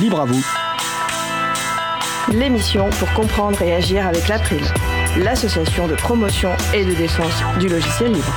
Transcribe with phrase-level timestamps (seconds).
[0.00, 0.44] Libre à vous.
[2.32, 4.62] L'émission pour comprendre et agir avec l'April,
[5.18, 8.32] l'association de promotion et de défense du logiciel libre.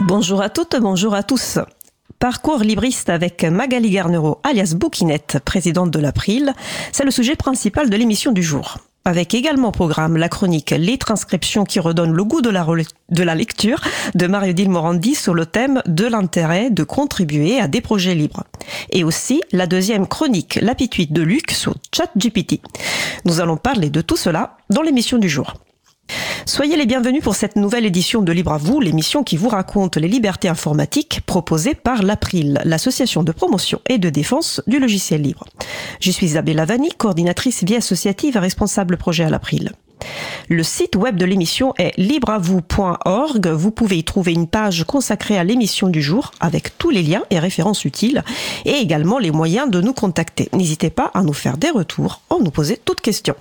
[0.00, 1.58] Bonjour à toutes, bonjour à tous.
[2.20, 6.52] Parcours libriste avec Magali Garnereau, alias Bouquinette, présidente de l'April,
[6.92, 8.78] c'est le sujet principal de l'émission du jour.
[9.06, 13.80] Avec également au programme la chronique Les transcriptions qui redonnent le goût de la, lecture
[14.16, 18.42] de Mario Morandi sur le thème de l'intérêt de contribuer à des projets libres.
[18.90, 22.60] Et aussi la deuxième chronique L'apitude de Luc sur ChatGPT.
[23.24, 25.54] Nous allons parler de tout cela dans l'émission du jour.
[26.44, 29.96] Soyez les bienvenus pour cette nouvelle édition de Libre à vous, l'émission qui vous raconte
[29.96, 35.44] les libertés informatiques proposées par l'April, l'association de promotion et de défense du logiciel libre.
[36.00, 39.72] Je suis Isabelle Lavani, coordinatrice vie associative et responsable projet à l'April.
[40.48, 43.48] Le site web de l'émission est libreavou.org.
[43.48, 47.24] Vous pouvez y trouver une page consacrée à l'émission du jour avec tous les liens
[47.30, 48.22] et références utiles
[48.64, 50.48] et également les moyens de nous contacter.
[50.52, 53.34] N'hésitez pas à nous faire des retours en nous poser toutes questions.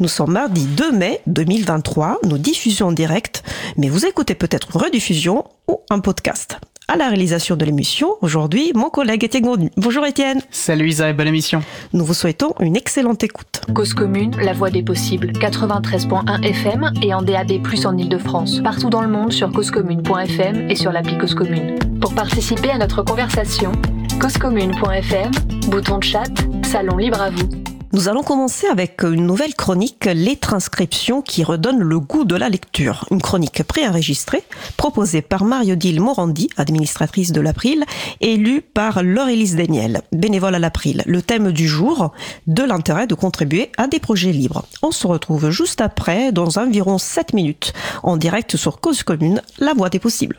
[0.00, 3.42] Nous sommes mardi 2 mai 2023, nous diffusons en direct,
[3.76, 6.58] mais vous écoutez peut-être une rediffusion ou un podcast.
[6.90, 9.70] À la réalisation de l'émission, aujourd'hui, mon collègue Étienne Gonu.
[9.76, 10.40] Bonjour Étienne.
[10.50, 11.62] Salut Isa et bonne émission.
[11.92, 13.60] Nous vous souhaitons une excellente écoute.
[13.74, 18.60] Cause commune, la voix des possibles, 93.1 FM et en DAB+, en Ile-de-France.
[18.62, 21.78] Partout dans le monde sur causecommune.fm et sur l'appli Cause Commune.
[22.00, 23.72] Pour participer à notre conversation,
[24.18, 25.30] causecommune.fm,
[25.68, 26.30] bouton de chat,
[26.64, 27.48] salon libre à vous.
[27.92, 32.50] Nous allons commencer avec une nouvelle chronique, les transcriptions qui redonnent le goût de la
[32.50, 33.06] lecture.
[33.10, 34.44] Une chronique préenregistrée,
[34.76, 37.84] proposée par Mario-Dile Morandi, administratrice de l'April,
[38.20, 41.02] et lue par Laurelise Daniel, bénévole à l'April.
[41.06, 42.12] Le thème du jour,
[42.46, 44.66] de l'intérêt de contribuer à des projets libres.
[44.82, 49.72] On se retrouve juste après, dans environ 7 minutes, en direct sur Cause Commune, la
[49.72, 50.38] voie des possibles.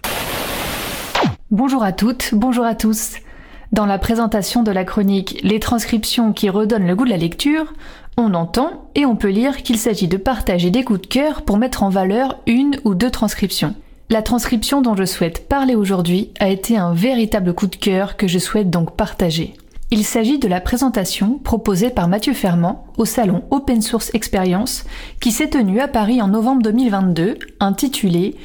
[1.50, 3.14] Bonjour à toutes, bonjour à tous.
[3.72, 7.74] Dans la présentation de la chronique Les transcriptions qui redonnent le goût de la lecture,
[8.18, 11.58] on entend et on peut lire qu'il s'agit de partager des coups de cœur pour
[11.58, 13.76] mettre en valeur une ou deux transcriptions.
[14.10, 18.28] La transcription dont je souhaite parler aujourd'hui a été un véritable coup de cœur que
[18.28, 19.54] je souhaite donc partager.
[19.92, 24.86] Il s'agit de la présentation proposée par Mathieu Fermand au salon Open Source Experience
[25.20, 28.36] qui s'est tenu à Paris en novembre 2022, intitulé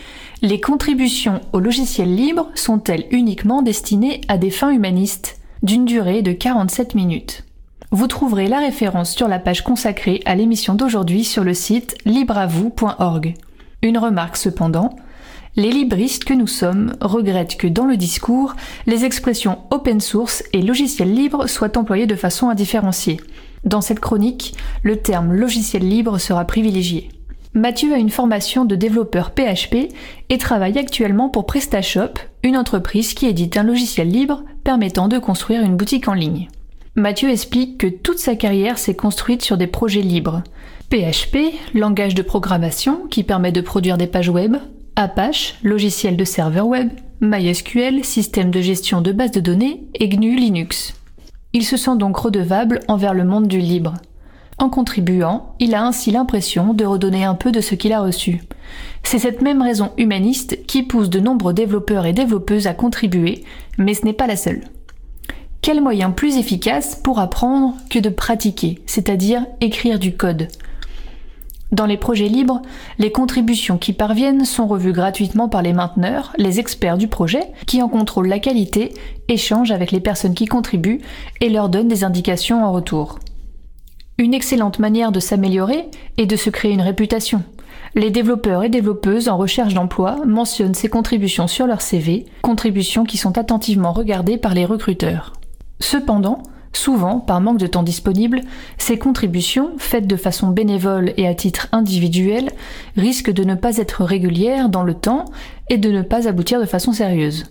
[0.44, 6.32] les contributions au logiciel libre sont-elles uniquement destinées à des fins humanistes d'une durée de
[6.32, 7.44] 47 minutes?
[7.90, 13.34] Vous trouverez la référence sur la page consacrée à l'émission d'aujourd'hui sur le site libreavou.org.
[13.80, 14.96] Une remarque cependant,
[15.56, 18.54] les libristes que nous sommes regrettent que dans le discours,
[18.86, 23.18] les expressions open source et logiciel libre soient employées de façon indifférenciée.
[23.64, 27.08] Dans cette chronique, le terme logiciel libre sera privilégié.
[27.56, 29.92] Mathieu a une formation de développeur PHP
[30.28, 35.62] et travaille actuellement pour PrestaShop, une entreprise qui édite un logiciel libre permettant de construire
[35.62, 36.48] une boutique en ligne.
[36.96, 40.42] Mathieu explique que toute sa carrière s'est construite sur des projets libres.
[40.90, 44.56] PHP, langage de programmation qui permet de produire des pages web,
[44.96, 46.90] Apache, logiciel de serveur web,
[47.20, 50.94] MySQL, système de gestion de bases de données et GNU Linux.
[51.52, 53.94] Il se sent donc redevable envers le monde du libre.
[54.58, 58.42] En contribuant, il a ainsi l'impression de redonner un peu de ce qu'il a reçu.
[59.02, 63.44] C'est cette même raison humaniste qui pousse de nombreux développeurs et développeuses à contribuer,
[63.78, 64.62] mais ce n'est pas la seule.
[65.60, 70.48] Quel moyen plus efficace pour apprendre que de pratiquer, c'est-à-dire écrire du code?
[71.72, 72.62] Dans les projets libres,
[72.98, 77.82] les contributions qui parviennent sont revues gratuitement par les mainteneurs, les experts du projet, qui
[77.82, 78.94] en contrôlent la qualité,
[79.26, 81.00] échangent avec les personnes qui contribuent
[81.40, 83.18] et leur donnent des indications en retour.
[84.16, 85.86] Une excellente manière de s'améliorer
[86.18, 87.42] est de se créer une réputation.
[87.96, 93.16] Les développeurs et développeuses en recherche d'emploi mentionnent ces contributions sur leur CV, contributions qui
[93.16, 95.32] sont attentivement regardées par les recruteurs.
[95.80, 98.42] Cependant, souvent, par manque de temps disponible,
[98.78, 102.50] ces contributions, faites de façon bénévole et à titre individuel,
[102.96, 105.24] risquent de ne pas être régulières dans le temps
[105.70, 107.46] et de ne pas aboutir de façon sérieuse.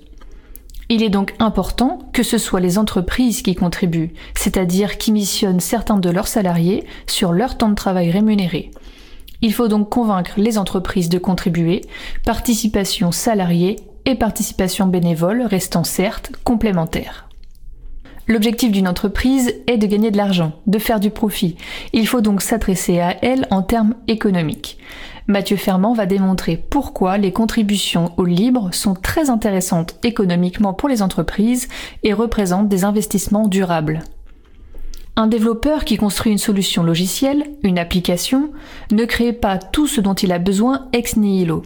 [0.90, 5.98] Il est donc important que ce soit les entreprises qui contribuent, c'est-à-dire qui missionnent certains
[5.98, 8.72] de leurs salariés sur leur temps de travail rémunéré.
[9.42, 11.82] Il faut donc convaincre les entreprises de contribuer,
[12.26, 17.28] participation salariée et participation bénévole restant certes complémentaires.
[18.28, 21.58] L'objectif d'une entreprise est de gagner de l'argent, de faire du profit.
[21.92, 24.78] Il faut donc s'adresser à elle en termes économiques.
[25.28, 31.02] Mathieu Fermand va démontrer pourquoi les contributions au libre sont très intéressantes économiquement pour les
[31.02, 31.70] entreprises
[32.04, 34.04] et représentent des investissements durables.
[35.16, 38.52] Un développeur qui construit une solution logicielle, une application,
[38.92, 41.62] ne crée pas tout ce dont il a besoin ex nihilo.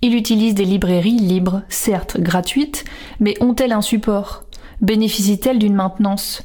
[0.00, 2.84] Il utilise des librairies libres, certes gratuites,
[3.20, 4.42] mais ont-elles un support?
[4.80, 6.42] Bénéficient-elles d'une maintenance?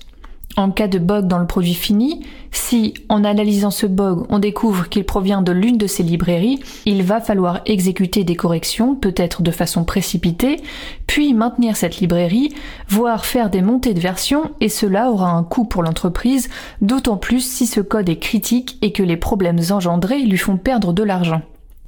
[0.57, 4.89] En cas de bug dans le produit fini, si en analysant ce bug on découvre
[4.89, 9.51] qu'il provient de l'une de ces librairies, il va falloir exécuter des corrections, peut-être de
[9.51, 10.59] façon précipitée,
[11.06, 12.54] puis maintenir cette librairie,
[12.89, 16.50] voire faire des montées de version, et cela aura un coût pour l'entreprise,
[16.81, 20.92] d'autant plus si ce code est critique et que les problèmes engendrés lui font perdre
[20.92, 21.42] de l'argent.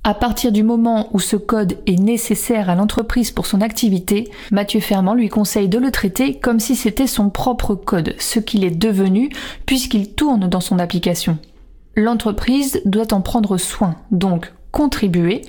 [0.04, 4.80] À partir du moment où ce code est nécessaire à l'entreprise pour son activité, Mathieu
[4.80, 8.72] Fermand lui conseille de le traiter comme si c'était son propre code, ce qu'il est
[8.72, 9.30] devenu
[9.66, 11.38] puisqu'il tourne dans son application.
[11.96, 15.42] L'entreprise doit en prendre soin, donc contribuer,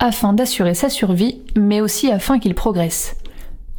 [0.00, 3.14] afin d'assurer sa survie, mais aussi afin qu'il progresse.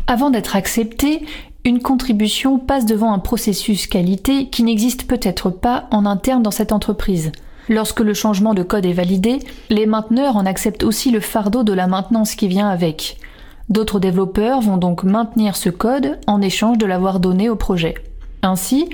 [0.07, 1.25] Avant d'être accepté,
[1.65, 6.71] une contribution passe devant un processus qualité qui n'existe peut-être pas en interne dans cette
[6.71, 7.33] entreprise.
[7.69, 9.39] Lorsque le changement de code est validé,
[9.69, 13.17] les mainteneurs en acceptent aussi le fardeau de la maintenance qui vient avec.
[13.69, 17.95] D'autres développeurs vont donc maintenir ce code en échange de l'avoir donné au projet.
[18.41, 18.89] Ainsi,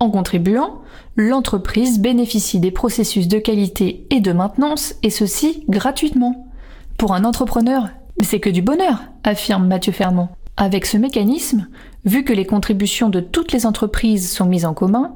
[0.00, 0.80] en contribuant,
[1.16, 6.48] l'entreprise bénéficie des processus de qualité et de maintenance, et ceci gratuitement.
[6.96, 7.88] Pour un entrepreneur,
[8.22, 10.28] c'est que du bonheur, affirme Mathieu Fermont.
[10.56, 11.66] Avec ce mécanisme,
[12.04, 15.14] vu que les contributions de toutes les entreprises sont mises en commun,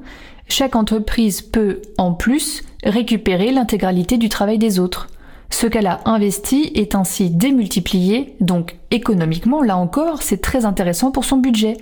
[0.49, 5.07] chaque entreprise peut, en plus, récupérer l'intégralité du travail des autres.
[5.49, 11.25] Ce qu'elle a investi est ainsi démultiplié, donc économiquement, là encore, c'est très intéressant pour
[11.25, 11.77] son budget.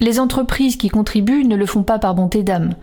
[0.00, 2.74] Les entreprises qui contribuent ne le font pas par bonté d'âme.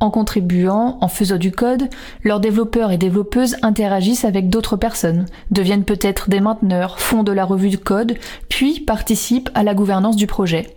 [0.00, 1.88] En contribuant, en faisant du code,
[2.24, 7.44] leurs développeurs et développeuses interagissent avec d'autres personnes, deviennent peut-être des mainteneurs, font de la
[7.44, 8.16] revue de code,
[8.48, 10.74] puis participent à la gouvernance du projet.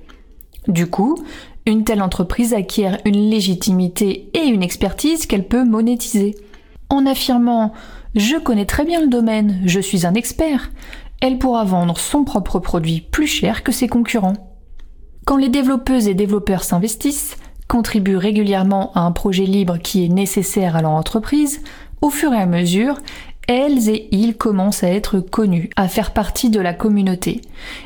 [0.67, 1.17] Du coup,
[1.65, 6.35] une telle entreprise acquiert une légitimité et une expertise qu'elle peut monétiser.
[6.89, 7.73] En affirmant
[8.15, 10.71] Je connais très bien le domaine, je suis un expert,
[11.21, 14.53] elle pourra vendre son propre produit plus cher que ses concurrents.
[15.25, 17.37] Quand les développeuses et développeurs s'investissent,
[17.67, 21.61] contribuent régulièrement à un projet libre qui est nécessaire à leur entreprise,
[22.01, 22.99] au fur et à mesure,
[23.47, 27.41] elles et ils commencent à être connus, à faire partie de la communauté.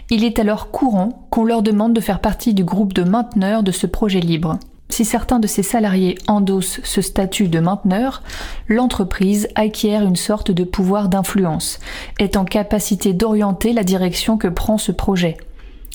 [0.10, 3.72] Il est alors courant qu'on leur demande de faire partie du groupe de mainteneurs de
[3.72, 4.60] ce projet libre.
[4.92, 8.24] Si certains de ces salariés endossent ce statut de mainteneur,
[8.68, 11.80] l'entreprise acquiert une sorte de pouvoir d'influence,
[12.20, 15.38] est en capacité d'orienter la direction que prend ce projet.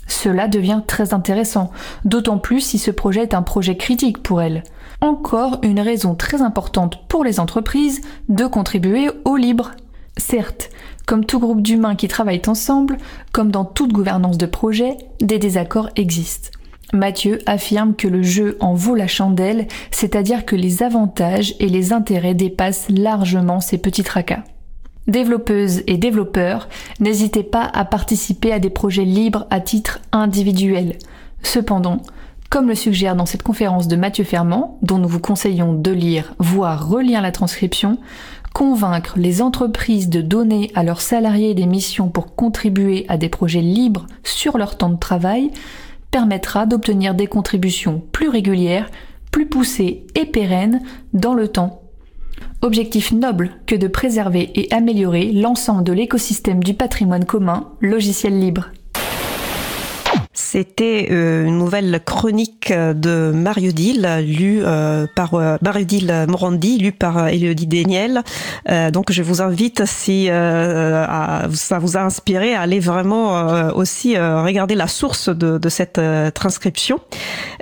[0.06, 1.70] Cela devient très intéressant,
[2.04, 4.62] d'autant plus si ce projet est un projet critique pour elle
[5.04, 9.72] encore une raison très importante pour les entreprises de contribuer au libre.
[10.16, 10.70] Certes,
[11.06, 12.96] comme tout groupe d'humains qui travaillent ensemble,
[13.32, 16.50] comme dans toute gouvernance de projet, des désaccords existent.
[16.92, 21.92] Mathieu affirme que le jeu en vaut la chandelle, c'est-à-dire que les avantages et les
[21.92, 24.44] intérêts dépassent largement ces petits tracas.
[25.06, 26.68] Développeuses et développeurs,
[27.00, 30.96] n'hésitez pas à participer à des projets libres à titre individuel.
[31.42, 32.00] Cependant,
[32.54, 36.34] comme le suggère dans cette conférence de Mathieu Fermand, dont nous vous conseillons de lire,
[36.38, 37.98] voire relire la transcription,
[38.52, 43.60] convaincre les entreprises de donner à leurs salariés des missions pour contribuer à des projets
[43.60, 45.50] libres sur leur temps de travail
[46.12, 48.88] permettra d'obtenir des contributions plus régulières,
[49.32, 50.80] plus poussées et pérennes
[51.12, 51.82] dans le temps.
[52.62, 58.68] Objectif noble que de préserver et améliorer l'ensemble de l'écosystème du patrimoine commun, logiciel libre.
[60.54, 66.78] C'était euh, une nouvelle chronique de Mario Dill, lue euh, par euh, Mario Dill Morandi,
[66.78, 68.22] lue par Elodie Daniel.
[68.92, 74.86] donc je vous invite, si ça vous a inspiré, à aller vraiment aussi regarder la
[74.86, 76.00] source de cette
[76.34, 77.00] transcription.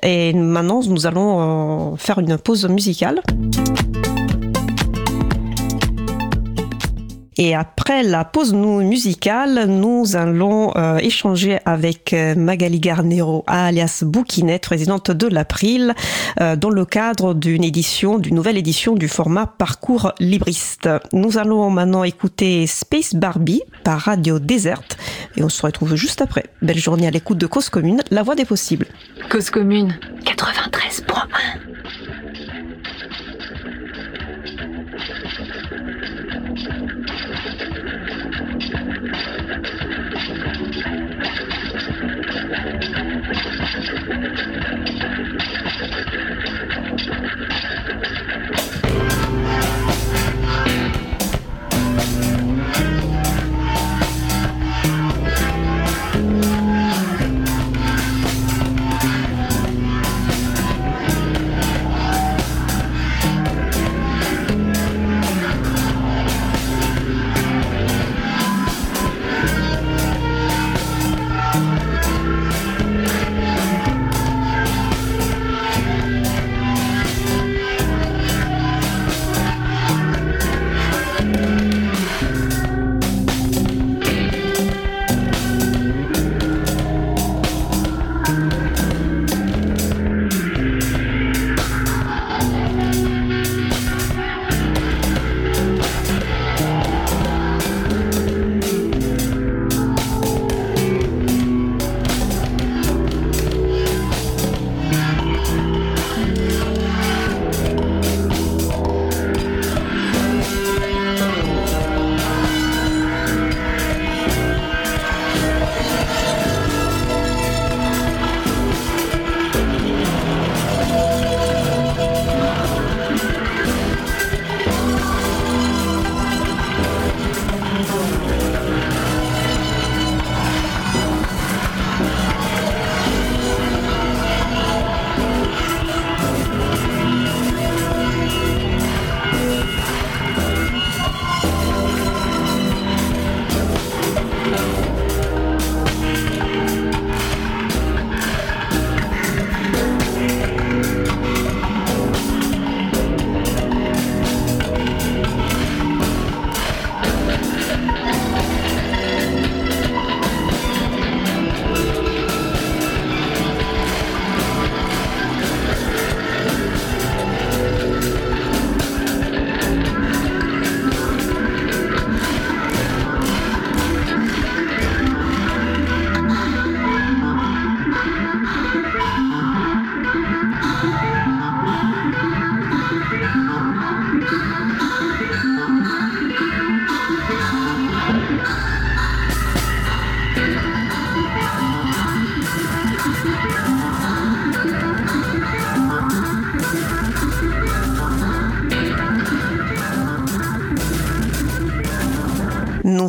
[0.03, 3.23] Et maintenant, nous allons faire une pause musicale.
[7.39, 14.65] Et après la pause musicale, nous allons euh, échanger avec euh, Magali Garnero, alias Bouquinette,
[14.65, 15.95] présidente de l'April,
[16.41, 20.91] euh, dans le cadre d'une édition, d'une nouvelle édition du format Parcours Libriste.
[21.13, 24.99] Nous allons maintenant écouter Space Barbie par Radio Déserte
[25.37, 26.45] et on se retrouve juste après.
[26.61, 28.87] Belle journée à l'écoute de Cause Commune, la voix des possibles.
[29.31, 32.22] Cause Commune 93.1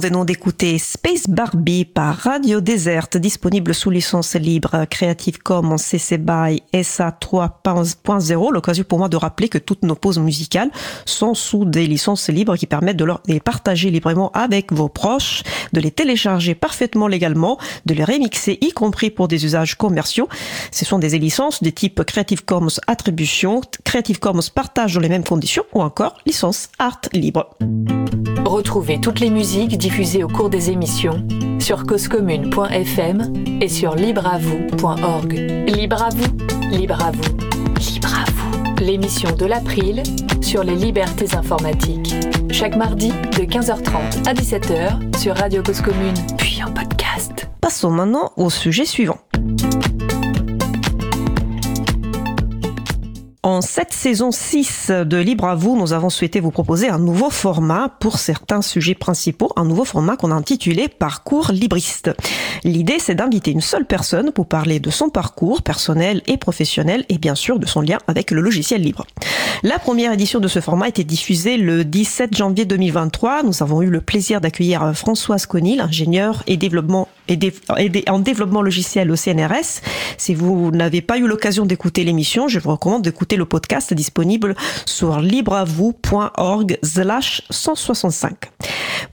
[0.03, 0.79] venons d'écouter
[1.27, 8.53] Barbie par Radio Desert, disponible sous licence libre Creative Commons CC BY SA 3.0.
[8.53, 10.69] L'occasion pour moi de rappeler que toutes nos pauses musicales
[11.05, 15.79] sont sous des licences libres qui permettent de les partager librement avec vos proches, de
[15.79, 20.27] les télécharger parfaitement légalement, de les remixer, y compris pour des usages commerciaux.
[20.71, 25.23] Ce sont des licences de type Creative Commons Attribution, Creative Commons Partage dans les mêmes
[25.23, 27.55] conditions ou encore licence Art libre.
[28.45, 31.12] Retrouvez toutes les musiques diffusées au cours des émissions
[31.59, 35.33] sur causecommune.fm et sur libreavoue.org.
[35.67, 36.37] Libre à vous,
[36.71, 37.37] libre à vous,
[37.79, 38.83] libre à vous.
[38.83, 40.03] L'émission de l'April
[40.41, 42.13] sur les libertés informatiques.
[42.51, 47.47] Chaque mardi de 15h30 à 17h sur Radio Cause Commune, puis en podcast.
[47.61, 49.19] Passons maintenant au sujet suivant.
[53.45, 57.29] En cette saison 6 de Libre à vous, nous avons souhaité vous proposer un nouveau
[57.29, 62.09] format pour certains sujets principaux, un nouveau format qu'on a intitulé Parcours libriste.
[62.63, 67.17] L'idée, c'est d'inviter une seule personne pour parler de son parcours personnel et professionnel et
[67.17, 69.05] bien sûr de son lien avec le logiciel libre.
[69.61, 73.43] La première édition de ce format a été diffusée le 17 janvier 2023.
[73.43, 77.39] Nous avons eu le plaisir d'accueillir Françoise Conil, ingénieure et développement et
[78.09, 79.81] en développement logiciel au CNRS.
[80.17, 84.55] Si vous n'avez pas eu l'occasion d'écouter l'émission, je vous recommande d'écouter le podcast disponible
[84.85, 86.79] sur libreavou.org
[87.49, 88.33] 165.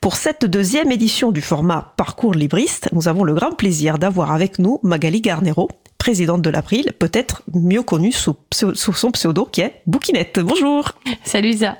[0.00, 4.58] Pour cette deuxième édition du format Parcours libriste, nous avons le grand plaisir d'avoir avec
[4.58, 9.82] nous Magali Garnero, présidente de l'April, peut-être mieux connue sous, sous, son pseudo qui est
[9.86, 10.40] Bouquinette.
[10.40, 10.92] Bonjour.
[11.24, 11.76] Salut Isa.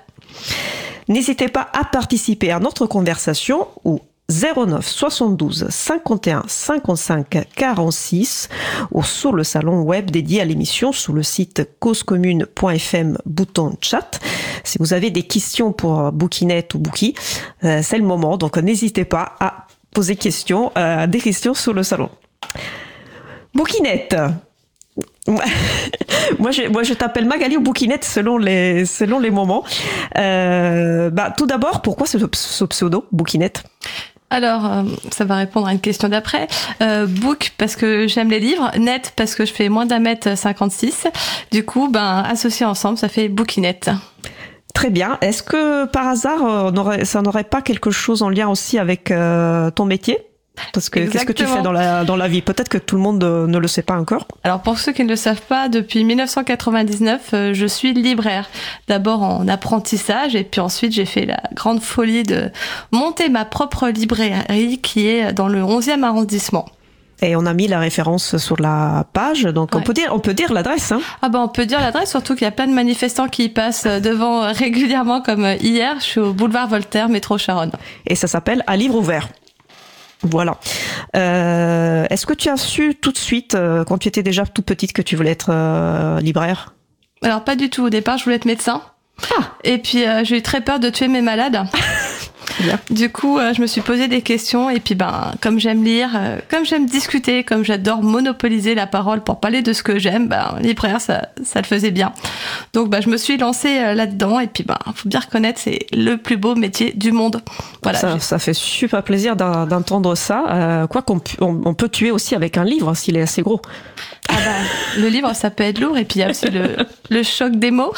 [1.09, 8.49] N'hésitez pas à participer à notre conversation ou 09 72 51 55 46
[8.93, 14.21] ou sur le salon web dédié à l'émission sous le site causecommune.fm bouton chat.
[14.65, 17.15] Si vous avez des questions pour Bouquinette ou Bouki,
[17.65, 20.17] euh, c'est le moment, donc n'hésitez pas à poser
[20.77, 22.11] euh, des questions sur le salon.
[23.55, 24.17] Bouquinette
[26.39, 29.65] moi, je, t'appelle Magali ou Bouquinette selon les, moments.
[30.17, 33.63] Euh, bah, tout d'abord, pourquoi ce, ce pseudo, Bouquinette
[34.31, 36.47] alors, euh, ça va répondre à une question d'après.
[36.81, 40.39] Euh, book parce que j'aime les livres, net parce que je fais moins d'un mètre
[40.39, 41.09] 56.
[41.51, 43.91] Du coup, ben associés ensemble, ça fait bookinette.
[44.73, 45.19] Très bien.
[45.21, 49.13] Est-ce que par hasard, euh, ça n'aurait pas quelque chose en lien aussi avec
[49.75, 50.19] ton métier?
[50.73, 52.43] Parce que qu'est-ce que tu fais dans la, dans la vie?
[52.43, 54.27] Peut-être que tout le monde euh, ne le sait pas encore.
[54.45, 58.49] Alors pour ceux qui ne le savent pas, depuis 1999, euh, je suis libraire.
[58.89, 62.51] D'abord en apprentissage et puis ensuite j'ai fait la grande folie de
[62.93, 66.67] monter ma propre librairie qui est dans le 11e arrondissement.
[67.23, 70.33] Et on a mis la référence sur la page, donc on peut dire, on peut
[70.33, 70.91] dire l'adresse.
[70.91, 71.01] Hein.
[71.21, 73.87] Ah ben on peut dire l'adresse, surtout qu'il y a plein de manifestants qui passent
[73.87, 75.97] devant régulièrement, comme hier.
[75.99, 77.73] Je suis au boulevard Voltaire, métro Charonne.
[78.07, 79.29] Et ça s'appelle À livre ouvert.
[80.23, 80.59] Voilà.
[81.17, 84.67] Euh, Est-ce que tu as su tout de suite, euh, quand tu étais déjà toute
[84.67, 86.75] petite, que tu voulais être euh, libraire?
[87.23, 87.85] Alors pas du tout.
[87.85, 88.83] Au départ, je voulais être médecin.
[89.39, 89.43] Ah.
[89.65, 91.63] Et puis euh, j'ai eu très peur de tuer mes malades.
[92.91, 96.11] Du coup, euh, je me suis posé des questions et puis ben, comme j'aime lire,
[96.15, 100.29] euh, comme j'aime discuter, comme j'adore monopoliser la parole pour parler de ce que j'aime,
[100.29, 102.13] ben, libraire, ça, ça le faisait bien.
[102.73, 105.87] Donc, ben, je me suis lancée euh, là-dedans et puis, ben, faut bien reconnaître, c'est
[105.93, 107.43] le plus beau métier du monde.
[107.83, 107.99] Voilà.
[107.99, 110.87] Ça, ça fait super plaisir d'entendre ça.
[110.91, 113.61] quoi qu'on on, peut tuer aussi avec un livre s'il est assez gros.
[114.29, 116.77] Ah ben, le livre, ça peut être lourd et puis il y a aussi le,
[117.11, 117.95] le choc des mots.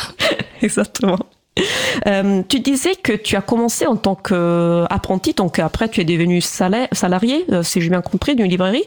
[0.63, 1.19] Exactement.
[2.07, 6.41] Euh, tu disais que tu as commencé en tant qu'apprenti, donc après tu es devenu
[6.41, 8.85] salarié, euh, si j'ai bien compris, d'une librairie.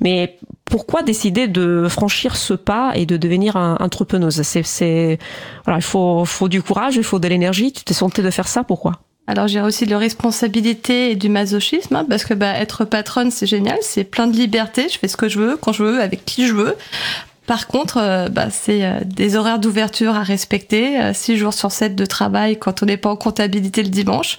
[0.00, 4.42] Mais pourquoi décider de franchir ce pas et de devenir un, entrepreneuse?
[4.54, 5.16] Il
[5.80, 7.72] faut, du courage, il faut de l'énergie.
[7.72, 9.00] Tu t'es senti de faire ça, pourquoi?
[9.28, 13.30] Alors j'ai aussi de la responsabilité et du masochisme hein, parce que bah, être patronne
[13.30, 16.00] c'est génial, c'est plein de liberté, je fais ce que je veux, quand je veux,
[16.00, 16.74] avec qui je veux.
[17.48, 21.72] Par contre, euh, bah, c'est euh, des horaires d'ouverture à respecter, 6 euh, jours sur
[21.72, 24.38] 7 de travail quand on n'est pas en comptabilité le dimanche.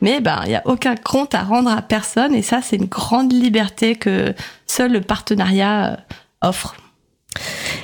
[0.00, 2.86] Mais bah, il n'y a aucun compte à rendre à personne et ça, c'est une
[2.86, 4.34] grande liberté que
[4.66, 6.00] seul le partenariat
[6.42, 6.74] offre.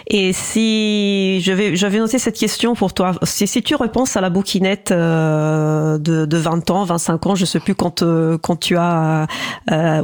[0.08, 3.12] Et si je vais, je vais noter cette question pour toi.
[3.23, 7.61] Si, si tu repenses à la bouquinette de, de 20 ans, 25 ans, je sais
[7.61, 8.02] plus quand,
[8.42, 9.28] quand tu as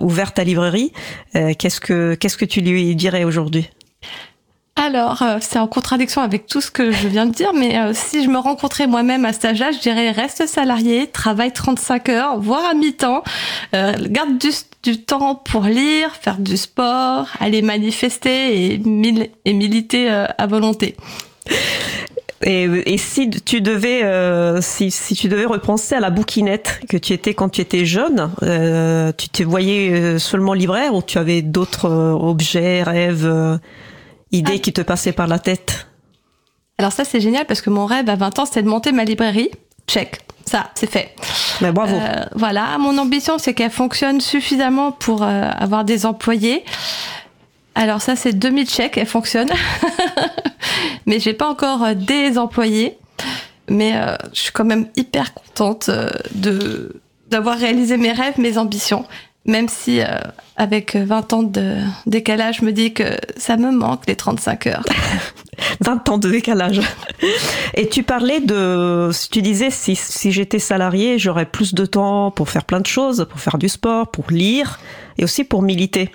[0.00, 0.92] ouvert ta librairie,
[1.32, 3.68] qu'est-ce que qu'est-ce que tu lui dirais aujourd'hui?
[4.74, 7.92] Alors, euh, c'est en contradiction avec tout ce que je viens de dire, mais euh,
[7.92, 12.40] si je me rencontrais moi-même à cet âge-là, je dirais reste salarié, travaille 35 heures,
[12.40, 13.22] voire à mi-temps,
[13.74, 14.38] euh, garde
[14.82, 20.96] du, temps pour lire, faire du sport, aller manifester et, militer à volonté.
[22.42, 24.02] Et, si tu devais,
[24.60, 29.28] si, tu devais repenser à la bouquinette que tu étais quand tu étais jeune, tu
[29.28, 33.60] te voyais seulement libraire ou tu avais d'autres objets, rêves,
[34.32, 34.58] idées ah.
[34.58, 35.86] qui te passaient par la tête
[36.78, 39.04] Alors ça c'est génial parce que mon rêve à 20 ans c'était de monter ma
[39.04, 39.50] librairie.
[39.86, 41.14] Check, ça c'est fait.
[41.60, 41.96] Mais bravo.
[42.34, 46.64] voilà, mon ambition c'est qu'elle fonctionne suffisamment pour avoir des employés.
[47.74, 49.48] Alors ça c'est 2000 chèques, elle fonctionne.
[51.06, 52.98] mais j'ai pas encore euh, des employés.
[53.68, 58.58] Mais euh, je suis quand même hyper contente euh, de d'avoir réalisé mes rêves, mes
[58.58, 59.06] ambitions.
[59.44, 60.00] Même si
[60.56, 64.84] avec 20 ans de décalage, je me dis que ça me manque les 35 heures.
[65.80, 66.80] 20 ans de décalage.
[67.74, 72.48] Et tu parlais de, tu disais, si, si j'étais salarié, j'aurais plus de temps pour
[72.48, 74.78] faire plein de choses, pour faire du sport, pour lire
[75.18, 76.10] et aussi pour militer.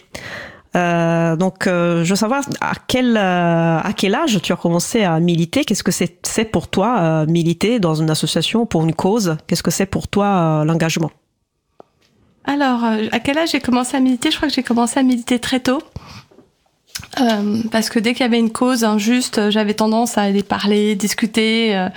[0.76, 5.04] Euh, donc, euh, je veux savoir à quel euh, à quel âge tu as commencé
[5.04, 5.66] à militer?
[5.66, 9.38] Qu'est-ce que c'est pour toi militer dans une association pour une cause?
[9.48, 11.12] Qu'est-ce que c'est pour toi l'engagement?
[12.48, 15.38] Alors, à quel âge j'ai commencé à militer Je crois que j'ai commencé à militer
[15.38, 15.82] très tôt.
[17.72, 21.88] parce que dès qu'il y avait une cause injuste, j'avais tendance à aller parler, discuter,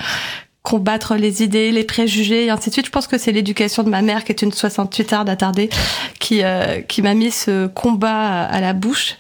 [0.63, 2.87] combattre les idées, les préjugés et ainsi de suite.
[2.87, 5.71] Je pense que c'est l'éducation de ma mère, qui est une 68 heures d'attardée,
[6.19, 9.17] qui, euh, qui m'a mis ce combat à la bouche.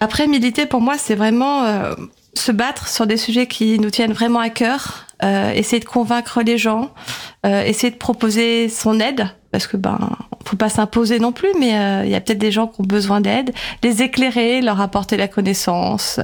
[0.00, 1.94] Après, militer, pour moi, c'est vraiment euh,
[2.34, 6.42] se battre sur des sujets qui nous tiennent vraiment à cœur, euh, essayer de convaincre
[6.42, 6.90] les gens,
[7.44, 12.10] essayer de proposer son aide, parce que ben, faut pas s'imposer non plus, mais il
[12.10, 13.52] y a peut-être des gens qui ont besoin d'aide,
[13.82, 16.20] les éclairer, leur apporter la connaissance,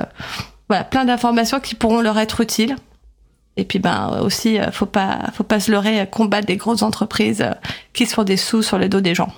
[0.68, 2.76] voilà, plein d'informations qui pourront leur être utiles.
[3.57, 7.42] Et puis ben aussi, euh, faut pas, faut pas se leurrer, combattre des grosses entreprises
[7.42, 7.52] euh,
[7.92, 9.33] qui se font des sous sur le dos des gens.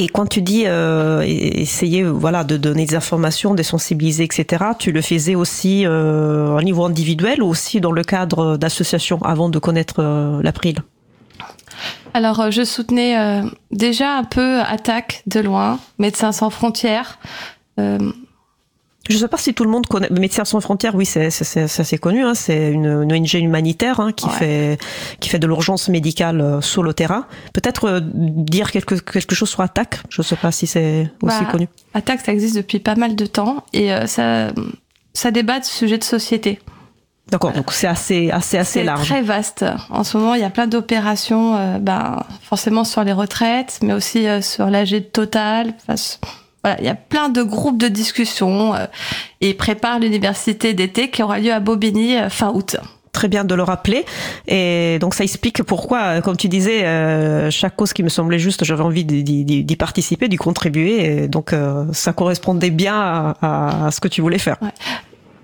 [0.00, 4.92] Et quand tu dis euh, essayer voilà de donner des informations, de sensibiliser, etc., tu
[4.92, 9.58] le faisais aussi euh, au niveau individuel ou aussi dans le cadre d'associations avant de
[9.58, 10.76] connaître l'April?
[12.14, 17.18] Alors je soutenais déjà un peu Attaque de loin, Médecins sans frontières.
[19.08, 20.10] Je ne sais pas si tout le monde connaît.
[20.10, 22.24] Médecins sans frontières, oui, c'est assez connu.
[22.24, 22.34] Hein.
[22.34, 24.78] C'est une, ONG humanitaire hein, qui fait
[25.20, 27.26] qui fait de l'urgence médicale euh, sur le terrain.
[27.54, 30.00] Peut-être euh, dire quelque quelque chose sur Attaque.
[30.10, 31.68] Je ne sais pas si c'est aussi bah, connu.
[31.94, 34.48] Attaque, ça existe depuis pas mal de temps et euh, ça
[35.14, 36.58] ça débat de sujets de société.
[37.30, 39.02] D'accord, donc c'est assez, assez, assez large.
[39.02, 39.64] C'est très vaste.
[39.90, 44.26] En ce moment, il y a plein d'opérations, ben, forcément sur les retraites, mais aussi
[44.40, 45.74] sur l'âge total.
[46.64, 48.86] Voilà, il y a plein de groupes de discussion euh,
[49.40, 52.76] et prépare l'université d'été qui aura lieu à Bobigny euh, fin août
[53.10, 54.04] très bien de le rappeler.
[54.46, 56.84] Et donc ça explique pourquoi, euh, comme tu disais,
[57.50, 61.22] chaque cause qui me semblait juste, j'avais envie d'y participer, d'y contribuer.
[61.22, 61.52] Et donc
[61.92, 64.58] ça correspondait bien à, ce que tu voulais faire.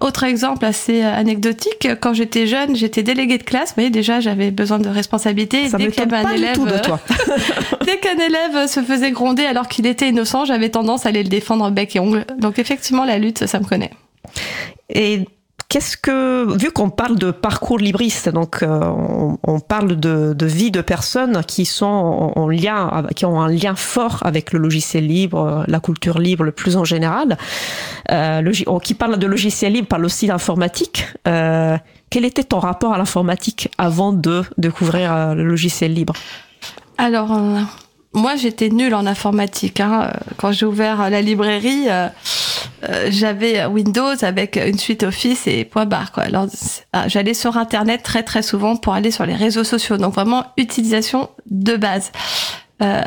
[0.04, 3.70] Autre exemple assez anecdotique, quand j'étais jeune, j'étais déléguée de classe.
[3.70, 5.66] Vous voyez, déjà, j'avais besoin de responsabilité.
[5.70, 7.00] Ça dès qu'il pas un élève, de toi.
[7.86, 11.30] dès qu'un élève se faisait gronder alors qu'il était innocent, j'avais tendance à aller le
[11.30, 12.26] défendre bec et ongle.
[12.38, 13.92] Donc effectivement, la lutte, ça me connaît.
[14.90, 15.24] Et
[15.68, 18.80] Qu'est-ce que, vu qu'on parle de parcours libriste, donc euh,
[19.42, 24.18] on, parle de, vie de personnes qui sont en, lien, qui ont un lien fort
[24.22, 27.38] avec le logiciel libre, la culture libre le plus en général,
[28.10, 31.06] euh, qui parle de logiciel libre parle aussi d'informatique.
[31.26, 31.76] Euh,
[32.10, 36.14] quel était ton rapport à l'informatique avant de découvrir euh, le logiciel libre?
[36.98, 37.36] Alors,
[38.14, 39.80] moi, j'étais nulle en informatique.
[39.80, 40.12] Hein.
[40.36, 42.08] Quand j'ai ouvert la librairie, euh,
[42.88, 46.12] euh, j'avais Windows avec une suite Office et point barre.
[46.12, 46.24] Quoi.
[46.24, 46.46] Alors,
[46.92, 49.96] ah, j'allais sur Internet très très souvent pour aller sur les réseaux sociaux.
[49.96, 52.12] Donc vraiment utilisation de base.
[52.82, 53.02] Euh,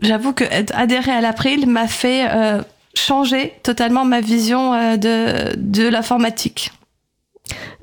[0.00, 2.62] J'avoue que adhérer à l'April m'a fait euh,
[2.94, 6.72] changer totalement ma vision de, de l'informatique.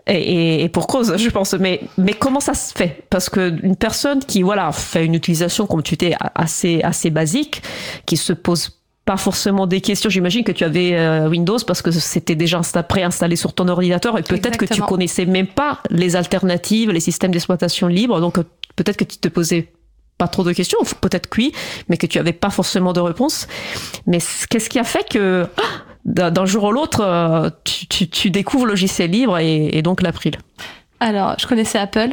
[0.08, 1.54] Et, et, pour cause, je pense.
[1.54, 3.04] Mais, mais comment ça se fait?
[3.10, 7.64] Parce que une personne qui voilà fait une utilisation, comme tu étais, assez, assez basique,
[8.06, 8.70] qui se pose
[9.06, 10.10] pas forcément des questions.
[10.10, 14.24] J'imagine que tu avais euh, Windows parce que c'était déjà préinstallé sur ton ordinateur et
[14.24, 18.20] peut-être que tu connaissais même pas les alternatives, les systèmes d'exploitation libres.
[18.20, 18.40] Donc
[18.76, 19.72] peut-être que tu te posais
[20.18, 21.52] pas trop de questions, peut-être que oui,
[21.90, 23.48] mais que tu avais pas forcément de réponse.
[24.08, 25.62] Mais qu'est-ce qui a fait que ah,
[26.06, 30.38] d'un jour à l'autre, euh, tu, découvres le logiciel libre et, donc l'April
[31.00, 32.12] Alors, je connaissais Apple,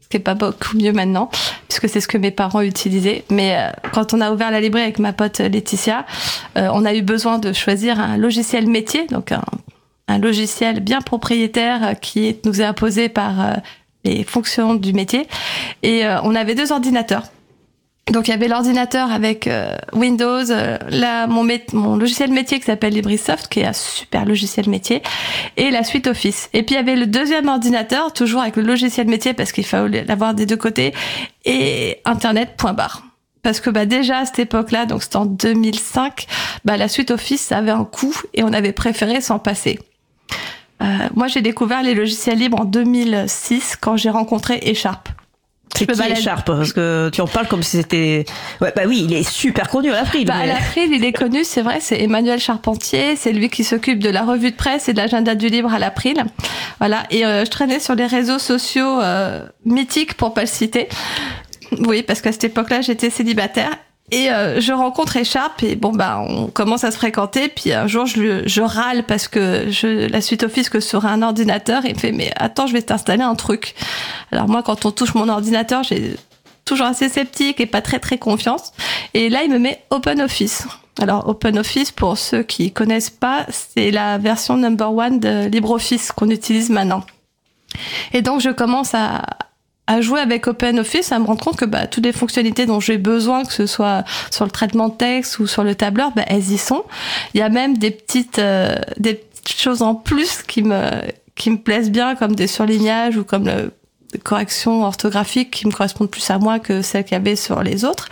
[0.00, 1.30] ce qui n'est pas beaucoup mieux maintenant,
[1.68, 3.24] puisque c'est ce que mes parents utilisaient.
[3.30, 6.04] Mais euh, quand on a ouvert la librairie avec ma pote Laetitia,
[6.58, 9.42] euh, on a eu besoin de choisir un logiciel métier, donc un,
[10.18, 13.58] logiciel bien propriétaire qui nous est imposé par
[14.04, 15.28] les fonctions du métier.
[15.84, 17.22] Et on avait deux ordinateurs.
[18.06, 21.44] Donc il y avait l'ordinateur avec euh, Windows, euh, là, mon,
[21.96, 25.02] logiciel métier qui s'appelle LibriSoft, qui est un super logiciel métier,
[25.56, 26.48] et la suite Office.
[26.52, 29.64] Et puis il y avait le deuxième ordinateur, toujours avec le logiciel métier parce qu'il
[29.64, 30.92] fallait l'avoir des deux côtés,
[31.44, 33.04] et Internet point barre.
[33.42, 36.26] Parce que bah déjà à cette époque-là, donc c'était en 2005,
[36.64, 39.78] bah la suite Office avait un coût et on avait préféré s'en passer.
[40.82, 45.09] Euh, moi j'ai découvert les logiciels libres en 2006 quand j'ai rencontré Echapp.
[45.76, 48.24] C'est qui Sharp Parce que tu en parles comme si c'était.
[48.60, 50.26] Ouais, bah oui, il est super connu à l'April.
[50.26, 50.50] Bah, mais...
[50.50, 54.10] À l'April, il est connu, c'est vrai, c'est Emmanuel Charpentier, c'est lui qui s'occupe de
[54.10, 56.22] la revue de presse et de l'agenda du livre à l'April.
[56.78, 60.88] Voilà, et euh, je traînais sur les réseaux sociaux euh, mythiques, pour pas le citer.
[61.86, 63.70] Oui, parce qu'à cette époque-là, j'étais célibataire
[64.10, 67.48] et euh, je rencontre Écharpe et bon bah on commence à se fréquenter.
[67.48, 71.22] Puis un jour je, je râle parce que je la suite office que sur un
[71.22, 71.82] ordinateur.
[71.84, 73.74] Il me fait mais attends je vais t'installer un truc.
[74.32, 76.16] Alors moi quand on touche mon ordinateur j'ai
[76.64, 78.72] toujours assez sceptique et pas très très confiance.
[79.14, 80.66] Et là il me met Open Office.
[81.00, 86.10] Alors Open Office pour ceux qui connaissent pas c'est la version number one de LibreOffice
[86.10, 87.04] qu'on utilise maintenant.
[88.12, 89.22] Et donc je commence à,
[89.90, 92.96] à jouer avec OpenOffice, à me rendre compte que bah, toutes les fonctionnalités dont j'ai
[92.96, 96.52] besoin, que ce soit sur le traitement de texte ou sur le tableur, bah, elles
[96.52, 96.84] y sont.
[97.34, 100.80] Il y a même des petites, euh, des choses en plus qui me
[101.34, 103.72] qui me plaisent bien, comme des surlignages ou comme le
[104.18, 107.84] corrections orthographiques qui me correspondent plus à moi que celles qu'il y avait sur les
[107.84, 108.08] autres.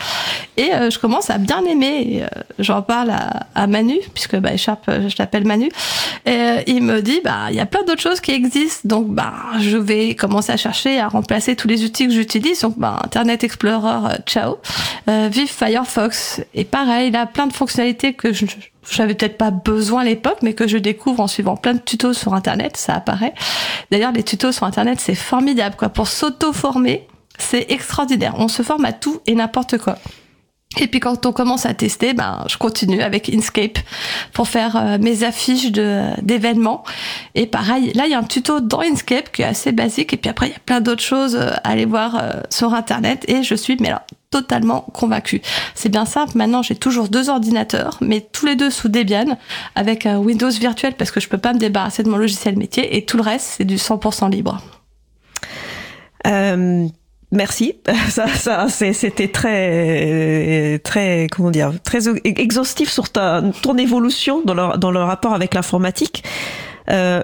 [0.56, 2.22] Et euh, je commence à bien aimer.
[2.22, 5.70] Euh, j'en parle à, à, Manu, puisque bah, écharpe, euh, je l'appelle Manu.
[6.26, 8.82] Et il me dit, bah, il y a plein d'autres choses qui existent.
[8.84, 12.60] Donc, bah, je vais commencer à chercher à remplacer tous les outils que j'utilise.
[12.60, 14.58] Donc, bah, Internet Explorer, ciao.
[15.06, 16.40] vive Firefox.
[16.54, 18.46] Et pareil, il a plein de fonctionnalités que je,
[18.90, 22.14] j'avais peut-être pas besoin à l'époque, mais que je découvre en suivant plein de tutos
[22.14, 23.34] sur Internet, ça apparaît.
[23.90, 25.88] D'ailleurs, les tutos sur Internet, c'est formidable, quoi.
[25.88, 27.06] Pour s'auto-former,
[27.38, 28.34] c'est extraordinaire.
[28.38, 29.96] On se forme à tout et n'importe quoi.
[30.76, 33.78] Et puis quand on commence à tester, ben je continue avec Inkscape
[34.32, 36.84] pour faire euh, mes affiches de d'événements.
[37.34, 40.12] Et pareil, là il y a un tuto dans Inkscape qui est assez basique.
[40.12, 42.74] Et puis après il y a plein d'autres choses euh, à aller voir euh, sur
[42.74, 43.24] internet.
[43.28, 45.40] Et je suis mais là totalement convaincue.
[45.74, 46.36] C'est bien simple.
[46.36, 49.38] Maintenant j'ai toujours deux ordinateurs, mais tous les deux sous Debian
[49.74, 52.94] avec un Windows virtuel parce que je peux pas me débarrasser de mon logiciel métier.
[52.96, 54.60] Et tout le reste c'est du 100% libre.
[57.30, 57.74] Merci.
[58.08, 64.78] Ça, ça, c'était très, très, comment dire, très exhaustif sur ta, ton évolution dans le,
[64.78, 66.24] dans le rapport avec l'informatique.
[66.90, 67.22] Euh,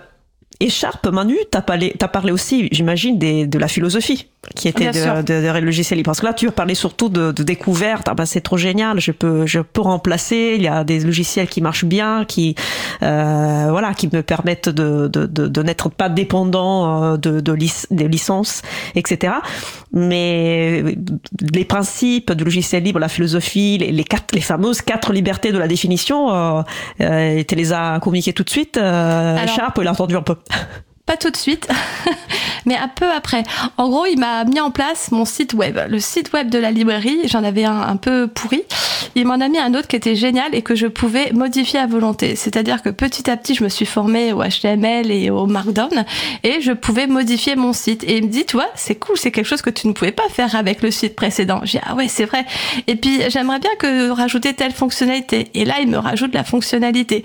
[0.60, 5.52] Écharpe, Manu, t'as parlé, as parlé aussi, j'imagine, de la philosophie qui était de, de,
[5.52, 6.08] de, logiciels libres.
[6.08, 8.08] Parce que là, tu as parlé surtout de, de découverte.
[8.08, 9.00] Ah ben, c'est trop génial.
[9.00, 10.54] Je peux, je peux remplacer.
[10.56, 12.54] Il y a des logiciels qui marchent bien, qui,
[13.02, 17.54] euh, voilà, qui me permettent de, de, de, n'être pas dépendant euh, de, de
[17.90, 18.62] des licences,
[18.94, 19.34] etc.
[19.92, 20.82] Mais
[21.52, 25.58] les principes du logiciel libre, la philosophie, les, les, quatre, les fameuses quatre libertés de
[25.58, 26.62] la définition, euh,
[27.00, 28.76] euh, tu les as communiquées tout de suite.
[28.76, 30.34] Euh, Sharp, il a entendu un peu?
[31.06, 31.68] Pas tout de suite,
[32.64, 33.42] mais un peu après.
[33.76, 35.78] En gros, il m'a mis en place mon site web.
[35.90, 38.62] Le site web de la librairie, j'en avais un un peu pourri.
[39.14, 41.86] Il m'en a mis un autre qui était génial et que je pouvais modifier à
[41.86, 42.36] volonté.
[42.36, 46.06] C'est-à-dire que petit à petit, je me suis formée au HTML et au Markdown
[46.42, 48.02] et je pouvais modifier mon site.
[48.04, 50.12] Et il me dit, tu vois, c'est cool, c'est quelque chose que tu ne pouvais
[50.12, 51.60] pas faire avec le site précédent.
[51.64, 52.46] J'ai ah ouais, c'est vrai.
[52.86, 55.50] Et puis, j'aimerais bien que rajouter telle fonctionnalité.
[55.52, 57.24] Et là, il me rajoute la fonctionnalité.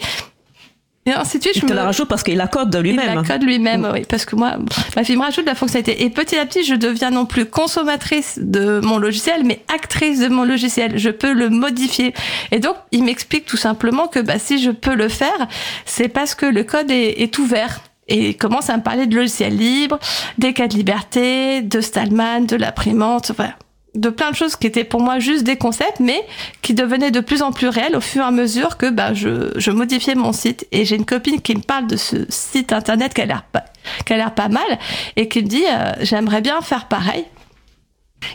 [1.17, 1.45] De suite.
[1.55, 3.09] Il te la rajoute parce qu'il la code lui-même.
[3.09, 4.05] Il la code lui-même, oui.
[4.07, 4.57] Parce que moi,
[4.95, 6.03] ma fille me rajoute la fonctionnalité.
[6.03, 10.27] Et petit à petit, je deviens non plus consommatrice de mon logiciel, mais actrice de
[10.27, 10.97] mon logiciel.
[10.97, 12.13] Je peux le modifier.
[12.51, 15.47] Et donc, il m'explique tout simplement que bah, si je peux le faire,
[15.85, 19.15] c'est parce que le code est, est ouvert et il commence à me parler de
[19.15, 19.99] logiciel libre,
[20.39, 23.53] des cas de liberté, de Stallman, de l'imprimante, voilà
[23.95, 26.23] de plein de choses qui étaient pour moi juste des concepts, mais
[26.61, 29.51] qui devenaient de plus en plus réels au fur et à mesure que bah, je,
[29.55, 30.67] je modifiais mon site.
[30.71, 33.65] Et j'ai une copine qui me parle de ce site internet qui a l'air pas,
[34.05, 34.79] qui a l'air pas mal
[35.15, 37.25] et qui me dit euh, j'aimerais bien faire pareil.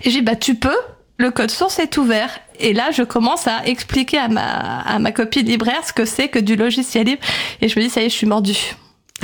[0.03, 0.77] Et j'ai bah tu peux,
[1.19, 2.31] le code source est ouvert.
[2.61, 6.29] Et là, je commence à expliquer à ma, à ma copine libraire ce que c'est
[6.29, 7.23] que du logiciel libre.
[7.61, 8.75] Et je me dis, ça y est, je suis mordue.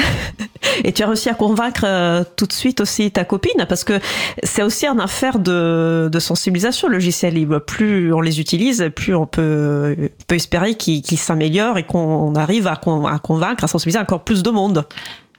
[0.85, 3.99] Et tu as réussi à convaincre euh, tout de suite aussi ta copine, parce que
[4.43, 7.59] c'est aussi une affaire de, sensibilisation, le logiciel libre.
[7.59, 12.73] Plus on les utilise, plus on peut, peut espérer qu'ils s'améliorent et qu'on arrive à,
[12.73, 14.87] à, convaincre, à sensibiliser encore plus de monde.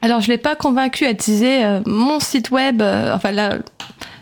[0.01, 3.31] Alors, je l'ai pas convaincu à utiliser euh, mon site web, euh, enfin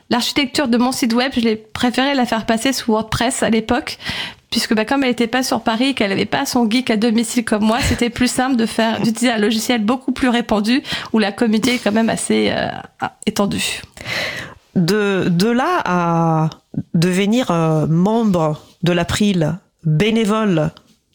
[0.10, 3.98] l'architecture de mon site web, je l'ai préféré la faire passer sous WordPress à l'époque,
[4.52, 7.46] puisque bah, comme elle n'était pas sur Paris, qu'elle n'avait pas son geek à domicile
[7.46, 10.82] comme moi, c'était plus simple de faire d'utiliser un logiciel beaucoup plus répandu
[11.14, 12.68] où la communauté est quand même assez euh,
[13.26, 13.82] étendue.
[14.76, 16.50] de, de là à
[16.94, 20.72] devenir euh, membre de l'April, bénévole,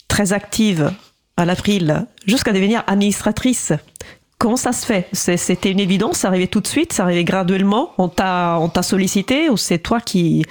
[0.09, 0.92] très active
[1.37, 3.73] à l'April, jusqu'à devenir administratrice,
[4.38, 5.09] comment ça se fait?
[5.12, 9.49] C'était une évidence, ça arrivait tout de suite, ça arrivait graduellement, on t'a sollicité?
[9.49, 10.44] Ou c'est toi qui,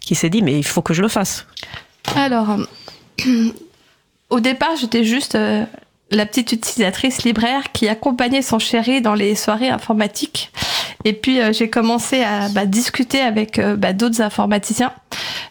[0.00, 1.46] qui s'est dit mais il faut que je le fasse?
[2.16, 2.56] Alors,
[4.30, 5.64] au départ j'étais juste euh,
[6.10, 10.50] la petite utilisatrice libraire qui accompagnait son chéri dans les soirées informatiques.
[11.04, 14.92] Et puis euh, j'ai commencé à bah, discuter avec euh, bah, d'autres informaticiens.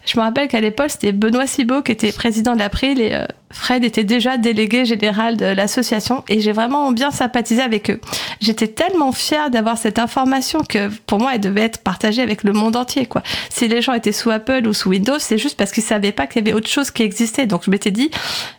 [0.06, 3.24] Je me rappelle qu'à l'époque c'était Benoît Cibot qui était président de l'April et euh,
[3.50, 8.00] Fred était déjà délégué général de l'association et j'ai vraiment bien sympathisé avec eux.
[8.40, 12.52] J'étais tellement fière d'avoir cette information que pour moi elle devait être partagée avec le
[12.52, 13.22] monde entier quoi.
[13.48, 16.28] Si les gens étaient sous Apple ou sous Windows, c'est juste parce qu'ils savaient pas
[16.28, 17.46] qu'il y avait autre chose qui existait.
[17.46, 18.10] Donc je m'étais dit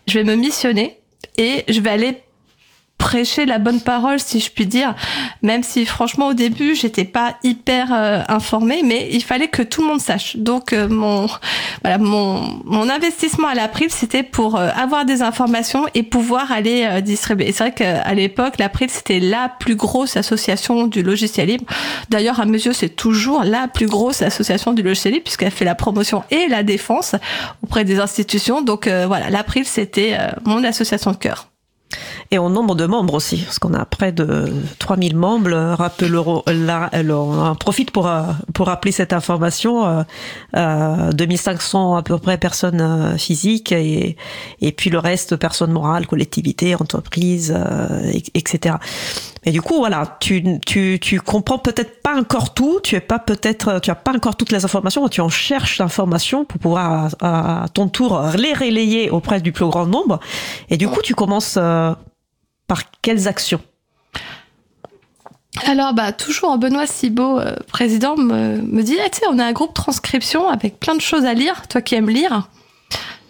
[0.08, 1.01] je vais me missionner
[1.38, 2.24] et je vais aller
[3.02, 4.94] prêcher la bonne parole, si je puis dire.
[5.42, 9.82] Même si, franchement, au début, j'étais pas hyper euh, informée, mais il fallait que tout
[9.82, 10.38] le monde sache.
[10.38, 11.26] Donc, euh, mon,
[11.82, 17.02] voilà, mon, mon investissement à l'April, c'était pour euh, avoir des informations et pouvoir aller
[17.02, 17.50] distribuer.
[17.50, 21.66] Et c'est vrai qu'à l'époque, l'April, c'était la plus grosse association du logiciel libre.
[22.10, 25.76] D'ailleurs, à mesure, c'est toujours la plus grosse association du logiciel libre puisqu'elle fait la
[25.76, 27.16] promotion et la défense
[27.64, 28.62] auprès des institutions.
[28.62, 31.51] Donc, voilà, l'April, c'était mon association de cœur.
[32.32, 35.76] Et en nombre de membres aussi, parce qu'on a près de 3000 membres.
[35.76, 38.24] Rappelons, on en profite pour, euh,
[38.54, 39.86] pour rappeler cette information.
[39.86, 40.04] Euh,
[40.56, 44.16] euh, 2500 à peu près personnes euh, physiques et,
[44.62, 47.56] et puis le reste personnes morales, collectivités, entreprises,
[48.34, 48.76] etc.
[49.44, 53.18] Et du coup, voilà, tu, tu, tu comprends peut-être pas encore tout, tu es pas
[53.18, 57.66] peut-être, tu as pas encore toutes les informations, tu en cherches l'information pour pouvoir à,
[57.74, 60.20] ton tour les relayer auprès du plus grand nombre.
[60.70, 61.94] Et du coup, tu commences euh,
[62.68, 63.62] par quelles actions?
[65.66, 69.44] Alors, bah, toujours Benoît Cibot, euh, président, me, me dit, ah, tu sais, on a
[69.44, 72.48] un groupe transcription avec plein de choses à lire, toi qui aimes lire.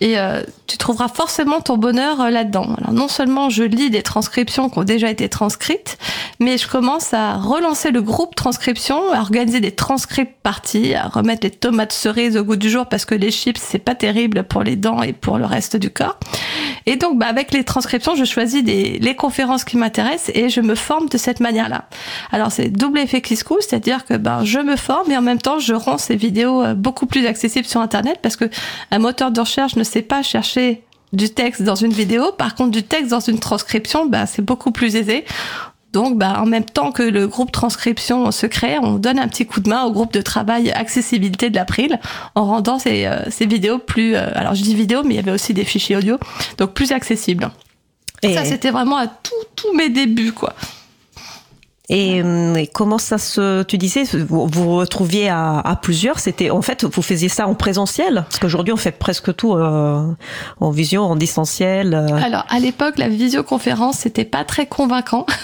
[0.01, 2.67] Et euh, tu trouveras forcément ton bonheur euh, là-dedans.
[2.79, 5.97] Alors non seulement je lis des transcriptions qui ont déjà été transcrites,
[6.39, 11.41] mais je commence à relancer le groupe transcription, à organiser des transcripts parties, à remettre
[11.43, 14.63] les tomates cerises au goût du jour parce que les chips c'est pas terrible pour
[14.63, 16.19] les dents et pour le reste du corps.
[16.87, 20.73] Et donc bah, avec les transcriptions, je choisis les conférences qui m'intéressent et je me
[20.73, 21.85] forme de cette manière-là.
[22.31, 25.41] Alors c'est double effet qui se c'est-à-dire que ben je me forme et en même
[25.41, 28.45] temps je rends ces vidéos euh, beaucoup plus accessibles sur internet parce que
[28.91, 32.31] un moteur de recherche ne sait pas chercher du texte dans une vidéo.
[32.31, 35.25] Par contre, du texte dans une transcription, bah, c'est beaucoup plus aisé.
[35.93, 39.45] Donc, bah, en même temps que le groupe transcription se crée, on donne un petit
[39.45, 41.99] coup de main au groupe de travail accessibilité de l'April
[42.35, 45.19] en rendant ces, euh, ces vidéos plus, euh, alors je dis vidéo, mais il y
[45.19, 46.17] avait aussi des fichiers audio,
[46.57, 47.51] donc plus accessibles.
[48.23, 50.53] Et ça, c'était vraiment à tous mes débuts, quoi.
[51.91, 56.61] Euh, et, comment ça se, tu disais, vous vous retrouviez à, à plusieurs, c'était en
[56.61, 60.05] fait vous faisiez ça en présentiel, parce qu'aujourd'hui on fait presque tout euh,
[60.59, 61.93] en vision, en distanciel.
[61.93, 62.07] Euh.
[62.23, 65.25] Alors à l'époque la visioconférence c'était pas très convaincant.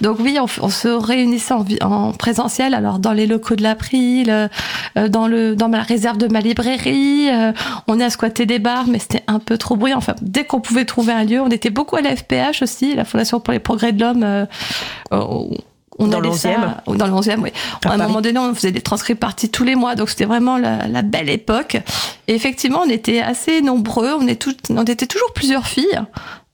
[0.00, 4.48] Donc oui, on, se réunissait en, en, présentiel, alors dans les locaux de l'April,
[4.94, 7.28] dans le dans la réserve de ma librairie,
[7.88, 9.98] on a squatté des bars, mais c'était un peu trop bruyant.
[9.98, 13.04] Enfin, dès qu'on pouvait trouver un lieu, on était beaucoup à la FPH aussi, la
[13.04, 14.46] Fondation pour les progrès de l'homme
[15.98, 17.52] on dans le 11e Dans le 11e, oui.
[17.84, 20.58] À, un moment donné, on faisait des transcrits partis tous les mois, donc c'était vraiment
[20.58, 21.76] la, belle époque.
[22.28, 26.00] Et effectivement, on était assez nombreux, on, est tout, on était toujours plusieurs filles.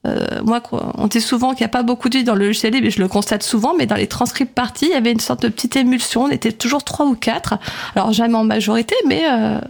[0.07, 2.73] Euh, moi, on dit souvent qu'il n'y a pas beaucoup de filles dans le logiciel
[2.81, 5.43] mais je le constate souvent, mais dans les transcripts partis, il y avait une sorte
[5.43, 7.55] de petite émulsion, on était toujours trois ou quatre.
[7.95, 9.25] Alors jamais en majorité, mais...
[9.31, 9.61] Euh,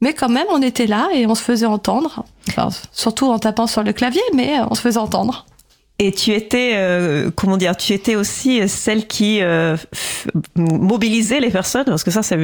[0.00, 2.24] mais quand même, on était là et on se faisait entendre.
[2.92, 5.46] surtout en tapant sur le clavier, mais on se faisait entendre.
[6.00, 9.76] Et tu étais, euh, comment dire, tu étais aussi celle qui euh,
[10.56, 12.36] mobilisait les personnes, parce que ça, c'est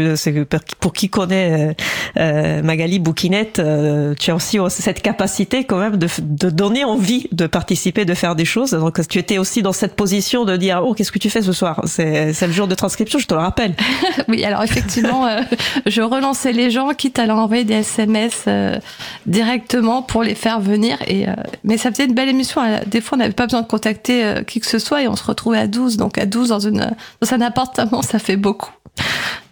[0.79, 1.75] pour qui connaît
[2.17, 7.27] euh, Magali Bouquinette, euh, tu as aussi cette capacité quand même de, de, donner envie
[7.33, 8.71] de participer, de faire des choses.
[8.71, 11.53] Donc tu étais aussi dans cette position de dire, oh, qu'est-ce que tu fais ce
[11.53, 11.83] soir?
[11.87, 13.75] C'est le jour de transcription, je te le rappelle.
[14.29, 15.27] oui, alors effectivement,
[15.87, 18.45] je relançais les gens, quitte à leur envoyer des SMS
[19.27, 20.99] directement pour les faire venir.
[21.09, 21.27] Et
[21.65, 22.61] mais ça faisait une belle émission.
[22.87, 25.17] Des fois, on avait pas besoin de contacter euh, qui que ce soit et on
[25.17, 25.97] se retrouvait à 12.
[25.97, 28.71] Donc à 12 dans, une, dans un appartement, ça fait beaucoup.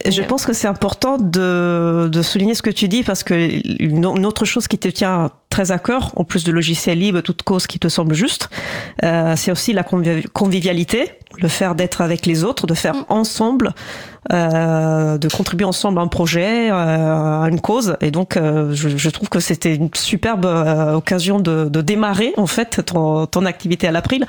[0.06, 3.34] Je pense que c'est important de, de, souligner ce que tu dis parce que
[3.82, 7.42] une, autre chose qui te tient très à cœur, en plus de logiciel libre, toute
[7.42, 8.48] cause qui te semble juste.
[9.02, 13.04] Euh, c'est aussi la convivialité, le faire d'être avec les autres, de faire mm.
[13.08, 13.74] ensemble,
[14.32, 17.96] euh, de contribuer ensemble à un projet, euh, à une cause.
[18.00, 22.34] Et donc, euh, je, je, trouve que c'était une superbe euh, occasion de, de, démarrer
[22.37, 24.26] en fait ton, ton activité à l'April.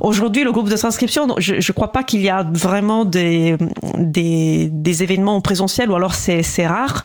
[0.00, 3.56] Aujourd'hui, le groupe de transcription, je ne crois pas qu'il y a vraiment des,
[3.98, 7.04] des, des, événements en présentiel, ou alors c'est rare.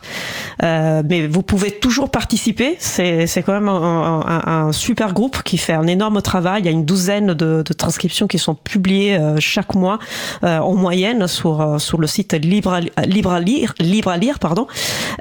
[0.62, 2.76] mais vous pouvez toujours participer.
[2.78, 6.62] C'est quand même un, super groupe qui fait un énorme travail.
[6.62, 9.98] Il y a une douzaine de, transcriptions qui sont publiées chaque mois
[10.42, 14.66] en moyenne sur, sur le site libre à, libre à lire, libre à lire, pardon.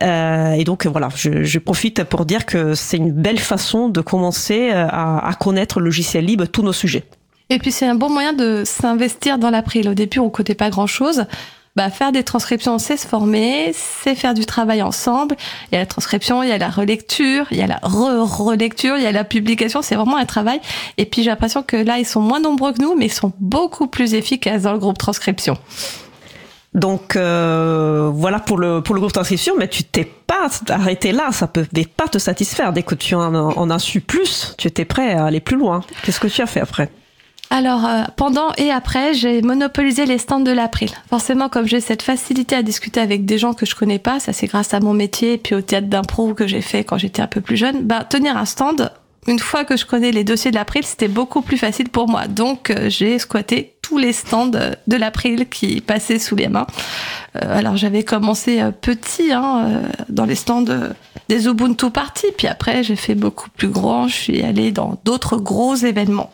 [0.02, 4.70] Euh, et donc voilà, je, profite pour dire que c'est une belle façon de commencer
[4.72, 7.04] euh, à, connaître le logiciel libre, tous nos sujets.
[7.50, 9.88] Et puis c'est un bon moyen de s'investir dans l'April.
[9.90, 11.26] Au début, on coûtait pas grand-chose.
[11.76, 15.36] Bah, faire des transcriptions, c'est se former, c'est faire du travail ensemble.
[15.70, 18.96] Il y a la transcription, il y a la relecture, il y a la re-relecture,
[18.96, 19.82] il y a la publication.
[19.82, 20.62] C'est vraiment un travail.
[20.98, 23.34] Et puis j'ai l'impression que là, ils sont moins nombreux que nous, mais ils sont
[23.40, 25.58] beaucoup plus efficaces dans le groupe transcription.
[26.74, 31.32] Donc euh, voilà pour le pour le groupe transcription, mais tu t'es pas arrêté là,
[31.32, 31.66] ça peut
[31.98, 32.72] pas te satisfaire.
[32.72, 35.82] Dès que tu en, en as su plus, tu étais prêt à aller plus loin.
[36.04, 36.90] Qu'est-ce que tu as fait après?
[37.50, 40.90] Alors, euh, pendant et après, j'ai monopolisé les stands de l'April.
[41.10, 44.34] Forcément, comme j'ai cette facilité à discuter avec des gens que je connais pas, ça
[44.34, 47.22] c'est grâce à mon métier et puis au théâtre d'impro que j'ai fait quand j'étais
[47.22, 48.92] un peu plus jeune, bah, tenir un stand,
[49.28, 52.28] une fois que je connais les dossiers de l'April, c'était beaucoup plus facile pour moi.
[52.28, 56.68] Donc euh, j'ai squatté tous les stands de l'April qui passaient sous les mains.
[57.36, 60.66] Euh, alors j'avais commencé petit hein, dans les stands
[61.30, 65.38] des Ubuntu Party, puis après j'ai fait beaucoup plus grand, je suis allée dans d'autres
[65.38, 66.32] gros événements.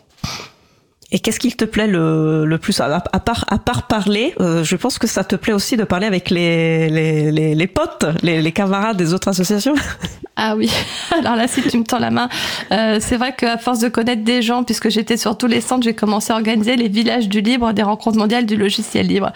[1.14, 2.80] Et qu'est-ce qu'il te plaît le, plus?
[2.80, 6.30] À, part, à part parler, je pense que ça te plaît aussi de parler avec
[6.30, 9.74] les, potes, les camarades des autres associations
[10.36, 10.70] Ah oui,
[11.18, 12.28] alors là, si tu me tends la main,
[12.70, 15.82] euh, c'est vrai qu'à force de connaître des gens, puisque j'étais sur tous les centres,
[15.82, 19.30] j'ai commencé à organiser les villages du libre, des rencontres mondiales du logiciel libre.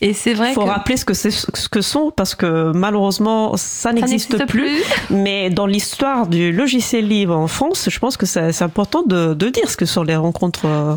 [0.00, 0.50] Et c'est vrai.
[0.50, 4.70] Il faut rappeler ce que c'est, ce que sont, parce que malheureusement, ça n'existe plus,
[5.10, 9.48] Mais dans l'histoire du logiciel libre en France, je pense que c'est, important de, de,
[9.48, 10.96] dire ce que sont les rencontres euh,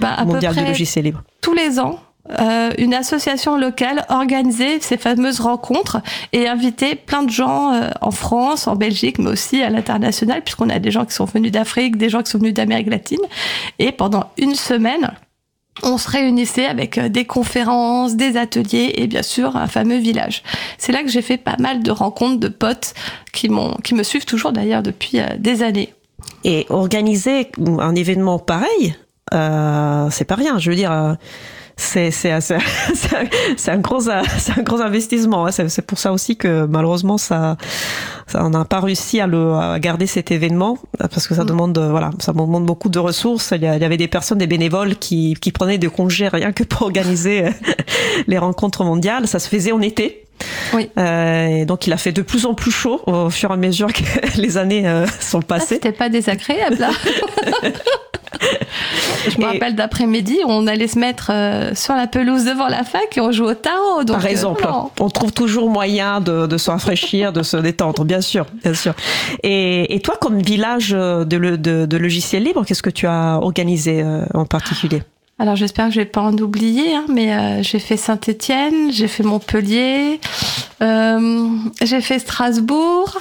[0.00, 1.22] bah, mondiales du logiciel libre.
[1.40, 1.98] Tous les ans,
[2.30, 6.00] euh, une association locale organisait ces fameuses rencontres
[6.32, 10.70] et invitait plein de gens euh, en France, en Belgique, mais aussi à l'international, puisqu'on
[10.70, 13.20] a des gens qui sont venus d'Afrique, des gens qui sont venus d'Amérique latine.
[13.80, 15.10] Et pendant une semaine,
[15.82, 20.44] on se réunissait avec euh, des conférences, des ateliers et bien sûr un fameux village.
[20.78, 22.94] C'est là que j'ai fait pas mal de rencontres de potes
[23.32, 25.92] qui m'ont, qui me suivent toujours d'ailleurs depuis des années.
[26.44, 28.94] Et organiser un événement pareil,
[29.34, 30.58] euh, c'est pas rien.
[30.58, 31.16] Je veux dire,
[31.82, 32.38] c'est c'est
[33.56, 35.46] c'est un gros c'est un gros investissement.
[35.46, 35.50] Hein.
[35.50, 37.56] C'est pour ça aussi que malheureusement ça,
[38.26, 41.46] ça on n'a pas réussi à le à garder cet événement parce que ça mm.
[41.46, 43.52] demande voilà ça demande beaucoup de ressources.
[43.54, 46.82] Il y, avait des personnes des bénévoles qui qui prenaient des congés rien que pour
[46.82, 47.46] organiser
[48.26, 49.26] les rencontres mondiales.
[49.26, 50.21] Ça se faisait en été.
[50.74, 50.90] Oui.
[50.98, 53.56] Euh, et donc il a fait de plus en plus chaud au fur et à
[53.56, 54.02] mesure que
[54.40, 55.74] les années euh, sont ah, passées.
[55.74, 56.90] C'était pas désagréable là.
[59.28, 63.16] Je me rappelle d'après-midi, on allait se mettre euh, sur la pelouse devant la fac
[63.16, 64.02] et on jouait au tarot.
[64.04, 64.66] Donc, Par exemple,
[64.98, 68.94] on trouve toujours moyen de, de se rafraîchir, de se détendre, bien sûr, bien sûr.
[69.44, 74.04] Et, et toi, comme village de, de, de logiciels libres, qu'est-ce que tu as organisé
[74.34, 75.02] en particulier?
[75.42, 79.08] Alors j'espère que je vais pas en oublier, hein, mais euh, j'ai fait Saint-Étienne, j'ai
[79.08, 80.20] fait Montpellier,
[80.80, 81.48] euh,
[81.82, 83.18] j'ai fait Strasbourg.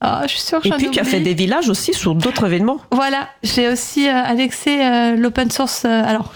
[0.00, 2.46] Ah, je suis sûre que Et puis tu as fait des villages aussi sur d'autres
[2.46, 2.78] événements.
[2.92, 5.84] Voilà, j'ai aussi euh, annexé l'open source.
[5.84, 6.32] alors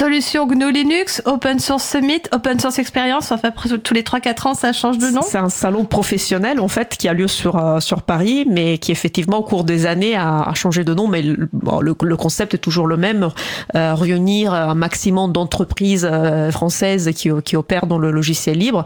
[0.00, 3.50] Solution GNU Linux, Open Source Summit, Open Source Experience, enfin
[3.82, 5.20] tous les 3-4 ans ça change de nom.
[5.22, 8.92] C'est un salon professionnel en fait qui a lieu sur, euh, sur Paris mais qui
[8.92, 12.58] effectivement au cours des années a, a changé de nom mais le, le, concept est
[12.58, 13.28] toujours le même,
[13.74, 18.84] euh, réunir un maximum d'entreprises euh, françaises qui, qui opèrent dans le logiciel libre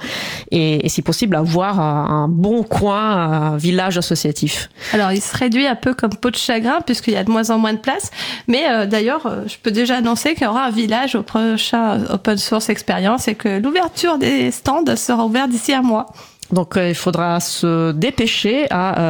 [0.50, 4.68] et, et si possible avoir un bon coin, un village associatif.
[4.92, 7.50] Alors il se réduit un peu comme peau de chagrin puisqu'il y a de moins
[7.50, 8.10] en moins de place
[8.48, 12.68] mais d'ailleurs je peux déjà annoncer qu'il y aura un village au prochain Open Source
[12.68, 16.06] Experience et que l'ouverture des stands sera ouverte d'ici un mois.
[16.52, 19.00] Donc euh, il faudra se dépêcher à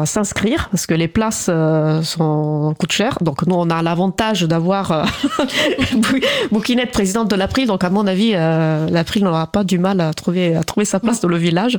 [0.00, 3.18] euh, s'inscrire parce que les places euh, sont coûtent cher.
[3.20, 5.06] Donc nous on a l'avantage d'avoir
[6.50, 7.66] Bouquinette présidente de l'April.
[7.66, 11.20] Donc à mon avis l'April n'aura pas du mal à trouver à trouver sa place
[11.20, 11.78] dans le village.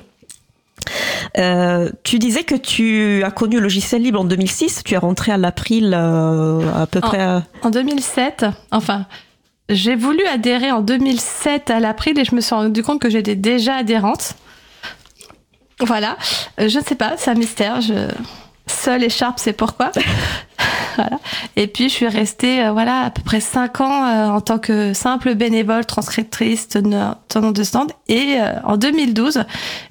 [2.04, 4.84] Tu disais que tu as connu le logiciel libre en 2006.
[4.84, 7.42] Tu es rentré à l'April à peu près.
[7.62, 8.46] En 2007.
[8.72, 9.06] Enfin,
[9.70, 13.36] j'ai voulu adhérer en 2007 à l'April et je me suis rendu compte que j'étais
[13.36, 14.36] déjà adhérente.
[15.80, 16.18] Voilà.
[16.60, 17.82] Euh, je ne sais pas, c'est un mystère.
[17.82, 18.10] Je...
[18.68, 19.92] seule écharpe, c'est pourquoi.
[20.96, 21.20] Voilà.
[21.56, 24.60] Et puis je suis restée euh, voilà à peu près cinq ans euh, en tant
[24.60, 27.92] que simple bénévole, transcriptrice, tenant de stand.
[28.08, 29.44] Et euh, en 2012,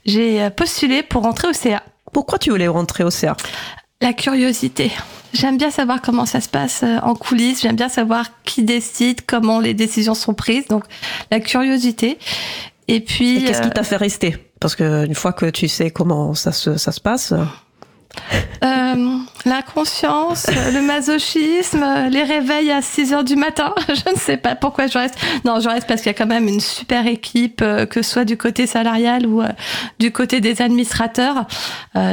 [0.05, 1.83] j'ai postulé pour rentrer au CA.
[2.13, 3.37] Pourquoi tu voulais rentrer au CA
[4.01, 4.93] La curiosité.
[5.33, 7.63] J'aime bien savoir comment ça se passe en coulisses.
[7.63, 10.67] J'aime bien savoir qui décide, comment les décisions sont prises.
[10.69, 10.85] Donc
[11.31, 12.19] la curiosité.
[12.89, 13.45] Et puis.
[13.45, 14.37] qu'est-ce qui t'a fait rester?
[14.61, 17.33] Parce que une fois que tu sais comment ça se, ça se passe.
[18.65, 23.75] Euh, la conscience, le masochisme, les réveils à 6 heures du matin.
[23.89, 25.17] Je ne sais pas pourquoi je reste.
[25.45, 28.11] Non, je reste parce qu'il y a quand même une super équipe, euh, que ce
[28.11, 29.49] soit du côté salarial ou euh,
[29.99, 31.47] du côté des administrateurs.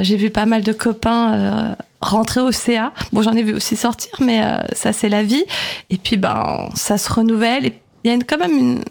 [0.02, 2.94] J'ai vu pas mal de copains rentrer au CA.
[3.14, 4.42] Bon, j'en ai vu aussi sortir, mais
[4.74, 5.44] ça c'est la vie.
[5.90, 7.72] Et puis, ben, ça se renouvelle.
[8.04, 8.84] Il y a quand même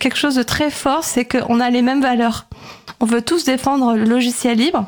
[0.00, 2.46] quelque chose de très fort, c'est qu'on a les mêmes valeurs.
[3.00, 4.86] On veut tous défendre le logiciel libre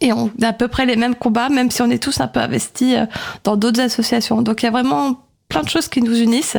[0.00, 2.28] et on a à peu près les mêmes combats, même si on est tous un
[2.28, 3.06] peu investis euh,
[3.44, 4.42] dans d'autres associations.
[4.42, 6.58] Donc il y a vraiment plein de choses qui nous unissent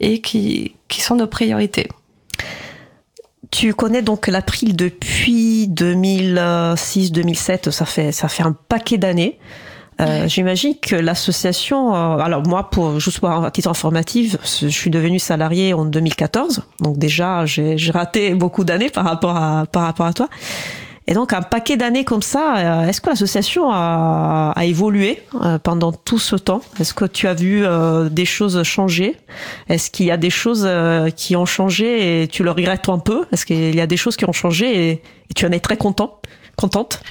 [0.00, 1.88] et qui, qui sont nos priorités.
[3.50, 9.38] Tu connais donc l'April depuis 2006-2007, ça fait, ça fait un paquet d'années.
[10.00, 14.90] Euh, J'imagine que l'association, euh, alors moi, pour juste pour un titre informatif, je suis
[14.90, 20.06] devenue salariée en 2014, donc déjà j'ai raté beaucoup d'années par rapport à par rapport
[20.06, 20.28] à toi.
[21.08, 25.58] Et donc un paquet d'années comme ça, euh, est-ce que l'association a, a, évolué euh,
[25.58, 26.62] pendant tout ce temps?
[26.80, 29.16] Est-ce que tu as vu euh, des choses changer?
[29.68, 30.68] Est-ce qu'il y a des choses
[31.14, 33.24] qui ont changé et tu le regrettes un peu?
[33.32, 35.02] Est-ce qu'il y a des choses qui ont changé et,
[35.34, 36.20] tu en es très content,
[36.56, 37.02] contente?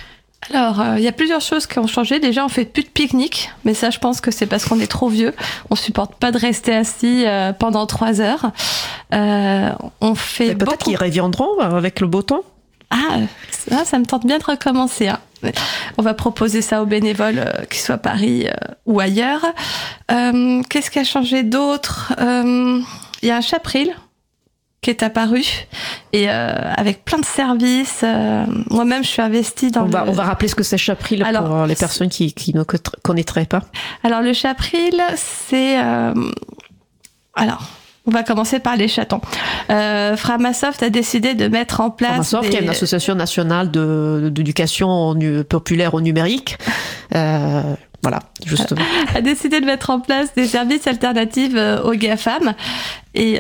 [0.54, 2.20] Alors, il y a plusieurs choses qui ont changé.
[2.20, 4.88] Déjà, on fait plus de pique-nique, mais ça, je pense que c'est parce qu'on est
[4.88, 5.34] trop vieux.
[5.70, 7.26] On supporte pas de rester assis
[7.60, 8.52] pendant trois heures.
[9.12, 10.56] on fait.
[10.56, 12.44] Peut-être qu'ils reviendront avec le beau temps.
[12.90, 13.18] Ah,
[13.86, 15.08] ça, me tente bien de recommencer.
[15.08, 15.20] Hein.
[15.98, 18.54] On va proposer ça aux bénévoles, euh, qu'ils soient à Paris euh,
[18.86, 19.46] ou ailleurs.
[20.12, 22.14] Euh, qu'est-ce qui a changé d'autre?
[22.20, 23.94] Il y a un chapril
[24.82, 25.44] qui est apparu
[26.14, 28.06] et avec plein de services.
[28.70, 29.86] Moi-même, je suis investie dans.
[29.86, 32.64] On, va, on va rappeler ce que c'est Chapril pour les personnes qui, qui ne
[32.64, 33.62] connaîtraient pas.
[34.04, 35.78] Alors le Chapril, c'est
[37.34, 37.68] alors
[38.08, 39.22] on va commencer par les chatons.
[39.70, 42.10] Euh, Framasoft a décidé de mettre en place.
[42.10, 45.16] Framasoft, qui est une association nationale d'éducation
[45.50, 46.58] populaire au numérique.
[47.16, 47.62] Euh,
[48.04, 48.82] voilà, justement.
[49.16, 52.54] a décidé de mettre en place des services alternatifs euh, aux GAFAM.
[53.16, 53.40] Et,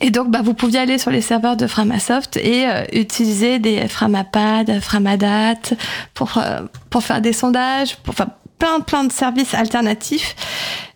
[0.00, 3.86] et donc, bah, vous pouviez aller sur les serveurs de Framasoft et euh, utiliser des
[3.86, 5.76] Framapad, Framadat
[6.14, 6.42] pour,
[6.90, 10.34] pour faire des sondages, pour faire plein, plein de services alternatifs.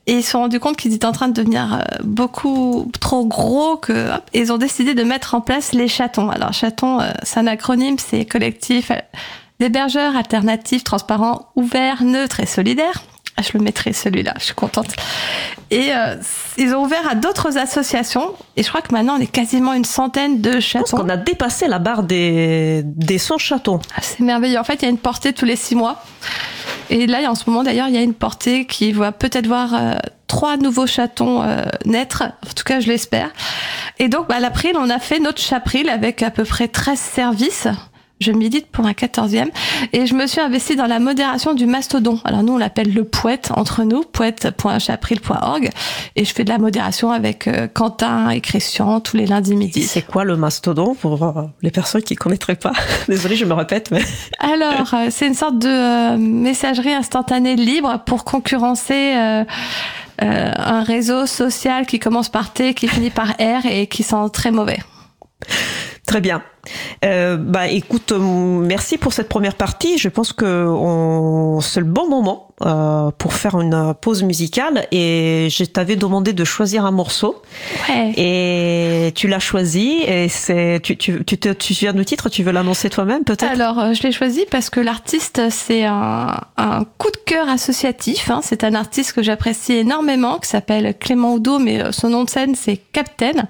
[0.06, 3.24] Et ils se sont rendus compte qu'ils étaient en train de devenir euh, beaucoup trop
[3.24, 6.28] gros que ils ont décidé de mettre en place les chatons.
[6.28, 8.96] Alors chatons, euh, c'est un acronyme, c'est collectif euh,
[9.60, 13.02] d'hébergeurs alternatifs, transparents, ouverts, neutres et solidaires.
[13.36, 14.94] Ah, je le mettrai celui-là, je suis contente.
[15.72, 15.90] Et
[16.56, 18.32] ils ont ouvert à d'autres associations.
[18.56, 20.84] Et je crois que maintenant, on est quasiment une centaine de chatons.
[20.86, 23.80] Je pense qu'on a dépassé la barre des, des 100 chatons.
[23.96, 24.60] Ah, c'est merveilleux.
[24.60, 26.00] En fait, il y a une portée tous les six mois.
[26.90, 29.74] Et là, en ce moment, d'ailleurs, il y a une portée qui va peut-être voir
[29.74, 29.94] euh,
[30.26, 32.22] trois nouveaux chatons euh, naître.
[32.22, 33.30] En tout cas, je l'espère.
[33.98, 36.98] Et donc, bah, à l'April, on a fait notre chapril avec à peu près 13
[36.98, 37.68] services
[38.20, 39.48] je milite pour un 14e
[39.92, 42.20] et je me suis investie dans la modération du mastodon.
[42.24, 45.70] Alors nous on l'appelle le poète entre nous, poète.chapril.org
[46.16, 49.82] et je fais de la modération avec euh, Quentin et Christian tous les lundis midi.
[49.82, 52.72] C'est quoi le mastodon pour euh, les personnes qui connaîtraient pas?
[53.08, 54.02] Désolée, je me répète mais
[54.38, 59.14] Alors, euh, c'est une sorte de messagerie instantanée libre pour concurrencer
[60.18, 64.50] un réseau social qui commence par T, qui finit par R et qui sent très
[64.50, 64.78] mauvais.
[66.06, 66.42] Très bien.
[67.04, 69.98] Euh, bah écoute, euh, merci pour cette première partie.
[69.98, 70.66] Je pense que
[71.62, 76.44] c'est le bon moment euh, pour faire une pause musicale et je t'avais demandé de
[76.44, 77.42] choisir un morceau.
[77.88, 78.12] Ouais.
[78.16, 82.42] et tu l'as choisi et c'est tu tu tu te tu souviens du titre tu
[82.42, 83.50] veux l'annoncer toi-même peut-être?
[83.50, 88.30] Alors euh, je l'ai choisi parce que l'artiste c'est un, un coup de cœur associatif
[88.30, 88.40] hein.
[88.42, 92.30] c'est un artiste que j'apprécie énormément qui s'appelle Clément Oudot mais euh, son nom de
[92.30, 93.48] scène c'est Captain.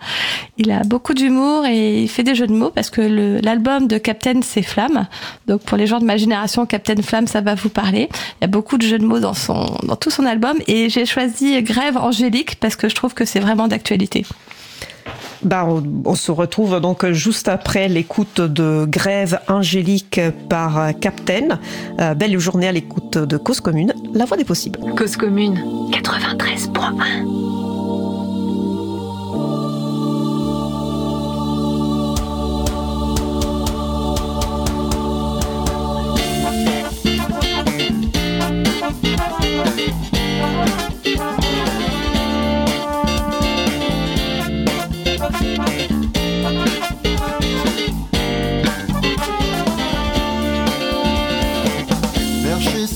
[0.57, 3.03] Il a beaucoup d'humour et il fait des jeux de mots parce que
[3.45, 5.07] l'album de Captain c'est Flamme.
[5.47, 8.09] Donc pour les gens de ma génération Captain Flamme ça va vous parler.
[8.41, 10.57] Il y a beaucoup de de mots dans, son, dans tout son album.
[10.67, 14.25] Et j'ai choisi Grève Angélique parce que je trouve que c'est vraiment d'actualité.
[15.43, 21.61] Bah, on, se retrouve donc juste après l'écoute de Grève Angélique par Captain.
[22.01, 24.79] Euh, belle journée à l'écoute de Cause Commune, la voix des possibles.
[24.97, 27.64] Cause Commune 93.1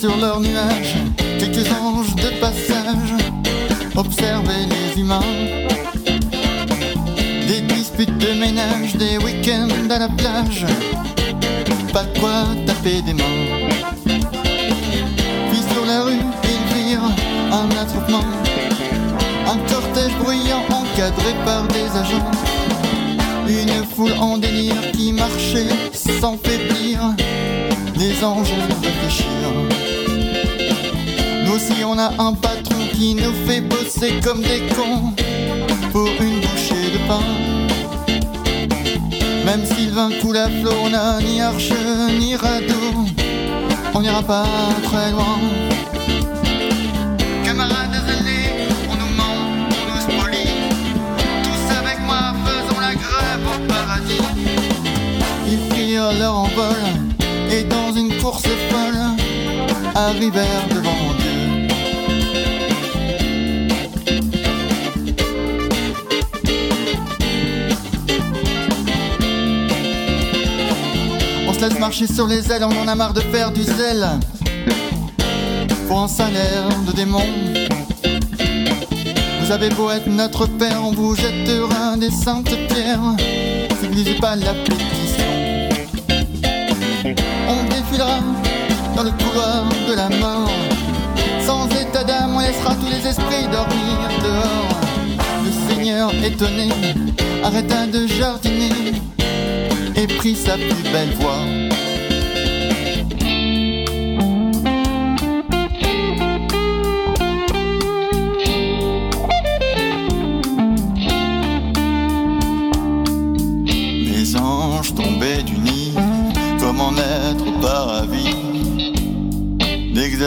[0.00, 0.94] sur leurs nuages,
[1.40, 3.14] quelques anges de passage
[3.96, 5.20] observer les humains.
[7.48, 10.66] Des disputes de ménage, des week-ends à la plage,
[11.92, 13.47] pas de quoi taper des mains.
[21.44, 22.30] Par des agents.
[23.48, 27.00] Une foule en délire qui marchait sans faiblir
[27.96, 28.52] les anges
[28.82, 29.26] réfléchir.
[31.44, 35.12] Nous aussi on a un patron qui nous fait bosser comme des cons
[35.92, 37.22] pour une bouchée de pain.
[39.44, 41.72] Même Sylvain coule à flot, on n'a ni arche
[42.18, 43.06] ni radeau,
[43.94, 44.46] on n'ira pas
[44.84, 45.67] très loin.
[56.08, 56.76] Prirent leur envol
[57.50, 58.98] et dans une course folle
[59.94, 61.68] arrivèrent devant Dieu.
[71.46, 74.06] On se laisse marcher sur les ailes, on en a marre de faire du zèle
[75.88, 77.24] pour un salaire de démon.
[79.42, 83.16] Vous avez beau être notre père, on vous jettera des saintes pierres.
[83.82, 84.87] N'utilisez pas la pétition.
[87.96, 90.50] Dans le couloir de la mort.
[91.44, 94.80] Sans état d'âme, on laissera tous les esprits dormir dehors.
[95.44, 96.68] Le Seigneur étonné
[97.42, 98.92] arrêta de jardiner
[99.96, 101.67] et prit sa plus belle voix.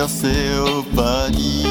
[0.01, 1.65] D'exercer au paradis.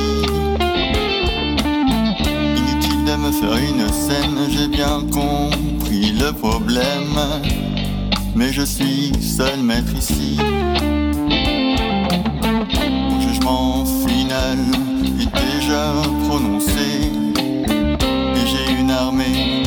[2.57, 7.18] Inutile de me faire une scène, j'ai bien compris le problème,
[8.37, 10.37] mais je suis seul maître ici.
[13.11, 14.59] Mon jugement final
[15.20, 15.93] est déjà
[16.28, 17.11] prononcé,
[17.66, 19.62] et j'ai une armée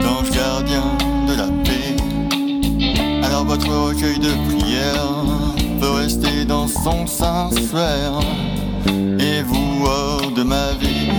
[0.00, 0.96] d'anges gardiens
[1.28, 1.96] de la paix.
[3.24, 5.19] Alors votre recueil de prières
[5.90, 8.12] rester dans son sanctuaire
[9.18, 11.10] et vous hors de ma vie.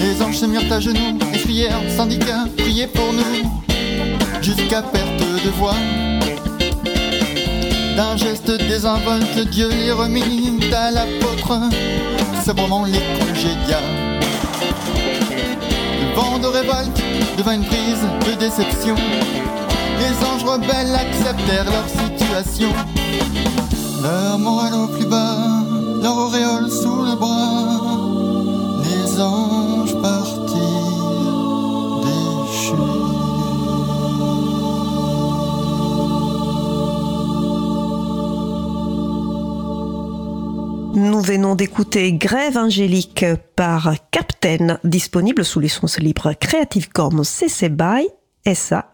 [0.00, 3.50] Les anges se mirent à genoux et crièrent, syndicats, priez pour nous,
[4.42, 5.76] jusqu'à perte de voix.
[7.96, 11.58] D'un geste désinvolte, Dieu les remit à l'apôtre,
[12.44, 13.80] sabrement les congédia.
[16.00, 17.02] Le vent de révolte
[17.36, 18.96] devint une prise de déception.
[20.04, 22.68] Les anges rebelles acceptèrent leur situation.
[24.02, 25.64] Leur morale au plus bas,
[26.02, 27.80] leur auréole sous le bras.
[28.84, 31.24] Les anges partirent
[32.04, 32.76] déchus.
[40.96, 43.24] Nous venons d'écouter Grève angélique
[43.56, 48.08] par Captain, disponible sous licence libre Creative Commons CC BY
[48.54, 48.93] SA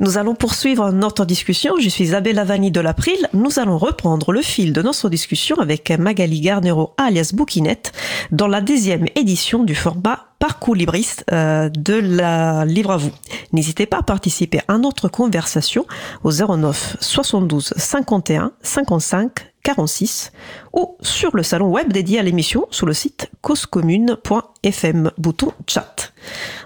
[0.00, 1.74] Nous allons poursuivre notre discussion.
[1.80, 3.18] Je suis Isabelle Lavani de l'April.
[3.32, 7.92] Nous allons reprendre le fil de notre discussion avec Magali Garnero alias Bouquinette
[8.30, 13.10] dans la deuxième édition du format Parcours libriste euh, de la Livre à vous.
[13.52, 15.84] N'hésitez pas à participer à notre conversation
[16.22, 20.30] au 09 72 51 55 46
[20.74, 25.97] ou sur le salon web dédié à l'émission sur le site causecommune.fm, bouton chat.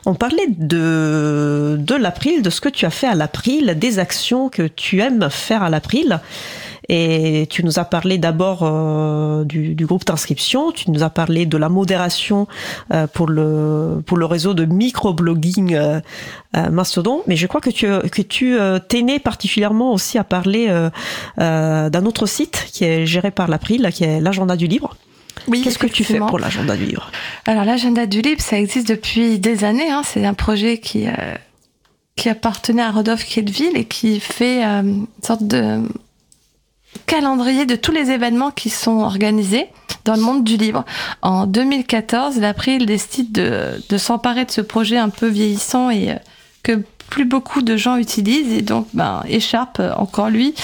[0.04, 4.62] On parlait de, l'April, de ce que tu as fait à l'April, des actions que
[4.62, 6.20] tu aimes faire à l'April.
[6.88, 11.56] Et tu nous as parlé d'abord euh, du, groupe d'inscription, tu nous as parlé de
[11.56, 12.48] la modération
[12.92, 16.00] euh, pour, le, réseau de microblogging euh,
[16.70, 18.58] Mastodon, mais je crois que tu, que tu
[18.88, 20.68] t'es né particulièrement aussi à parler
[21.38, 24.96] d'un autre site qui est géré par l'April, qui est l'agenda du livre.
[25.48, 27.10] Oui, Qu'est-ce que tu fais pour l'agenda du livre?
[27.46, 29.90] Alors l'agenda du livre, ça existe depuis des années.
[29.90, 30.02] Hein.
[30.04, 31.34] C'est un projet qui, euh,
[32.16, 35.80] qui appartenait à Rodolphe Kielville et qui fait euh, une sorte de
[37.06, 39.66] calendrier de tous les événements qui sont organisés
[40.04, 40.84] dans le monde du livre.
[41.22, 46.16] En 2014, l'April décide de, de s'emparer de ce projet un peu vieillissant et euh,
[46.62, 46.82] que
[47.12, 50.54] plus beaucoup de gens utilisent et donc ben écharpe encore lui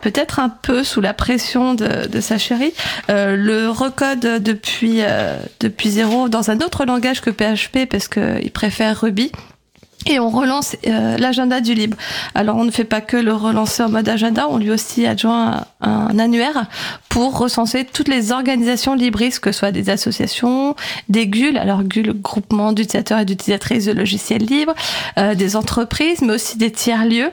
[0.00, 2.72] peut-être un peu sous la pression de, de sa chérie.
[3.10, 8.40] Euh, le recode depuis euh, depuis zéro dans un autre langage que PHP parce que
[8.40, 9.32] il préfère Ruby
[10.06, 11.96] et on relance euh, l'agenda du libre.
[12.34, 15.64] Alors on ne fait pas que le relancer en mode agenda, on lui aussi adjoint
[15.80, 16.66] un, un annuaire
[17.08, 20.76] pour recenser toutes les organisations libristes, que ce soit des associations,
[21.08, 24.74] des GUL, alors GUL, groupement d'utilisateurs et d'utilisatrices de logiciels libres,
[25.18, 27.30] euh, des entreprises, mais aussi des tiers-lieux.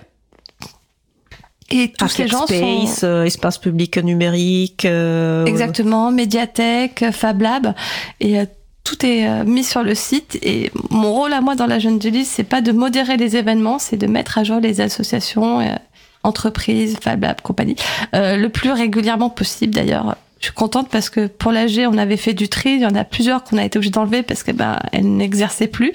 [1.71, 2.85] Et tous ces gens sont...
[3.03, 4.85] Euh, espace public numérique.
[4.85, 5.45] Euh...
[5.45, 7.73] Exactement, médiathèque, Fab Lab.
[8.19, 8.45] Et euh,
[8.85, 12.01] tout est euh, mis sur le site et mon rôle à moi dans la jeune
[12.01, 15.75] Julie, c'est pas de modérer les événements, c'est de mettre à jour les associations, euh,
[16.23, 17.75] entreprises, Fab Lab, compagnie,
[18.13, 20.15] euh, le plus régulièrement possible d'ailleurs.
[20.39, 22.73] Je suis contente parce que pour l'AG, on avait fait du tri.
[22.73, 25.67] Il y en a plusieurs qu'on a été obligé d'enlever parce que ben elles n'exerçaient
[25.67, 25.91] plus.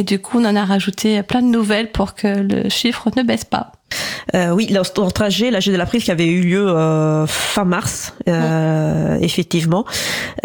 [0.00, 3.22] Et du coup, on en a rajouté plein de nouvelles pour que le chiffre ne
[3.22, 3.72] baisse pas.
[4.34, 8.14] Euh, oui, le trajet, l'AG de la prise qui avait eu lieu euh, fin mars,
[8.28, 9.84] euh, effectivement.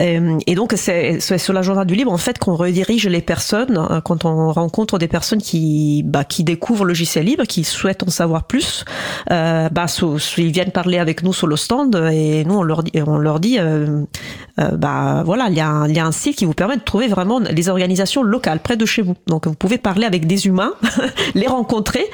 [0.02, 4.02] Euh, et donc, c'est sur l'agenda du libre, en fait, qu'on redirige les personnes euh,
[4.02, 8.10] quand on rencontre des personnes qui, bah, qui découvrent le logiciel libre, qui souhaitent en
[8.10, 8.84] savoir plus.
[9.32, 9.86] Euh, bah,
[10.38, 13.58] ils viennent parler avec nous sur le stand et nous, on leur on leur dit
[14.58, 17.08] bah, voilà, il y, a un, y a un site qui vous permet de trouver
[17.08, 19.16] vraiment les organisations locales près de chez vous.
[19.28, 20.74] Donc, vous pouvez parler avec des humains,
[21.36, 22.06] les rencontrer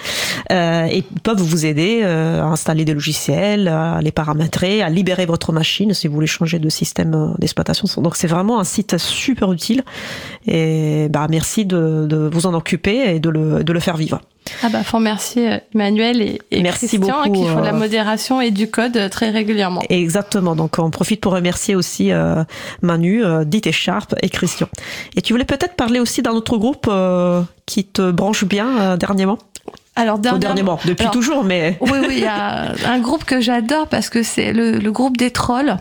[0.50, 5.52] et peuvent vous aider euh, à installer des logiciels, à les paramétrer, à libérer votre
[5.52, 7.88] machine si vous voulez changer de système euh, d'exploitation.
[8.02, 9.84] Donc c'est vraiment un site super utile
[10.46, 14.22] et bah merci de, de vous en occuper et de le, de le faire vivre.
[14.64, 17.78] Ah bah faut remercier Emmanuel et, et Merci Christian beaucoup, qui font de la euh,
[17.78, 19.82] modération et du code très régulièrement.
[19.90, 20.56] Exactement.
[20.56, 22.44] Donc on profite pour remercier aussi euh,
[22.82, 24.68] Manu, euh, Dit et Christian.
[25.16, 28.98] Et tu voulais peut-être parler aussi d'un autre groupe euh, qui te branche bien euh,
[28.98, 29.38] dernièrement?
[29.96, 33.88] Alors dernièrement, depuis alors, toujours, mais oui, oui, il y a un groupe que j'adore
[33.88, 35.78] parce que c'est le, le groupe des trolls.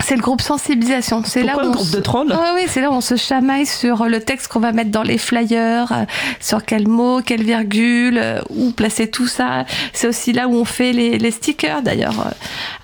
[0.00, 1.22] C'est le groupe sensibilisation.
[1.24, 1.96] C'est là où le on groupe se...
[1.96, 2.32] de trolls?
[2.32, 5.02] Ah oui, c'est là où on se chamaille sur le texte qu'on va mettre dans
[5.02, 6.04] les flyers, euh,
[6.40, 9.64] sur quel mot, quelle virgule, euh, où placer tout ça.
[9.92, 11.82] C'est aussi là où on fait les, les stickers.
[11.82, 12.30] D'ailleurs, euh,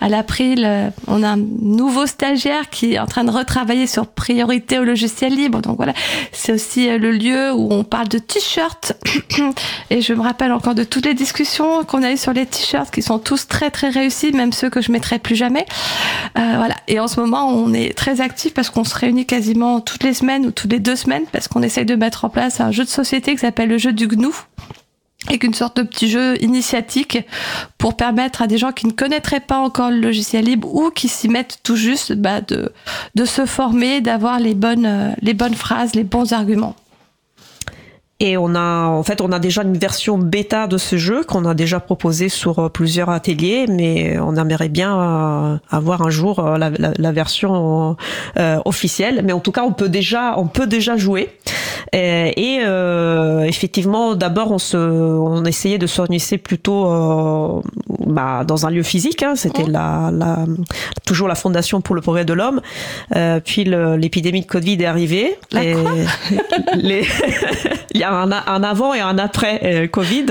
[0.01, 4.79] à l'April, on a un nouveau stagiaire qui est en train de retravailler sur priorité
[4.79, 5.61] au logiciel libre.
[5.61, 5.95] Donc voilà,
[6.33, 8.93] c'est aussi le lieu où on parle de t-shirts.
[9.91, 12.93] Et je me rappelle encore de toutes les discussions qu'on a eues sur les t-shirts
[12.93, 15.67] qui sont tous très très réussis, même ceux que je mettrai plus jamais.
[16.39, 16.75] Euh, voilà.
[16.87, 20.15] Et en ce moment, on est très actif parce qu'on se réunit quasiment toutes les
[20.15, 22.85] semaines ou toutes les deux semaines parce qu'on essaye de mettre en place un jeu
[22.85, 24.33] de société qui s'appelle le jeu du GNU
[25.27, 27.19] avec une sorte de petit jeu initiatique
[27.77, 31.09] pour permettre à des gens qui ne connaîtraient pas encore le logiciel libre ou qui
[31.09, 32.73] s'y mettent tout juste bah, de,
[33.15, 36.77] de se former, d'avoir les bonnes, euh, les bonnes phrases, les bons arguments.
[38.21, 41.45] Et on a, en fait, on a déjà une version bêta de ce jeu qu'on
[41.45, 46.41] a déjà proposé sur euh, plusieurs ateliers, mais on aimerait bien euh, avoir un jour
[46.41, 47.97] euh, la, la, la version
[48.37, 49.23] euh, officielle.
[49.25, 51.31] Mais en tout cas, on peut déjà, on peut déjà jouer.
[51.93, 57.63] Et, et euh, effectivement, d'abord, on se, on essayait de s'organiser plutôt euh,
[58.05, 59.23] bah, dans un lieu physique.
[59.23, 60.45] Hein, C'était la, la,
[61.07, 62.61] toujours la Fondation pour le progrès de l'homme.
[63.15, 65.39] Euh, puis l'épidémie de Covid est arrivée.
[65.53, 65.93] La et quoi?
[66.75, 67.05] les,
[67.93, 70.27] il y a un, un avant et un après euh, Covid,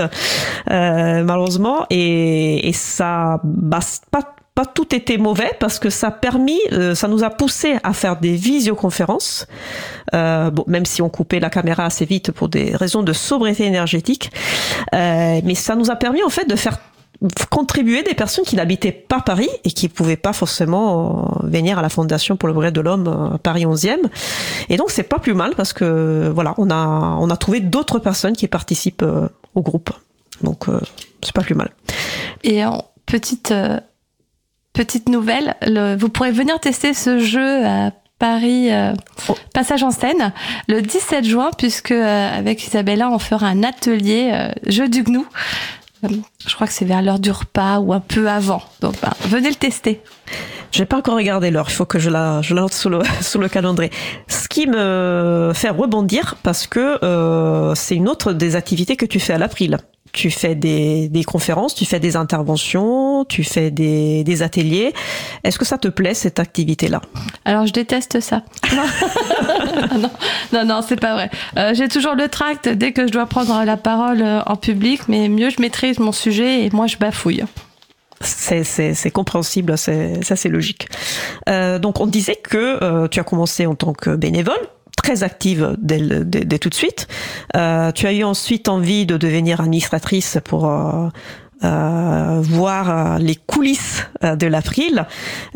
[0.69, 3.79] euh, malheureusement, et, et ça, bah,
[4.11, 7.77] pas pas tout était mauvais parce que ça a permis, euh, ça nous a poussé
[7.83, 9.45] à faire des visioconférences,
[10.15, 13.65] euh, bon, même si on coupait la caméra assez vite pour des raisons de sobriété
[13.65, 14.31] énergétique,
[14.95, 16.79] euh, mais ça nous a permis en fait de faire
[17.49, 21.81] contribuer des personnes qui n'habitaient pas Paris et qui pouvaient pas forcément euh, venir à
[21.81, 23.97] la Fondation pour le progrès de l'homme euh, Paris 11e.
[24.69, 27.99] Et donc c'est pas plus mal parce que voilà, on a on a trouvé d'autres
[27.99, 29.91] personnes qui participent euh, au groupe.
[30.43, 30.67] Donc
[31.23, 31.71] c'est pas plus mal.
[32.43, 33.51] Et en petite,
[34.71, 38.93] petite nouvelle, le, vous pourrez venir tester ce jeu à Paris euh,
[39.29, 39.35] Oh.
[39.53, 40.31] Passage en scène
[40.67, 45.25] le 17 juin puisque euh, avec Isabella on fera un atelier euh, jeu du gnou.
[46.03, 48.61] Je crois que c'est vers l'heure du repas ou un peu avant.
[48.81, 50.01] Donc ben, venez le tester.
[50.71, 52.99] J'ai pas encore regardé l'heure, il faut que je la, je la note sous le,
[53.21, 53.91] sous le calendrier.
[54.27, 59.19] Ce qui me fait rebondir parce que euh, c'est une autre des activités que tu
[59.19, 59.77] fais à l'April.
[60.17, 64.91] Tu fais des, des conférences, tu fais des interventions, tu fais des, des ateliers.
[65.43, 67.01] Est-ce que ça te plaît cette activité-là?
[67.45, 68.41] Alors je déteste ça.
[69.89, 70.09] Non, non,
[70.53, 71.29] non, non, c'est pas vrai.
[71.57, 75.01] Euh, J'ai toujours le tract dès que je dois prendre la parole euh, en public,
[75.07, 77.43] mais mieux je maîtrise mon sujet et moi je bafouille.
[78.21, 80.89] C'est, compréhensible, ça c'est logique.
[81.47, 84.55] Euh, donc on disait que euh, tu as commencé en tant que bénévole.
[84.97, 87.07] Très active dès, dès, tout de suite.
[87.55, 91.07] Euh, tu as eu ensuite envie de devenir administratrice pour euh,
[91.63, 95.05] euh, voir les coulisses de l'April.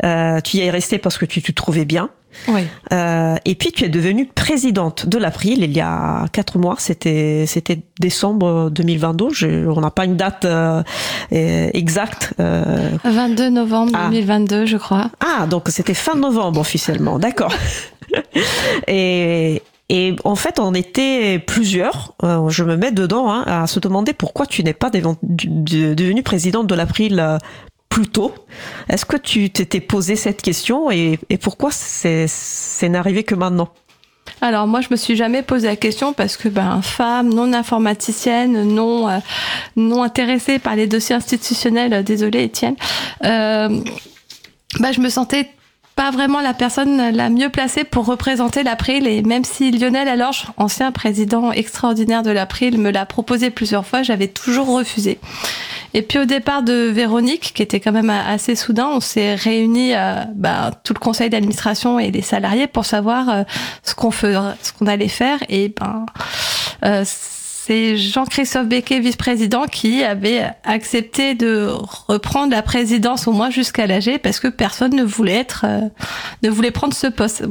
[0.00, 2.08] tu y es resté parce que tu te trouvais bien.
[2.48, 2.62] Oui.
[2.92, 6.76] Euh, et puis tu es devenue présidente de l'April il y a quatre mois.
[6.78, 9.28] C'était c'était décembre 2022.
[9.32, 10.82] Je, on n'a pas une date euh,
[11.30, 12.34] exacte.
[12.40, 12.90] Euh...
[13.04, 14.66] 22 novembre 2022, ah.
[14.66, 15.10] je crois.
[15.20, 17.18] Ah, donc c'était fin novembre officiellement.
[17.18, 17.54] D'accord.
[18.88, 19.62] et
[19.92, 24.14] et en fait, on était plusieurs, euh, je me mets dedans, hein, à se demander
[24.14, 27.36] pourquoi tu n'es pas devenue présidente de l'April euh,
[27.92, 28.32] plus tôt.
[28.88, 33.68] Est-ce que tu t'étais posé cette question et, pourquoi c'est n'arrivé que maintenant?
[34.40, 38.62] Alors moi je me suis jamais posé la question parce que ben femme non informaticienne
[38.62, 42.76] non euh, intéressée par les dossiers institutionnels euh, désolé Étienne
[43.24, 43.68] euh,
[44.80, 45.50] ben, je me sentais
[45.96, 50.46] pas vraiment la personne la mieux placée pour représenter l'April et même si Lionel Alorge,
[50.56, 55.18] ancien président extraordinaire de l'April, me l'a proposé plusieurs fois, j'avais toujours refusé.
[55.94, 59.94] Et puis au départ de Véronique, qui était quand même assez soudain, on s'est réunis,
[59.94, 63.42] euh, bah, tout le conseil d'administration et les salariés pour savoir euh,
[63.82, 65.38] ce qu'on ce qu'on allait faire.
[65.48, 66.06] Et ben,
[66.84, 67.04] euh,
[67.64, 71.68] c'est Jean-Christophe Becquet, vice-président, qui avait accepté de
[72.08, 75.80] reprendre la présidence au moins jusqu'à l'AG parce que personne ne voulait être, euh,
[76.42, 77.44] ne voulait prendre ce poste.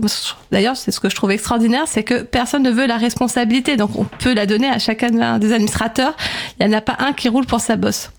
[0.52, 3.78] D'ailleurs, c'est ce que je trouve extraordinaire, c'est que personne ne veut la responsabilité.
[3.78, 6.18] Donc, on peut la donner à chacun des administrateurs.
[6.60, 8.12] Il n'y en a pas un qui roule pour sa bosse.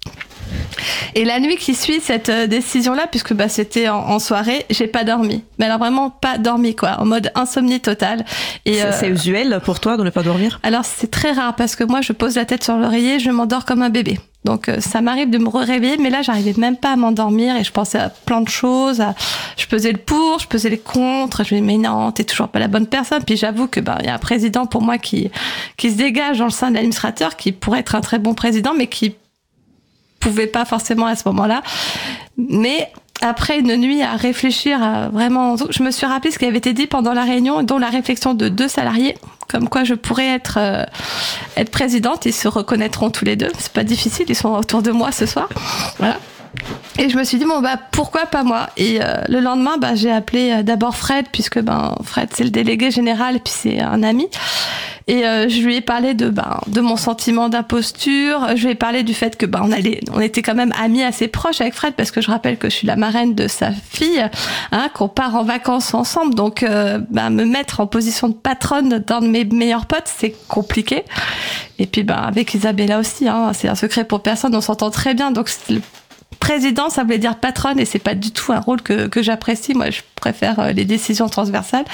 [1.15, 5.05] Et la nuit qui suit cette euh, décision-là, puisque bah, c'était en, soirée, j'ai pas
[5.05, 5.45] dormi.
[5.59, 8.25] Mais alors vraiment pas dormi, quoi, en mode insomnie totale.
[8.65, 10.61] Et c'est euh, usuel pour toi de ne pas dormir?
[10.63, 13.65] Alors c'est très rare parce que moi je pose la tête sur l'oreiller, je m'endors
[13.65, 14.19] comme un bébé.
[14.45, 17.65] Donc euh, ça m'arrive de me réveiller, mais là j'arrivais même pas à m'endormir et
[17.65, 19.03] je pensais à plein de choses.
[19.57, 21.45] Je pesais le pour, je pesais les contre.
[21.45, 23.23] Je me disais mais non, t'es toujours pas la bonne personne.
[23.25, 25.31] Puis j'avoue que ben il y a un président pour moi qui
[25.77, 28.73] qui se dégage dans le sein de l'administrateur, qui pourrait être un très bon président,
[28.77, 29.15] mais qui
[30.23, 31.63] pouvais pas forcément à ce moment-là.
[32.37, 36.59] Mais après une nuit à réfléchir à vraiment, je me suis rappelé ce qui avait
[36.59, 39.17] été dit pendant la réunion, dont la réflexion de deux salariés,
[39.49, 40.85] comme quoi je pourrais être euh,
[41.57, 42.27] être présidente.
[42.27, 43.51] Ils se reconnaîtront tous les deux.
[43.59, 44.27] C'est pas difficile.
[44.29, 45.49] Ils sont autour de moi ce soir.
[45.99, 46.19] Voilà.
[46.99, 48.69] Et je me suis dit bon bah pourquoi pas moi?
[48.77, 52.51] Et euh, le lendemain bah j'ai appelé euh, d'abord Fred puisque ben Fred c'est le
[52.51, 54.29] délégué général puis c'est un ami.
[55.09, 58.47] Et euh, je lui ai parlé de ben de mon sentiment d'imposture.
[58.57, 61.03] Je lui ai parlé du fait que ben on allait on était quand même amis
[61.03, 63.73] assez proches avec Fred parce que je rappelle que je suis la marraine de sa
[63.73, 64.25] fille
[64.71, 66.35] hein qu'on part en vacances ensemble.
[66.35, 71.05] Donc ben, me mettre en position de patronne d'un de mes meilleurs potes c'est compliqué.
[71.79, 75.15] Et puis ben avec Isabella aussi hein, c'est un secret pour personne on s'entend très
[75.15, 75.33] bien.
[75.33, 75.49] Donc
[76.43, 79.75] président, ça voulait dire patronne et c'est pas du tout un rôle que, que j'apprécie.
[79.75, 81.85] Moi, je préfère euh, les décisions transversales.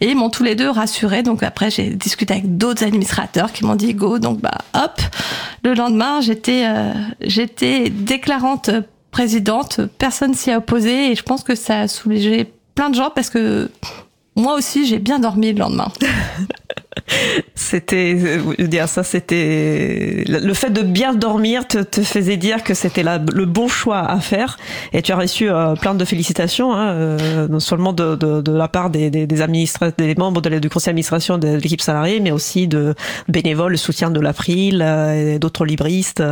[0.00, 1.22] Et ils m'ont tous les deux rassuré.
[1.22, 4.18] Donc après, j'ai discuté avec d'autres administrateurs qui m'ont dit go.
[4.18, 5.02] Donc bah hop.
[5.64, 8.70] Le lendemain, j'étais euh, j'étais déclarante
[9.10, 9.82] présidente.
[9.98, 13.28] Personne s'y a opposé et je pense que ça a soulagé plein de gens parce
[13.28, 13.70] que
[14.34, 15.92] moi aussi, j'ai bien dormi le lendemain.
[17.54, 18.16] c'était,
[18.58, 23.68] dire ça, c'était le fait de bien dormir te, faisait dire que c'était le bon
[23.68, 24.58] choix à faire,
[24.92, 28.90] et tu as reçu euh, plein de félicitations, hein, euh, non seulement de, la part
[28.90, 32.94] des, des, des, membres du conseil d'administration de l'équipe salariée, mais aussi de
[33.28, 36.22] bénévoles, le soutien de l'April euh, et d'autres libristes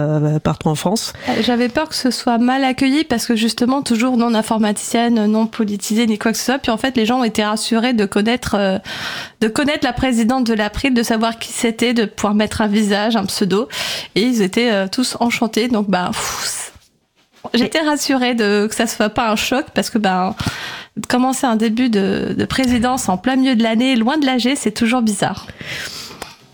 [0.42, 1.12] partout en France.
[1.40, 6.06] J'avais peur que ce soit mal accueilli parce que justement toujours non informaticienne, non politisée
[6.06, 6.58] ni quoi que ce soit.
[6.58, 8.80] Puis en fait, les gens ont été rassurés de connaître,
[9.40, 13.16] de connaître la présidente de l'April, de savoir qui c'était, de pouvoir mettre un visage,
[13.16, 13.68] un pseudo.
[14.14, 15.68] Et ils étaient euh, tous enchantés.
[15.68, 16.10] Donc, bah,
[17.54, 20.34] j'étais rassurée de, que ça ne soit pas un choc parce que, bah,
[21.08, 24.72] commencer un début de, de présidence en plein milieu de l'année, loin de l'AG, c'est
[24.72, 25.46] toujours bizarre.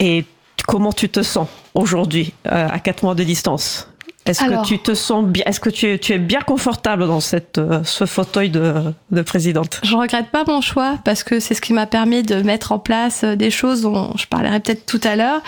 [0.01, 0.25] Et
[0.67, 3.89] comment tu te sens aujourd'hui, euh, à quatre mois de distance?
[4.27, 7.21] Est-ce que tu te sens bien Est-ce que tu es, tu es bien confortable dans
[7.21, 9.81] cette, euh, ce fauteuil de, de présidente?
[9.83, 12.79] Je regrette pas mon choix parce que c'est ce qui m'a permis de mettre en
[12.79, 15.43] place euh, des choses dont je parlerai peut-être tout à l'heure.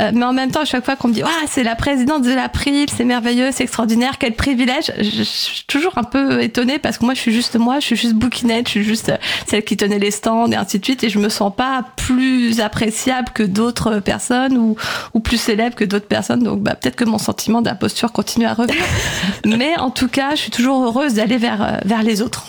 [0.00, 2.22] Euh, mais en même temps, à chaque fois qu'on me dit ah c'est la présidente
[2.22, 6.96] de l'April, c'est merveilleux, c'est extraordinaire, quel privilège, je, suis toujours un peu étonnée parce
[6.96, 9.12] que moi je suis juste moi, je suis juste bouquinette, je suis juste
[9.46, 12.60] celle qui tenait les stands et ainsi de suite et je me sens pas plus
[12.60, 14.76] appréciable que d'autres personnes ou,
[15.12, 16.42] ou plus célèbre que d'autres personnes.
[16.42, 18.82] Donc bah, peut-être que mon sentiment d'imposture continue à revenir.
[19.44, 22.44] Mais en tout cas, je suis toujours heureuse d'aller vers, euh, vers les autres.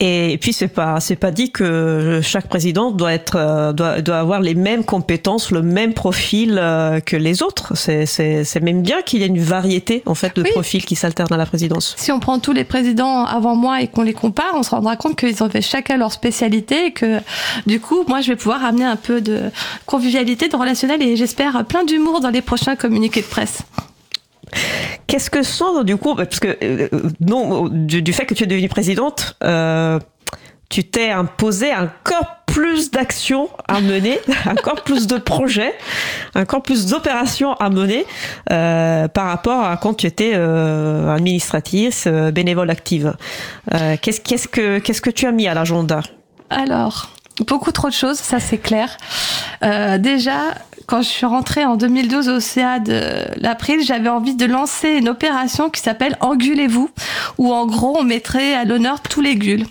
[0.00, 4.18] Et puis c'est pas c'est pas dit que chaque président doit être euh, doit doit
[4.20, 7.74] avoir les mêmes compétences, le même profil euh, que les autres.
[7.74, 10.50] C'est c'est c'est même bien qu'il y ait une variété en fait de Oui.
[10.52, 11.96] profils qui s'alternent à la présidence.
[11.98, 14.94] Si on prend tous les présidents avant moi et qu'on les compare, on se rendra
[14.94, 17.18] compte qu'ils ont fait chacun leur spécialité et que
[17.66, 19.50] du coup, moi, je vais pouvoir amener un peu de
[19.84, 23.62] convivialité, de relationnel et j'espère plein d'humour dans les prochains communiqués de presse.
[25.06, 26.88] Qu'est-ce que sont du coup parce que euh,
[27.20, 29.98] non du, fait que tu es devenue présidente, euh,
[30.68, 35.74] tu t'es imposé encore plus d'actions à mener, encore plus de projets,
[36.34, 38.04] encore plus d'opérations à mener
[38.50, 43.14] euh, par rapport à quand tu étais euh, administratrice, bénévole active.
[44.02, 46.02] Qu'est-ce que tu as mis à l'agenda?
[46.50, 47.10] Alors,
[47.46, 48.96] beaucoup trop de choses, ça c'est clair.
[49.62, 50.54] Déjà,
[50.88, 53.02] quand je suis rentrée en 2012 au CA de
[53.36, 56.88] l'April, j'avais envie de lancer une opération qui s'appelle Engulez-vous,
[57.36, 59.66] où en gros on mettrait à l'honneur tous les gules.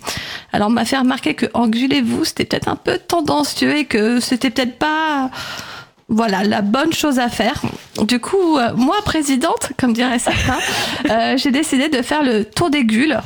[0.54, 4.52] Alors on m'a fait remarquer que Engulez-vous, c'était peut-être un peu tendancieux et que c'était
[4.52, 5.32] peut-être pas
[6.08, 7.64] voilà la bonne chose à faire.
[8.04, 10.60] Du coup, euh, moi présidente, comme dirait certains,
[11.10, 13.20] euh, j'ai décidé de faire le tour des gules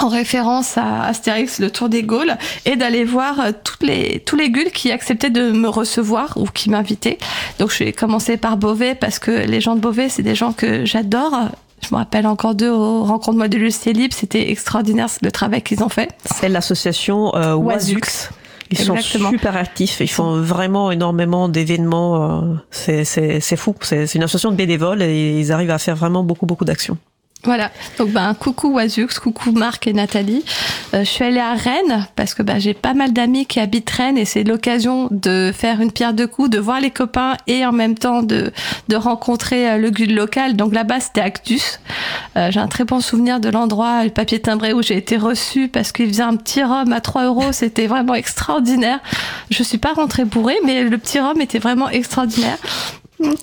[0.00, 2.34] en référence à Astérix, le Tour des Gaules,
[2.64, 6.46] et d'aller voir euh, toutes les, tous les gules qui acceptaient de me recevoir ou
[6.46, 7.18] qui m'invitaient.
[7.58, 10.52] Donc je vais commencer par Beauvais parce que les gens de Beauvais, c'est des gens
[10.52, 11.34] que j'adore.
[11.82, 15.62] Je me rappelle encore d'eux aux rencontres moi de Lucie Libre, c'était extraordinaire le travail
[15.62, 16.10] qu'ils ont fait.
[16.24, 18.30] C'est l'association euh, Oisux.
[18.70, 19.30] Ils sont Exactement.
[19.30, 22.40] super actifs, ils font vraiment énormément d'événements.
[22.42, 23.74] euh, C'est c'est c'est fou.
[23.82, 26.96] C'est c'est une association de bénévoles et ils arrivent à faire vraiment beaucoup beaucoup d'actions.
[27.44, 27.70] Voilà.
[27.98, 30.44] Donc ben coucou Wazux, coucou Marc et Nathalie.
[30.94, 33.90] Euh, je suis allée à Rennes parce que ben, j'ai pas mal d'amis qui habitent
[33.90, 37.66] Rennes et c'est l'occasion de faire une pierre deux coups, de voir les copains et
[37.66, 38.50] en même temps de
[38.88, 40.56] de rencontrer euh, le guide local.
[40.56, 41.80] Donc là-bas c'était Actus.
[42.36, 45.68] Euh, j'ai un très bon souvenir de l'endroit, le papier timbré où j'ai été reçue
[45.68, 47.44] parce qu'il faisait un petit rhum à 3 euros.
[47.52, 49.00] C'était vraiment extraordinaire.
[49.50, 52.58] Je suis pas rentrée bourrée, mais le petit rhum était vraiment extraordinaire.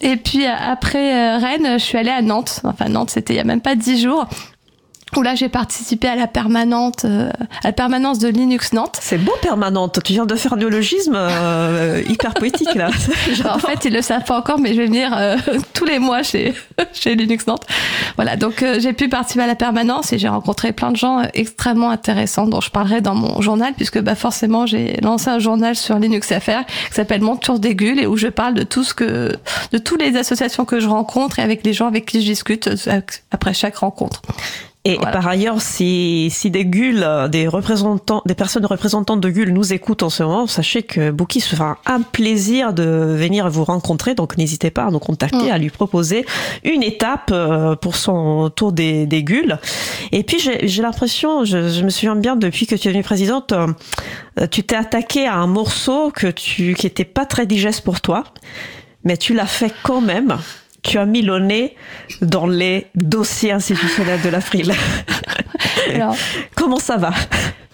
[0.02, 2.62] Et puis euh, après euh, Rennes, je suis allée à Nantes.
[2.64, 4.28] Enfin Nantes, c'était il y a même pas dix jours.
[5.16, 7.30] Où là, j'ai participé à la permanente, euh,
[7.64, 8.98] à la permanence de Linux Nantes.
[9.02, 10.00] C'est beau permanente.
[10.04, 12.90] Tu viens de faire un néologisme euh, hyper poétique là.
[13.52, 15.38] En fait, ils le savent pas encore, mais je vais venir euh,
[15.74, 16.54] tous les mois chez
[16.94, 17.66] chez Linux Nantes.
[18.16, 21.20] Voilà, donc euh, j'ai pu participer à la permanence et j'ai rencontré plein de gens
[21.20, 25.40] euh, extrêmement intéressants dont je parlerai dans mon journal puisque bah forcément j'ai lancé un
[25.40, 28.64] journal sur Linux FR qui s'appelle Mon tour des gules et où je parle de
[28.64, 29.36] tout ce que
[29.72, 32.68] de toutes les associations que je rencontre et avec les gens avec qui je discute
[32.68, 33.02] euh,
[33.32, 34.22] après chaque rencontre.
[34.84, 35.12] Et Voilà.
[35.12, 40.02] par ailleurs, si, si des gules, des représentants, des personnes représentantes de gules nous écoutent
[40.02, 44.16] en ce moment, sachez que Bookie se fera un plaisir de venir vous rencontrer.
[44.16, 45.52] Donc n'hésitez pas à nous contacter, Mm.
[45.52, 46.26] à lui proposer
[46.64, 49.60] une étape euh, pour son tour des, des gules.
[50.12, 53.52] Et puis j'ai l'impression, je, je me souviens bien depuis que tu es devenue présidente,
[53.52, 53.68] euh,
[54.50, 58.24] tu t'es attaqué à un morceau que tu qui était pas très digeste pour toi,
[59.04, 60.38] mais tu l'as fait quand même.
[60.82, 61.76] Tu as mis le nez
[62.22, 64.74] dans les dossiers institutionnels de l'April.
[65.94, 66.16] Alors,
[66.56, 67.12] Comment ça va?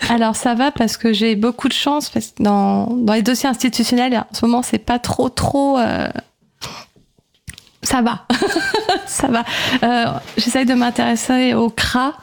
[0.09, 3.49] Alors ça va parce que j'ai beaucoup de chance parce que dans, dans les dossiers
[3.49, 6.07] institutionnels en ce moment c'est pas trop trop euh,
[7.87, 8.25] ça va.
[9.07, 9.43] Ça va.
[9.83, 10.05] Euh,
[10.37, 12.13] j'essaye de m'intéresser au CRA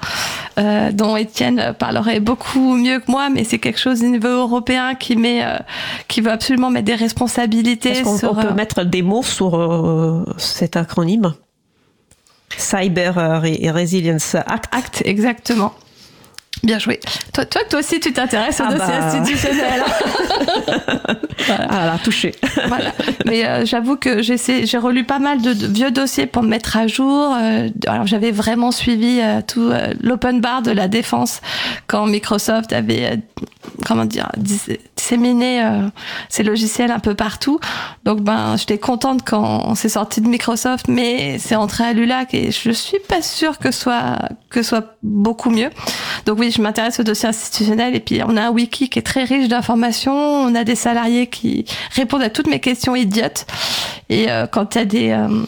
[0.59, 4.95] euh, dont Étienne parlerait beaucoup mieux que moi mais c'est quelque chose au niveau européen
[4.95, 5.57] qui met euh,
[6.09, 9.23] qui veut absolument mettre des responsabilités Est-ce qu'on sur on peut euh, mettre des mots
[9.23, 11.35] sur euh, cet acronyme?
[12.57, 14.69] Cyber euh, Re- Resilience Act.
[14.73, 15.73] acte exactement
[16.65, 16.99] Bien joué.
[17.33, 19.07] Toi, toi, toi aussi, tu t'intéresses aux Ah dossiers bah.
[19.07, 19.85] institutionnels.
[21.69, 22.35] Ah là, touché.
[22.69, 22.93] voilà.
[23.27, 26.77] Mais euh, j'avoue que j'ai relu pas mal de, de vieux dossiers pour me mettre
[26.77, 27.35] à jour.
[27.39, 29.71] Euh, alors j'avais vraiment suivi euh, tout
[30.03, 31.41] l'open bar de la défense
[31.87, 33.19] quand Microsoft avait
[33.85, 35.63] comment dire dis- disséminé
[36.29, 37.59] ses logiciels un peu partout.
[38.05, 42.53] Donc ben j'étais contente quand c'est sorti de Microsoft, mais c'est entré à l'ULAC et
[42.53, 45.71] je suis pas sûre que ce soit que soit beaucoup mieux.
[46.27, 49.03] Donc oui, je m'intéresse aux dossiers institutionnels et puis on a un wiki qui est
[49.03, 50.15] très riche d'informations.
[50.15, 53.47] On a des salariés qui répondent à toutes mes questions idiotes.
[54.09, 55.45] Et euh, quand il y a des euh,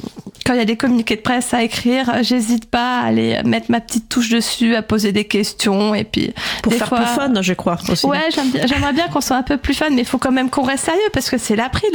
[0.47, 3.71] quand il y a des communiqués de presse à écrire, j'hésite pas à aller mettre
[3.71, 6.33] ma petite touche dessus, à poser des questions et puis
[6.63, 8.07] Pour des faire fois- plus fun, je crois aussi.
[8.07, 8.29] Ouais,
[8.67, 10.85] j'aimerais bien qu'on soit un peu plus fun, mais il faut quand même qu'on reste
[10.85, 11.91] sérieux parce que c'est l'April.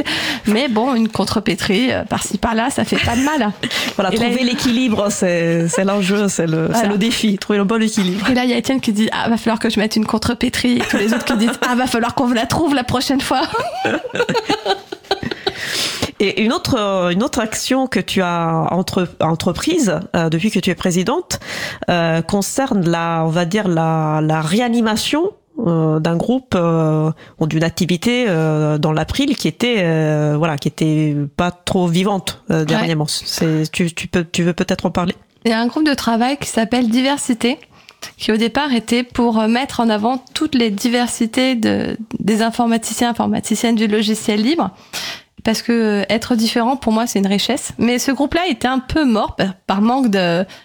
[0.46, 3.52] Mais bon, une contrepétrie euh, par-ci par-là, ça fait pas de mal.
[3.96, 6.88] Voilà, Et trouver l'équilibre, c'est c'est l'enjeu, c'est le, c'est Voilà.
[6.90, 8.28] le défi, trouver le bon équilibre.
[8.30, 10.06] Et là, il y a Étienne qui dit Ah, va falloir que je mette une
[10.06, 10.78] contrepétrie.
[10.78, 13.42] Et tous les autres qui disent Ah, va falloir qu'on la trouve la prochaine fois.
[16.24, 16.76] Et une autre,
[17.10, 21.40] une autre action que tu as entre, entreprise euh, depuis que tu es présidente
[21.90, 25.32] euh, concerne la, on va dire la, la réanimation
[25.66, 27.10] euh, d'un groupe euh,
[27.40, 32.44] ou d'une activité euh, dans l'April qui était euh, voilà qui était pas trop vivante
[32.48, 33.08] dernièrement.
[33.08, 35.16] C'est tu, tu peux tu veux peut-être en parler?
[35.44, 37.58] Il y a un groupe de travail qui s'appelle Diversité
[38.16, 43.74] qui au départ était pour mettre en avant toutes les diversités de, des informaticiens informaticiennes
[43.74, 44.70] du logiciel libre
[45.44, 47.72] parce que euh, être différent pour moi c'est une richesse.
[47.78, 49.36] Mais ce groupe-là était un peu mort
[49.66, 50.08] par, manque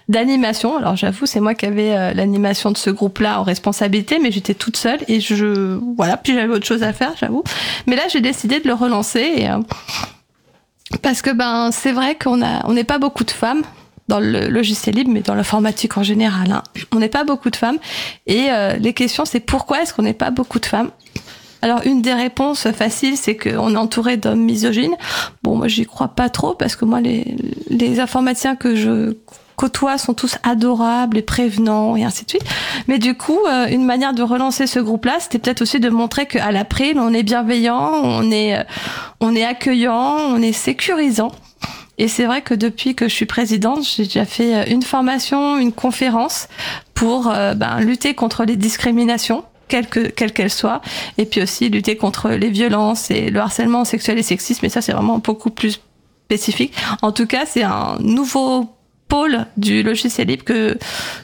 [0.07, 0.77] d'animation.
[0.77, 4.53] Alors j'avoue c'est moi qui avais euh, l'animation de ce groupe-là en responsabilité, mais j'étais
[4.53, 7.43] toute seule et je voilà puis j'avais autre chose à faire j'avoue.
[7.87, 9.59] Mais là j'ai décidé de le relancer euh,
[11.01, 13.63] parce que ben c'est vrai qu'on a on n'est pas beaucoup de femmes
[14.07, 16.49] dans le logiciel libre, mais dans l'informatique en général.
[16.49, 16.63] Hein.
[16.93, 17.77] On n'est pas beaucoup de femmes.
[18.25, 18.47] Et
[18.79, 20.91] les questions, c'est pourquoi est-ce qu'on n'est pas beaucoup de femmes?
[21.61, 24.95] Alors une des réponses faciles, c'est qu'on est entouré d'hommes misogynes.
[25.43, 27.35] Bon, moi j'y crois pas trop parce que moi les,
[27.69, 29.15] les informaticiens que je
[29.57, 32.45] côtoie sont tous adorables et prévenants et ainsi de suite.
[32.87, 36.27] Mais du coup, euh, une manière de relancer ce groupe-là, c'était peut-être aussi de montrer
[36.27, 38.63] qu'à l'après, on est bienveillant, on est, euh,
[39.19, 41.31] on est accueillant, on est sécurisant.
[41.97, 45.57] Et c'est vrai que depuis que je suis présidente, j'ai déjà fait euh, une formation,
[45.57, 46.47] une conférence
[46.93, 50.81] pour ben, lutter contre les discriminations quelle qu'elle soit,
[51.17, 54.81] et puis aussi lutter contre les violences et le harcèlement sexuel et sexiste, mais ça
[54.81, 55.79] c'est vraiment beaucoup plus
[56.25, 56.73] spécifique.
[57.01, 58.69] En tout cas, c'est un nouveau
[59.07, 60.77] pôle du logiciel libre que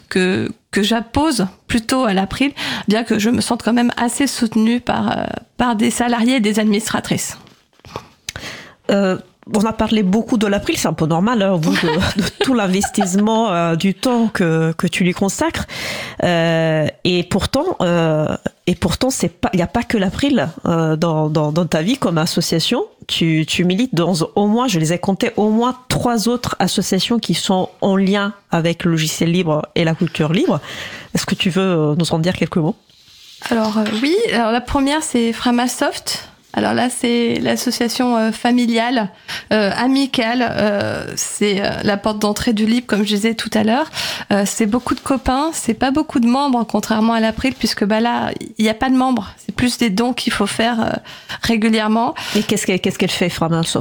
[0.09, 2.51] que que j'appose plutôt à l'April,
[2.87, 5.25] bien que je me sente quand même assez soutenue par euh,
[5.57, 7.37] par des salariés et des administratrices.
[8.91, 9.17] Euh,
[9.53, 12.53] on a parlé beaucoup de l'April, c'est un peu normal, hein, vous, de, de, tout
[12.53, 15.65] l'investissement euh, du temps que, que tu lui consacres.
[16.23, 18.35] Euh, et pourtant, euh,
[18.65, 21.81] et pourtant, c'est pas, il n'y a pas que l'April euh, dans, dans, dans, ta
[21.81, 22.85] vie comme association.
[23.07, 27.19] Tu, tu milites dans au moins, je les ai comptés, au moins trois autres associations
[27.19, 30.61] qui sont en lien avec le logiciel libre et la culture libre.
[31.13, 32.75] Est-ce que tu veux euh, nous en dire quelques mots?
[33.49, 36.29] Alors oui, alors la première c'est Framasoft.
[36.55, 39.09] Alors là, c'est l'association euh, familiale,
[39.51, 40.45] euh, amicale.
[40.47, 43.89] Euh, c'est euh, la porte d'entrée du libre, comme je disais tout à l'heure.
[44.31, 47.99] Euh, c'est beaucoup de copains, c'est pas beaucoup de membres, contrairement à l'April, puisque bah
[47.99, 48.29] là,
[48.59, 49.31] il n'y a pas de membres.
[49.43, 50.91] C'est plus des dons qu'il faut faire euh,
[51.41, 52.13] régulièrement.
[52.35, 53.31] Et qu'est-ce qu'elle qu'est-ce qu'elle fait,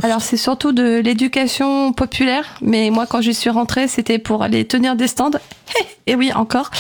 [0.03, 2.57] Alors c'est surtout de l'éducation populaire.
[2.63, 5.31] Mais moi, quand j'y suis rentrée, c'était pour aller tenir des stands.
[6.07, 6.71] Et oui, encore.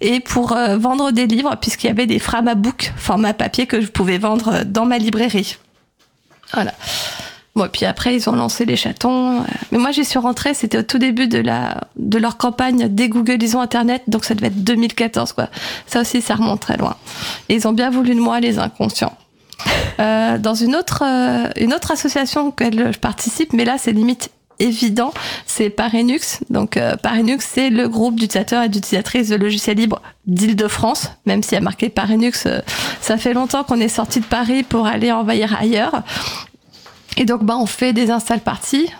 [0.00, 4.18] Et pour vendre des livres, puisqu'il y avait des Framabook, format papier, que je pouvais
[4.18, 5.35] vendre dans ma librairie.
[6.52, 6.72] Voilà.
[7.56, 9.42] Bon, puis après, ils ont lancé les chatons.
[9.72, 13.60] Mais moi, j'y suis rentrée, c'était au tout début de, la, de leur campagne Dégooglisons
[13.60, 15.48] Internet, donc ça devait être 2014, quoi.
[15.86, 16.96] Ça aussi, ça remonte très loin.
[17.48, 19.16] Et ils ont bien voulu de moi, les inconscients.
[20.00, 24.30] Euh, dans une autre, euh, une autre association auquel je participe, mais là, c'est limite
[24.58, 25.12] évident,
[25.46, 26.40] c'est Parinux.
[26.50, 31.54] Donc euh, Parinux, c'est le groupe d'utilisateurs et d'utilisatrices de logiciels libres d'Île-de-France, même s'il
[31.54, 32.60] y a marqué Parinux, euh,
[33.00, 36.02] ça fait longtemps qu'on est sorti de Paris pour aller envahir ailleurs.
[37.16, 38.90] Et donc bah on fait des install parties.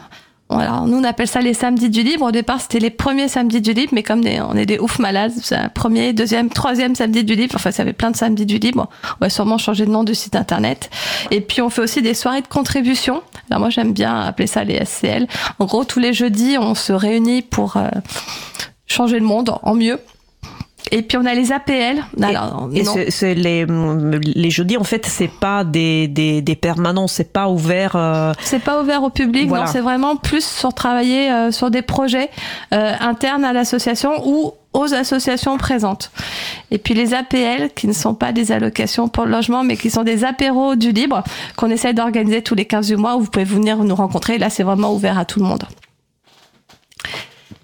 [0.49, 2.27] Alors, nous, on appelle ça les samedis du libre.
[2.27, 5.33] Au départ, c'était les premiers samedis du libre, mais comme on est des ouf malades,
[5.43, 7.57] c'est un premier, deuxième, troisième samedi du libre.
[7.57, 8.89] Enfin, ça avait plein de samedis du libre.
[9.21, 10.89] On va sûrement changer de nom du site internet.
[11.33, 13.23] Et puis, on fait aussi des soirées de contribution.
[13.51, 15.27] Alors, moi, j'aime bien appeler ça les SCL.
[15.59, 17.89] En gros, tous les jeudis, on se réunit pour euh,
[18.87, 19.99] changer le monde en mieux.
[20.93, 22.05] Et puis on a les APL.
[22.23, 27.09] Alors, et, et c'est les, les jeudis, en fait, c'est pas des, des, des permanents,
[27.09, 27.97] c'est pas ouvert.
[27.97, 28.33] Euh...
[28.41, 29.67] C'est pas ouvert au public, voilà.
[29.67, 32.31] c'est vraiment plus sur travailler euh, sur des projets
[32.73, 36.13] euh, internes à l'association ou aux associations présentes.
[36.71, 39.91] Et puis les APL, qui ne sont pas des allocations pour le logement, mais qui
[39.91, 41.25] sont des apéros du libre,
[41.57, 44.39] qu'on essaie d'organiser tous les 15 du mois, où vous pouvez venir nous rencontrer.
[44.39, 45.65] Là, c'est vraiment ouvert à tout le monde.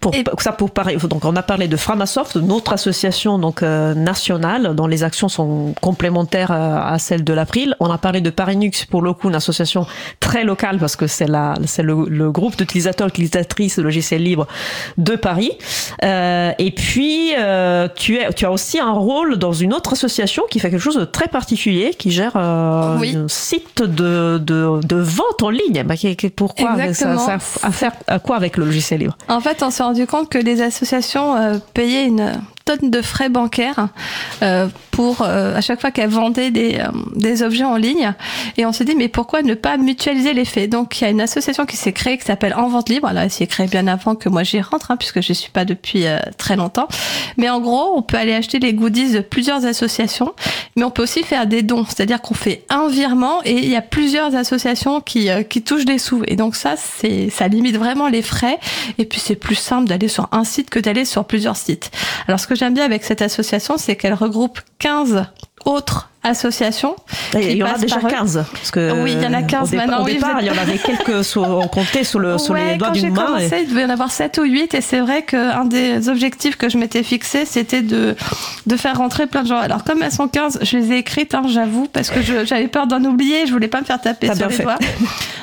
[0.03, 0.25] Pour, et...
[0.39, 4.89] ça pour parler, donc on a parlé de Framasoft, notre association donc euh, nationale dont
[4.89, 7.77] les actions sont complémentaires euh, à celles de l'April.
[7.79, 9.87] On a parlé de Parinux pour le coup une association
[10.19, 14.49] très locale parce que c'est la c'est le, le, groupe d'utilisateurs utilisatrices de logiciels libres
[14.99, 15.53] de Paris.
[16.03, 20.43] Euh, et puis euh, tu es tu as aussi un rôle dans une autre association
[20.51, 23.15] qui fait quelque chose de très particulier, qui gère euh, oui.
[23.15, 25.85] un site de, de, de vente en ligne.
[25.85, 25.95] Bah,
[26.35, 27.19] pourquoi Exactement.
[27.19, 29.17] ça, ça a faire à quoi avec le logiciel libre?
[29.29, 33.29] En fait, on s'est rendu compte que les associations euh, payaient une tonnes de frais
[33.29, 33.89] bancaires
[34.43, 36.81] euh, pour à chaque fois qu'elle vendait des,
[37.17, 38.15] des objets en ligne.
[38.57, 40.71] Et on s'est dit, mais pourquoi ne pas mutualiser les faits?
[40.71, 43.09] Donc, il y a une association qui s'est créée qui s'appelle En Vente Libre.
[43.09, 45.65] Alors, elle s'est créée bien avant que moi j'y rentre, hein, puisque je suis pas
[45.65, 46.05] depuis
[46.39, 46.89] très longtemps.
[47.37, 50.33] Mais en gros, on peut aller acheter les goodies de plusieurs associations,
[50.77, 51.85] mais on peut aussi faire des dons.
[51.85, 55.99] C'est-à-dire qu'on fait un virement et il y a plusieurs associations qui, qui touchent des
[55.99, 56.23] sous.
[56.27, 58.59] Et donc ça, c'est ça limite vraiment les frais.
[58.99, 61.91] Et puis c'est plus simple d'aller sur un site que d'aller sur plusieurs sites.
[62.29, 65.27] Alors ce que j'aime bien avec cette association, c'est qu'elle regroupe 15
[65.65, 66.97] autres associations.
[67.35, 70.03] il y en a déjà 15 parce que Oui, il y en a 15 maintenant.
[70.03, 72.91] Au départ, il y en avait quelques sur, on comptait sur, le, sur les doigts
[72.91, 73.27] d'une main.
[73.27, 75.65] Quand j'ai commencé, il devait y en avoir 7 ou 8 et c'est vrai qu'un
[75.65, 78.17] des objectifs que je m'étais fixé, c'était de,
[78.67, 79.59] de faire rentrer plein de gens.
[79.59, 82.89] Alors comme elles sont 15, je les ai écrites, hein, j'avoue, parce que j'avais peur
[82.89, 84.79] d'en oublier, je voulais pas me faire taper sur les doigts.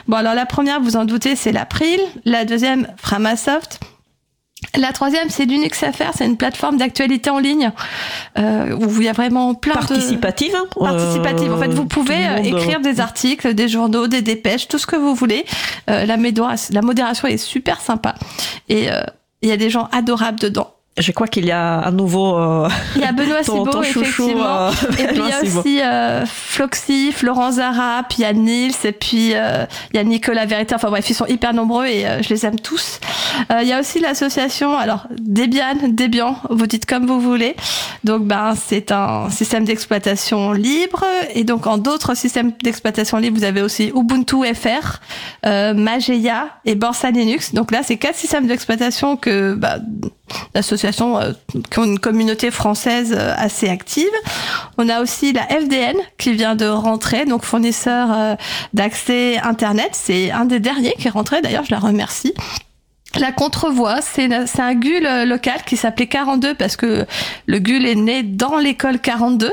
[0.10, 2.00] Bon, alors la première, vous en doutez, c'est l'April.
[2.26, 3.80] La deuxième, Framasoft.
[4.78, 7.72] La troisième, c'est l'UnixFR, c'est une plateforme d'actualité en ligne
[8.38, 10.80] euh, où il y a vraiment plein participative, de...
[10.80, 11.54] Participative.
[11.54, 14.98] en fait, vous pouvez euh, écrire des articles, des journaux, des dépêches, tout ce que
[14.98, 15.46] vous voulez.
[15.90, 18.16] Euh, la, la modération est super sympa
[18.68, 19.02] et euh,
[19.42, 20.74] il y a des gens adorables dedans.
[21.00, 22.38] Je crois qu'il y a à nouveau.
[22.38, 24.68] Euh, il y a Benoît Cibot, effectivement.
[24.68, 28.34] Euh, et puis il y a aussi euh, Floxy, Florent Zara, puis il y a
[28.34, 30.76] Nils, et puis euh, il y a Nicolas Vérité.
[30.76, 33.00] Enfin bref, ils sont hyper nombreux et je les aime tous.
[33.62, 37.56] il y a aussi l'association, alors Debian, Debian, vous dites comme vous voulez.
[38.04, 43.46] Donc ben c'est un système d'exploitation libre et donc en d'autres systèmes d'exploitation libre, vous
[43.46, 45.00] avez aussi Ubuntu FR,
[45.46, 47.54] Mageia et Borsa Linux.
[47.54, 49.78] Donc là, c'est quatre systèmes d'exploitation que bah,
[50.54, 51.32] d'associations euh,
[51.70, 54.10] qui ont une communauté française euh, assez active.
[54.78, 58.36] On a aussi la FDN qui vient de rentrer, donc fournisseur euh,
[58.74, 59.90] d'accès Internet.
[59.94, 62.34] C'est un des derniers qui est rentré, d'ailleurs, je la remercie.
[63.20, 67.08] La contrevoix, c'est un GUL local qui s'appelait 42 parce que
[67.48, 69.52] le GUL est né dans l'école 42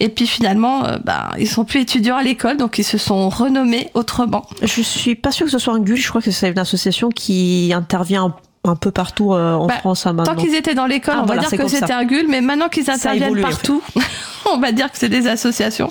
[0.00, 3.90] et puis finalement, bah, ils sont plus étudiants à l'école donc ils se sont renommés
[3.92, 4.46] autrement.
[4.62, 7.10] Je suis pas sûre que ce soit un GUL, je crois que c'est une association
[7.10, 8.34] qui intervient
[8.68, 10.34] un peu partout euh, en bah, France hein, maintenant.
[10.34, 12.68] Tant qu'ils étaient dans l'école, ah, on va dire que c'était un GUL, mais maintenant
[12.68, 13.82] qu'ils interviennent partout,
[14.52, 15.90] on va dire que c'est des associations.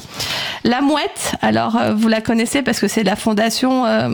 [0.63, 4.09] La Mouette, alors euh, vous la connaissez parce que c'est la fondation euh,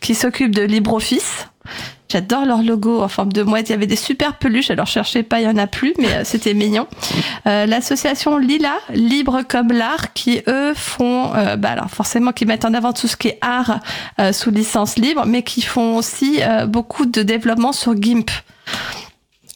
[0.00, 1.48] qui s'occupe de LibreOffice.
[2.08, 3.68] J'adore leur logo en forme de mouette.
[3.68, 4.70] Il y avait des super peluches.
[4.70, 6.86] Alors cherchez pas, il y en a plus, mais euh, c'était mignon.
[7.46, 12.64] Euh, L'association Lila, Libre comme l'art, qui eux font, euh, bah alors forcément, qui mettent
[12.64, 13.80] en avant tout ce qui est art
[14.32, 18.30] sous licence libre, mais qui font aussi beaucoup de développement sur GIMP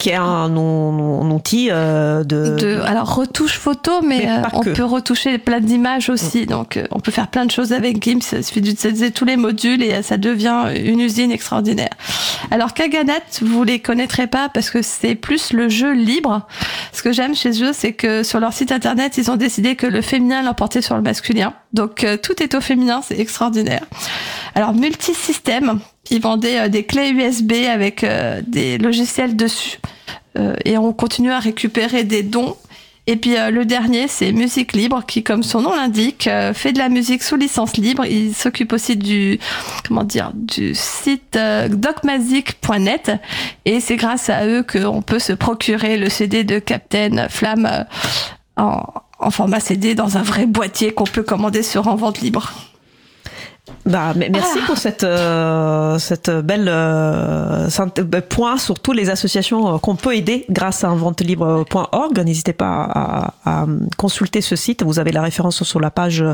[0.01, 2.81] qui est un, outil euh, de...
[2.87, 6.43] Alors, retouche photo, mais, euh, on peut retoucher plein d'images aussi.
[6.43, 6.47] Mm.
[6.47, 8.23] Donc, euh, on peut faire plein de choses avec GIMP.
[8.33, 11.91] Il suffit d'utiliser tous les modules et ça devient une usine extraordinaire.
[12.51, 16.47] Alors, Kaganat, vous les connaîtrez pas parce que c'est plus le jeu libre.
[16.93, 19.87] Ce que j'aime chez eux, c'est que sur leur site internet, ils ont décidé que
[19.87, 21.53] le féminin l'emportait sur le masculin.
[21.75, 23.85] Donc, tout est au féminin, c'est extraordinaire.
[24.55, 28.05] Alors, multisystème, ils vendaient des clés USB avec
[28.47, 29.78] des logiciels dessus.
[30.39, 32.57] Euh, et on continue à récupérer des dons.
[33.07, 36.73] Et puis euh, le dernier, c'est Musique Libre, qui, comme son nom l'indique, euh, fait
[36.73, 38.05] de la musique sous licence libre.
[38.05, 39.39] Il s'occupe aussi du,
[39.87, 41.39] comment dire, du site
[41.70, 43.12] docmazic.net.
[43.65, 47.87] Et c'est grâce à eux qu'on peut se procurer le CD de Captain Flamme
[48.57, 52.70] en format CD dans un vrai boîtier qu'on peut commander sur En Vente Libre.
[53.87, 59.97] Bah, merci pour cette, euh, cette belle euh, euh, point sur toutes les associations qu'on
[59.97, 62.19] peut aider grâce à inventelibre.org.
[62.20, 63.66] N'hésitez pas à,
[63.97, 64.82] consulter ce site.
[64.82, 66.24] Vous avez la référence sur la page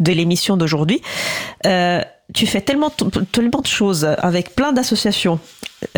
[0.00, 1.00] de l'émission d'aujourd'hui.
[2.32, 2.92] Tu fais tellement,
[3.32, 5.40] tellement de choses avec plein d'associations.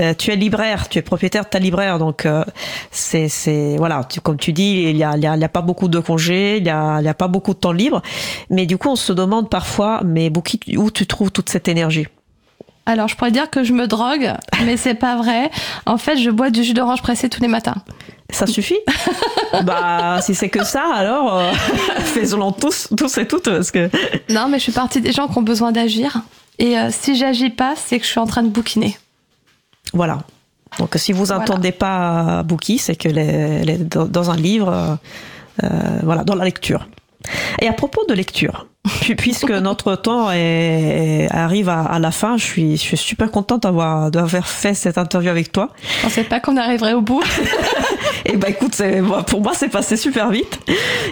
[0.00, 2.44] Euh, tu es libraire, tu es propriétaire de ta libraire, donc euh,
[2.90, 5.44] c'est, c'est voilà, tu, comme tu dis, il y a, il y, a, il y
[5.44, 7.72] a pas beaucoup de congés, il y a, il y a pas beaucoup de temps
[7.72, 8.00] libre,
[8.48, 10.30] mais du coup on se demande parfois, mais
[10.76, 12.06] où tu trouves toute cette énergie?
[12.84, 14.32] Alors, je pourrais dire que je me drogue,
[14.64, 15.50] mais c'est pas vrai.
[15.86, 17.76] En fait, je bois du jus d'orange pressé tous les matins.
[18.30, 18.78] Ça suffit?
[19.64, 21.52] Bah, si c'est que ça, alors euh,
[22.04, 23.90] faisons-le tous, tous et toutes, parce que.
[24.30, 26.22] Non, mais je suis partie des gens qui ont besoin d'agir.
[26.58, 28.96] Et euh, si j'agis pas, c'est que je suis en train de bouquiner.
[29.92, 30.18] Voilà.
[30.78, 34.98] Donc, si vous n'entendez pas bouquiner, c'est que les, dans, un livre,
[35.62, 35.68] euh,
[36.02, 36.88] voilà, dans la lecture.
[37.60, 38.66] Et à propos de lecture,
[39.16, 44.10] puisque notre temps est, arrive à, la fin, je suis, je suis super contente d'avoir,
[44.10, 45.70] d'avoir fait cette interview avec toi.
[45.98, 47.22] Je pensais pas qu'on arriverait au bout.
[48.24, 48.80] Et bah écoute,
[49.26, 50.58] pour moi c'est passé super vite.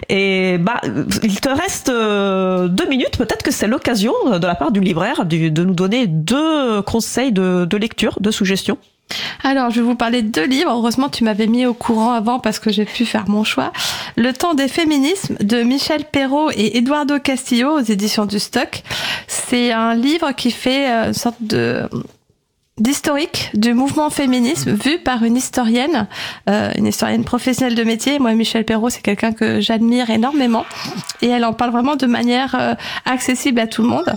[0.09, 0.81] Et bah
[1.23, 3.17] il te reste euh, deux minutes.
[3.19, 7.65] Peut-être que c'est l'occasion de la part du libraire de, nous donner deux conseils de,
[7.65, 8.79] de lecture, de suggestions.
[9.43, 10.71] Alors, je vais vous parler de deux livres.
[10.71, 13.73] Heureusement, tu m'avais mis au courant avant parce que j'ai pu faire mon choix.
[14.17, 18.83] Le temps des féminismes de Michel Perrault et Eduardo Castillo aux éditions du Stock.
[19.27, 21.89] C'est un livre qui fait euh, une sorte de
[22.81, 26.09] d'historique du mouvement féminisme vu par une historienne,
[26.49, 28.19] euh, une historienne professionnelle de métier.
[28.19, 30.65] Moi, Michel Perrault, c'est quelqu'un que j'admire énormément
[31.21, 32.75] et elle en parle vraiment de manière euh,
[33.05, 34.17] accessible à tout le monde.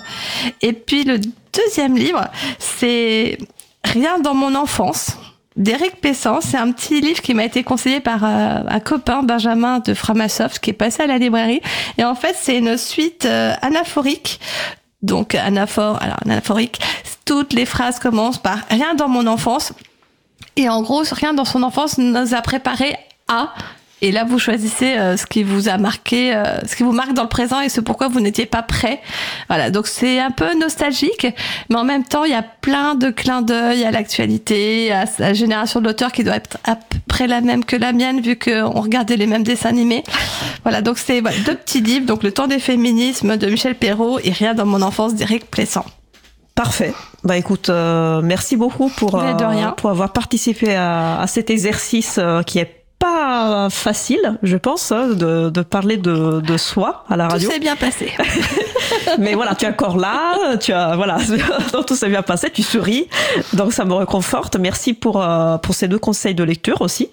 [0.61, 1.19] Et puis le
[1.53, 2.25] deuxième livre,
[2.57, 3.37] c'est
[3.83, 5.17] Rien dans mon enfance
[5.55, 6.41] d'Éric Pessan.
[6.41, 10.59] C'est un petit livre qui m'a été conseillé par euh, un copain, Benjamin de Framasoft,
[10.59, 11.61] qui est passé à la librairie.
[11.97, 14.39] Et en fait, c'est une suite euh, anaphorique.
[15.01, 16.79] Donc, anaphore, alors anaphorique,
[17.25, 19.73] toutes les phrases commencent par rien dans mon enfance.
[20.55, 22.95] Et en gros, rien dans son enfance nous a préparé
[23.27, 23.53] à
[24.03, 27.13] et là, vous choisissez euh, ce qui vous a marqué, euh, ce qui vous marque
[27.13, 28.99] dans le présent et ce pourquoi vous n'étiez pas prêt.
[29.47, 31.25] Voilà, donc c'est un peu nostalgique,
[31.69, 35.33] mais en même temps, il y a plein de clins d'œil à l'actualité, à la
[35.33, 38.37] génération de l'auteur qui doit être à peu près la même que la mienne, vu
[38.37, 40.03] qu'on regardait les mêmes dessins animés.
[40.63, 44.31] Voilà, donc c'est deux petits livres, donc Le temps des féminismes de Michel Perrault et
[44.31, 45.85] Rien dans mon enfance d'Éric Plessant.
[46.55, 46.93] Parfait.
[47.23, 49.11] Bah écoute, euh, merci beaucoup pour,
[49.77, 52.82] pour avoir participé à, à cet exercice qui est
[53.23, 57.47] pas facile, je pense, hein, de, de parler de, de, soi à la radio.
[57.47, 58.11] Tout s'est bien passé.
[59.19, 61.17] Mais voilà, tu es encore là, tu as voilà,
[61.87, 63.07] tout s'est bien passé, tu souris,
[63.53, 64.57] donc ça me réconforte.
[64.57, 67.09] Merci pour euh, pour ces deux conseils de lecture aussi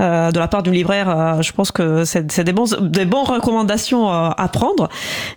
[0.00, 1.08] euh, de la part du libraire.
[1.08, 4.88] Euh, je pense que c'est des bons des bonnes recommandations à prendre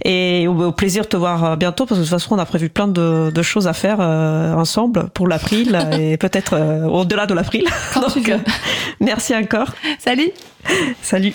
[0.05, 2.69] et au, plaisir de te voir bientôt parce que de toute façon on a prévu
[2.69, 7.65] plein de, de choses à faire ensemble pour l'April et peut-être au-delà de l'April.
[7.95, 8.31] Donc
[8.99, 9.71] merci encore.
[10.11, 10.31] Salut.
[11.01, 11.33] Salut.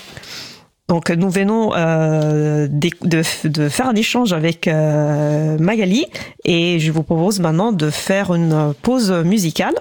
[0.86, 6.04] Donc nous venons euh, de, de, faire un échange avec euh, Magali
[6.44, 9.72] et je vous propose maintenant de faire une pause musicale.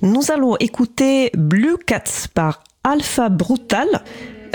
[0.00, 3.86] Nous allons écouter Blue Cats par Alpha Brutal.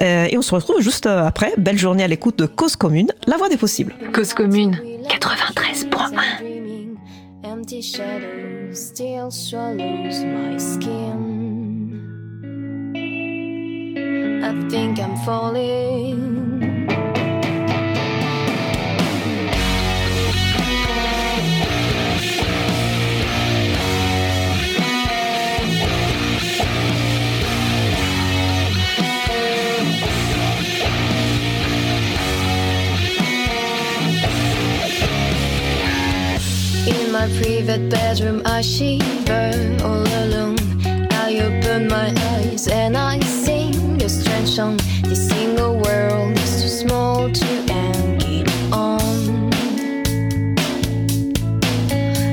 [0.01, 1.53] Euh, et on se retrouve juste après.
[1.59, 3.93] Belle journée à l'écoute de Cause Commune, la voix des possibles.
[4.11, 4.75] Cause Commune
[5.07, 6.55] 93.1
[7.45, 12.01] empty shadow still swallows my skin.
[14.43, 16.54] I think I'm falling.
[36.87, 40.57] In my private bedroom, I shiver all alone.
[41.11, 44.77] I open my eyes and I sing a strange song.
[45.03, 49.51] This single world is too small to end on.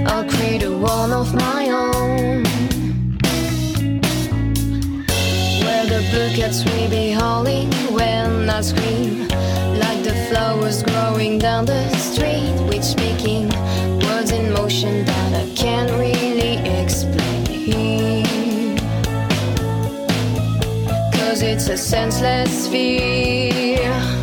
[0.06, 2.44] I'll create a one of my own.
[5.64, 9.28] Where the blue cats will be howling when I scream.
[9.80, 12.52] Like the flowers growing down the street,
[14.84, 18.24] in motion that I can't really explain.
[21.12, 24.21] Cause it's a senseless fear.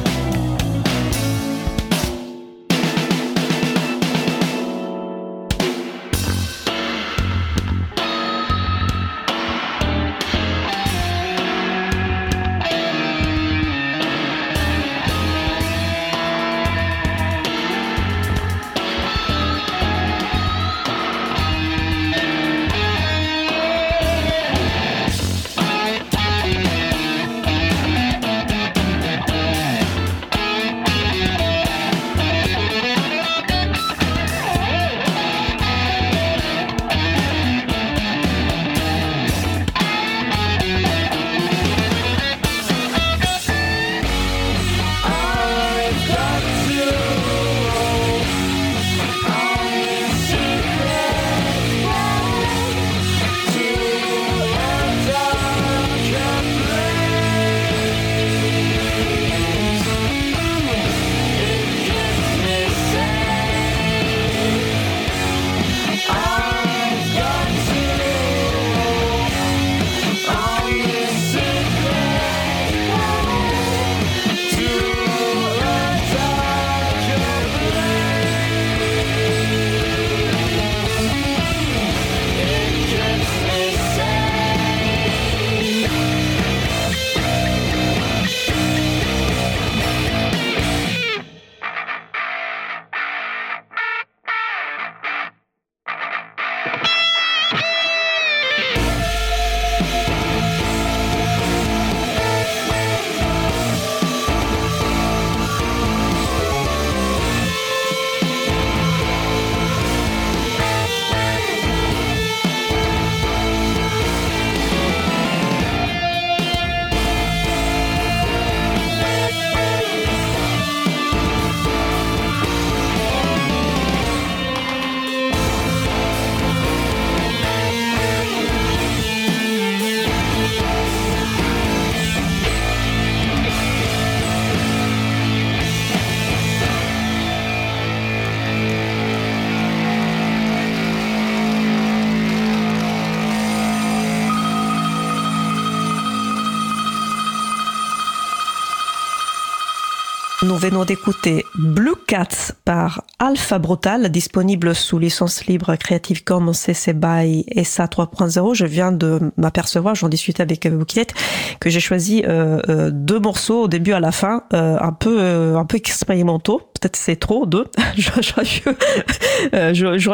[150.50, 156.94] Nous venons d'écouter Blue Cats par Alpha Brutal, disponible sous licence libre Creative Commons CC
[156.94, 158.56] BY SA 3.0.
[158.56, 161.14] Je viens de m'apercevoir, j'en discutais avec Bouquette,
[161.60, 165.18] que j'ai choisi euh, euh, deux morceaux au début à la fin, euh, un peu
[165.20, 166.64] euh, un peu expérimentaux.
[166.82, 167.66] Peut-être c'est trop deux.
[167.96, 168.44] J'aurais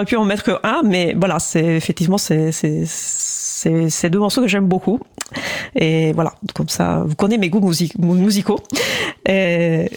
[0.06, 4.68] pu, euh, en mettre un, mais voilà, c'est effectivement c'est c'est deux morceaux que j'aime
[4.68, 5.00] beaucoup.
[5.76, 8.60] Et voilà, comme ça, vous connaissez mes goûts music- musicaux.
[9.28, 9.90] Et,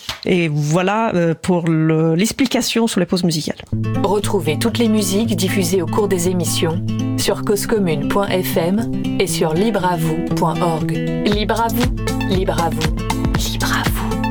[0.50, 3.58] voilà euh, pour le- l'explication sur les pauses musicales.
[4.02, 6.84] Retrouvez toutes les musiques diffusées au cours des émissions
[7.18, 10.92] sur causecommune.fm et sur libreavoue.org.
[11.26, 13.17] Libre à vous, libre à vous.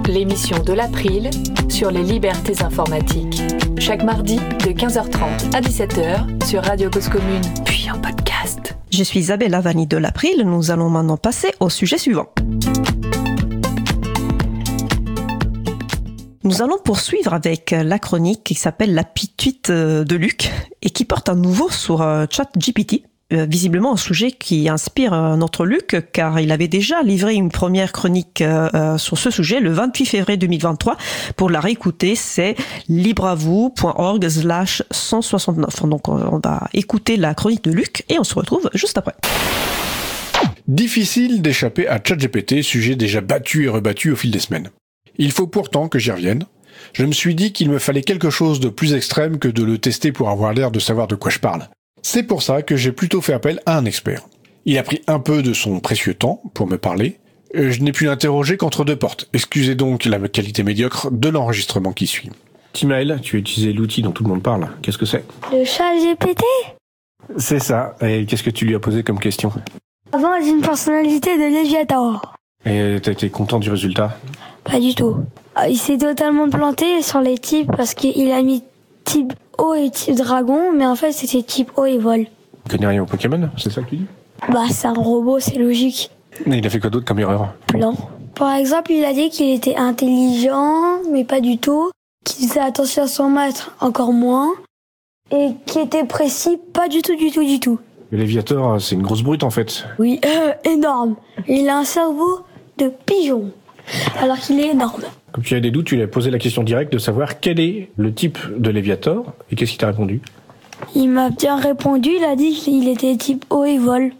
[0.07, 1.29] L'émission de l'April
[1.67, 3.41] sur les libertés informatiques.
[3.77, 8.77] Chaque mardi de 15h30 à 17h sur Radio Cause Commune, puis en podcast.
[8.89, 10.43] Je suis Isabella Vanni de l'April.
[10.45, 12.27] Nous allons maintenant passer au sujet suivant.
[16.43, 20.49] Nous allons poursuivre avec la chronique qui s'appelle La pituite de Luc
[20.81, 23.03] et qui porte à nouveau sur euh, ChatGPT.
[23.33, 27.91] Euh, visiblement un sujet qui inspire notre Luc car il avait déjà livré une première
[27.91, 30.95] chronique euh, euh, sur ce sujet le 28 février 2023.
[31.35, 32.55] Pour la réécouter, c'est
[32.87, 35.83] libreavoue.org slash 169.
[35.87, 39.15] Donc on va écouter la chronique de Luc et on se retrouve juste après.
[40.69, 44.69] Difficile d'échapper à ChatGPT, sujet déjà battu et rebattu au fil des semaines.
[45.17, 46.45] Il faut pourtant que j'y revienne.
[46.93, 49.79] Je me suis dit qu'il me fallait quelque chose de plus extrême que de le
[49.79, 51.67] tester pour avoir l'air de savoir de quoi je parle.
[52.01, 54.21] C'est pour ça que j'ai plutôt fait appel à un expert.
[54.65, 57.19] Il a pris un peu de son précieux temps pour me parler.
[57.55, 59.27] Euh, Je n'ai pu l'interroger qu'entre deux portes.
[59.33, 62.29] Excusez donc la qualité médiocre de l'enregistrement qui suit.
[62.73, 64.67] Timaël, tu as utilisé l'outil dont tout le monde parle.
[64.81, 65.23] Qu'est-ce que c'est?
[65.51, 66.43] Le chat GPT
[67.37, 67.95] C'est ça.
[68.01, 69.51] Et qu'est-ce que tu lui as posé comme question?
[70.11, 72.35] Avant, j'ai une personnalité de Léviator.
[72.65, 74.17] Et t'as été content du résultat?
[74.63, 75.17] Pas du tout.
[75.55, 78.63] Ah, Il s'est totalement planté sur les types parce qu'il a mis
[79.05, 82.25] type eau et type dragon, mais en fait c'était type eau et vol.
[82.65, 84.05] Tu connais rien au Pokémon C'est ça que tu dis?
[84.49, 86.11] Bah, c'est un robot, c'est logique.
[86.45, 87.53] Et il a fait quoi d'autre comme erreur?
[87.67, 87.95] Plan.
[88.35, 91.89] Par exemple, il a dit qu'il était intelligent, mais pas du tout.
[92.23, 94.51] Qu'il faisait attention à son maître, encore moins.
[95.31, 97.79] Et qu'il était précis, pas du tout, du tout, du tout.
[98.11, 99.85] Le Léviator, c'est une grosse brute en fait.
[99.99, 101.15] Oui, euh, énorme.
[101.47, 102.41] Il a un cerveau
[102.77, 103.51] de pigeon.
[104.21, 105.03] Alors qu'il est énorme.
[105.37, 107.59] Comme tu as des doutes, tu lui as posé la question directe de savoir quel
[107.59, 110.19] est le type de Léviator et qu'est-ce qu'il t'a répondu.
[110.95, 114.13] Il m'a bien répondu, il a dit qu'il était type eau et vol.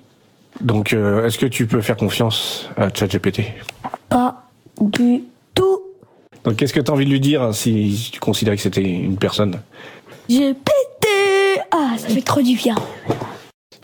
[0.62, 3.46] Donc, euh, est-ce que tu peux faire confiance à ChatGPT?
[4.10, 4.44] Pas
[4.80, 5.24] du
[5.56, 5.82] tout.
[6.44, 9.18] Donc, qu'est-ce que tu as envie de lui dire si tu considérais que c'était une
[9.18, 9.60] personne?
[10.30, 12.76] J'ai pété Ah, ça fait trop du bien.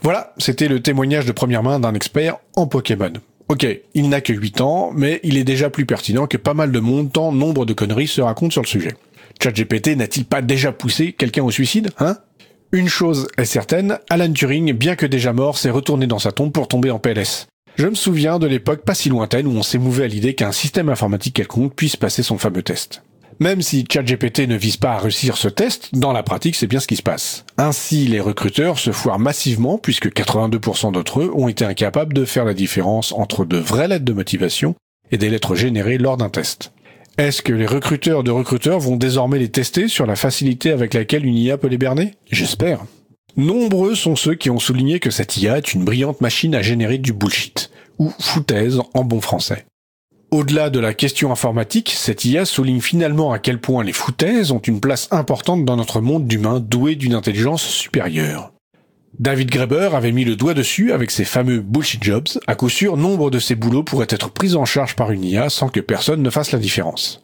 [0.03, 3.14] Voilà, c'était le témoignage de première main d'un expert en Pokémon.
[3.49, 6.72] Ok, il n'a que 8 ans, mais il est déjà plus pertinent que pas mal
[6.72, 8.95] de monde tant nombre de conneries se racontent sur le sujet.
[9.41, 12.18] ChatGPT n'a-t-il pas déjà poussé quelqu'un au suicide, hein?
[12.72, 16.52] Une chose est certaine, Alan Turing, bien que déjà mort, s'est retourné dans sa tombe
[16.52, 17.48] pour tomber en PLS.
[17.76, 20.90] Je me souviens de l'époque pas si lointaine où on s'émouvait à l'idée qu'un système
[20.90, 23.03] informatique quelconque puisse passer son fameux test.
[23.39, 26.80] Même si ChatGPT ne vise pas à réussir ce test, dans la pratique, c'est bien
[26.80, 27.45] ce qui se passe.
[27.57, 32.45] Ainsi, les recruteurs se foirent massivement puisque 82% d'entre eux ont été incapables de faire
[32.45, 34.76] la différence entre de vraies lettres de motivation
[35.11, 36.72] et des lettres générées lors d'un test.
[37.18, 41.26] Est-ce que les recruteurs de recruteurs vont désormais les tester sur la facilité avec laquelle
[41.26, 42.15] une IA peut les berner?
[42.31, 42.85] J'espère.
[43.38, 46.97] Nombreux sont ceux qui ont souligné que cette IA est une brillante machine à générer
[46.97, 49.65] du bullshit, ou foutaise en bon français.
[50.34, 54.57] Au-delà de la question informatique, cette IA souligne finalement à quel point les foutaises ont
[54.57, 58.51] une place importante dans notre monde d'humains doués d'une intelligence supérieure.
[59.19, 62.30] David Graeber avait mis le doigt dessus avec ses fameux bullshit jobs.
[62.47, 65.51] À coup sûr, nombre de ces boulots pourraient être pris en charge par une IA
[65.51, 67.23] sans que personne ne fasse la différence.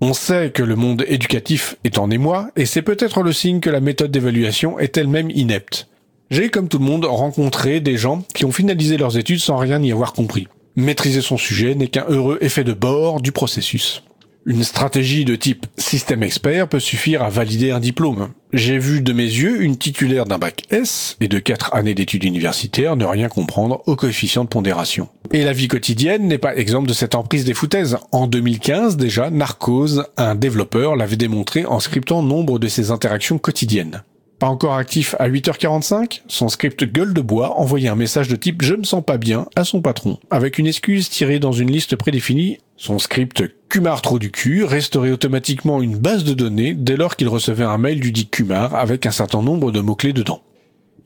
[0.00, 3.70] On sait que le monde éducatif est en émoi, et c'est peut-être le signe que
[3.70, 5.86] la méthode d'évaluation est elle-même inepte.
[6.32, 9.80] J'ai, comme tout le monde, rencontré des gens qui ont finalisé leurs études sans rien
[9.80, 10.48] y avoir compris.
[10.76, 14.02] Maîtriser son sujet n'est qu'un heureux effet de bord du processus.
[14.46, 18.30] Une stratégie de type système expert peut suffire à valider un diplôme.
[18.54, 22.24] J'ai vu de mes yeux une titulaire d'un bac S et de quatre années d'études
[22.24, 25.08] universitaires ne rien comprendre au coefficient de pondération.
[25.30, 27.98] Et la vie quotidienne n'est pas exemple de cette emprise des foutaises.
[28.12, 34.02] En 2015 déjà, Narcose, un développeur, l'avait démontré en scriptant nombre de ses interactions quotidiennes.
[34.40, 38.62] Pas encore actif à 8h45, son script gueule de bois envoyait un message de type
[38.62, 41.94] je me sens pas bien à son patron, avec une excuse tirée dans une liste
[41.94, 42.56] prédéfinie.
[42.78, 47.28] Son script Kumar trop du cul restaurait automatiquement une base de données dès lors qu'il
[47.28, 50.40] recevait un mail du dit Kumar avec un certain nombre de mots-clés dedans.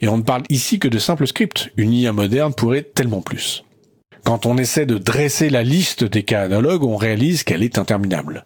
[0.01, 3.65] Et on ne parle ici que de simples scripts, une IA moderne pourrait tellement plus.
[4.23, 8.45] Quand on essaie de dresser la liste des cas analogues, on réalise qu'elle est interminable.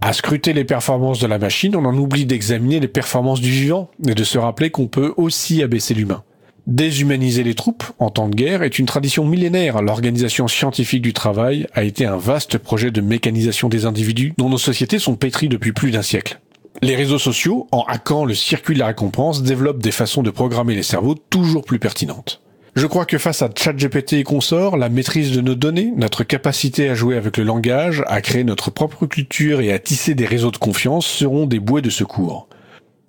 [0.00, 3.90] À scruter les performances de la machine, on en oublie d'examiner les performances du vivant
[4.06, 6.22] et de se rappeler qu'on peut aussi abaisser l'humain.
[6.68, 9.82] Déshumaniser les troupes en temps de guerre est une tradition millénaire.
[9.82, 14.58] L'organisation scientifique du travail a été un vaste projet de mécanisation des individus dont nos
[14.58, 16.40] sociétés sont pétries depuis plus d'un siècle.
[16.80, 20.76] Les réseaux sociaux, en hackant le circuit de la récompense, développent des façons de programmer
[20.76, 22.40] les cerveaux toujours plus pertinentes.
[22.78, 26.88] Je crois que face à ChatGPT et consorts, la maîtrise de nos données, notre capacité
[26.88, 30.52] à jouer avec le langage, à créer notre propre culture et à tisser des réseaux
[30.52, 32.48] de confiance seront des bouées de secours.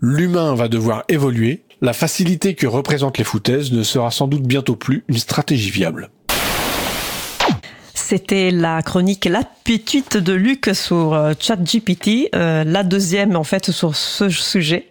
[0.02, 4.76] L'humain va devoir évoluer, la facilité que représentent les foutaises ne sera sans doute bientôt
[4.76, 6.10] plus une stratégie viable.
[8.10, 13.96] C'était la chronique L'appétite de Luc sur euh, ChatGPT, euh, la deuxième en fait sur
[13.96, 14.88] ce sujet.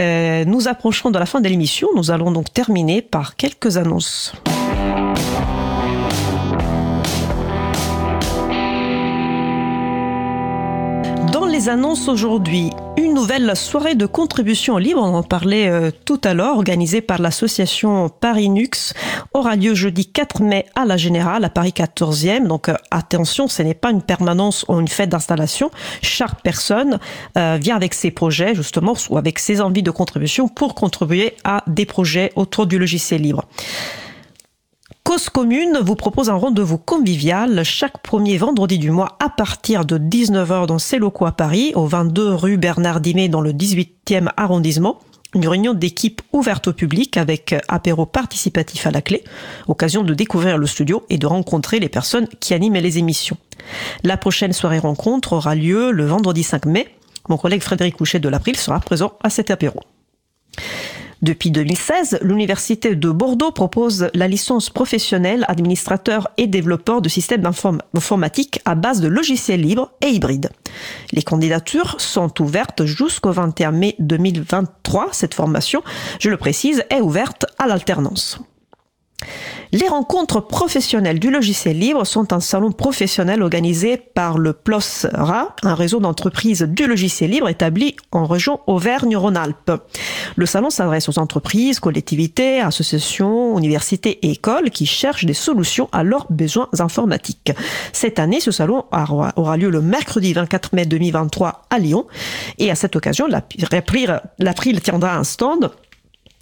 [0.00, 1.86] Euh, nous approchons de la fin de l'émission.
[1.94, 4.34] Nous allons donc terminer par quelques annonces.
[11.56, 12.68] Les annonces aujourd'hui,
[12.98, 17.18] une nouvelle soirée de contribution libre, on en parlait euh, tout à l'heure, organisée par
[17.18, 18.92] l'association Paris-Nux,
[19.32, 22.46] aura lieu jeudi 4 mai à la Générale, à Paris 14e.
[22.46, 25.70] Donc euh, attention, ce n'est pas une permanence ou une fête d'installation.
[26.02, 26.98] Chaque personne
[27.38, 31.64] euh, vient avec ses projets, justement, ou avec ses envies de contribution pour contribuer à
[31.66, 33.46] des projets autour du logiciel libre.
[35.06, 39.98] Cause Commune vous propose un rendez-vous convivial chaque premier vendredi du mois à partir de
[39.98, 44.98] 19h dans ses locaux à Paris, au 22 rue Bernard Dimet dans le 18e arrondissement.
[45.32, 49.22] Une réunion d'équipe ouverte au public avec apéro participatif à la clé,
[49.68, 53.36] occasion de découvrir le studio et de rencontrer les personnes qui animent les émissions.
[54.02, 56.88] La prochaine soirée rencontre aura lieu le vendredi 5 mai.
[57.28, 59.78] Mon collègue Frédéric Couchet de l'April sera présent à cet apéro.
[61.22, 67.48] Depuis 2016, l'Université de Bordeaux propose la licence professionnelle administrateur et développeur de systèmes
[67.94, 70.50] informatiques à base de logiciels libres et hybrides.
[71.12, 75.08] Les candidatures sont ouvertes jusqu'au 21 mai 2023.
[75.12, 75.82] Cette formation,
[76.20, 78.38] je le précise, est ouverte à l'alternance.
[79.72, 85.74] Les rencontres professionnelles du logiciel libre sont un salon professionnel organisé par le PLOSRA, un
[85.74, 89.72] réseau d'entreprises du logiciel libre établi en région Auvergne-Rhône-Alpes.
[90.36, 96.04] Le salon s'adresse aux entreprises, collectivités, associations, universités et écoles qui cherchent des solutions à
[96.04, 97.52] leurs besoins informatiques.
[97.92, 102.06] Cette année, ce salon aura lieu le mercredi 24 mai 2023 à Lyon
[102.58, 105.70] et à cette occasion, l'April tiendra un stand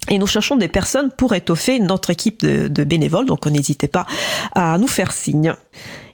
[0.09, 4.05] et nous cherchons des personnes pour étoffer notre équipe de, bénévoles, donc n'hésitez pas
[4.53, 5.53] à nous faire signe.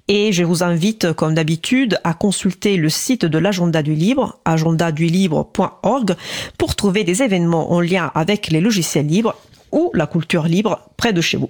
[0.08, 6.16] Et je vous invite, comme d'habitude, à consulter le site de l'agenda du libre, agendadulibre.org,
[6.58, 9.36] pour trouver des événements en lien avec les logiciels libres
[9.72, 11.50] ou la culture libre près de chez vous.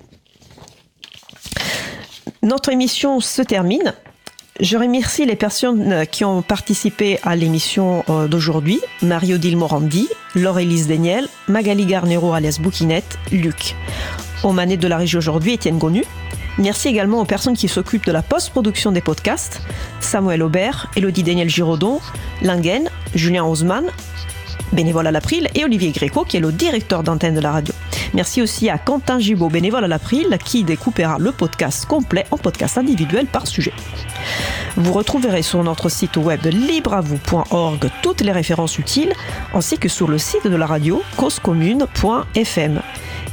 [2.43, 3.93] Notre émission se termine.
[4.61, 8.79] Je remercie les personnes qui ont participé à l'émission euh, d'aujourd'hui.
[9.01, 13.75] Mario-Odile Morandi, Laure-Élise Daniel, Magali Garnero alias Bouquinette, Luc.
[14.43, 16.03] Au manet de la régie aujourd'hui, Étienne Gonu.
[16.59, 19.63] Merci également aux personnes qui s'occupent de la post-production des podcasts.
[19.99, 21.99] Samuel Aubert, Elodie Daniel Giraudon,
[22.43, 23.85] Langen, Julien Haussmann,
[24.73, 27.73] bénévole à l'April, et Olivier Gréco, qui est le directeur d'antenne de la radio.
[28.13, 32.77] Merci aussi à Quentin Gibaud, bénévole à l'April, qui découpera le podcast complet en podcast
[32.77, 33.73] individuel par sujet.
[34.77, 39.13] Vous retrouverez sur notre site web libreavou.org toutes les références utiles,
[39.53, 42.81] ainsi que sur le site de la radio causecommune.fm.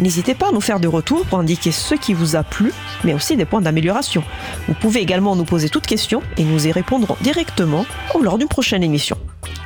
[0.00, 3.14] N'hésitez pas à nous faire des retours pour indiquer ce qui vous a plu, mais
[3.14, 4.22] aussi des points d'amélioration.
[4.68, 7.84] Vous pouvez également nous poser toutes questions et nous y répondrons directement
[8.20, 9.16] lors d'une prochaine émission.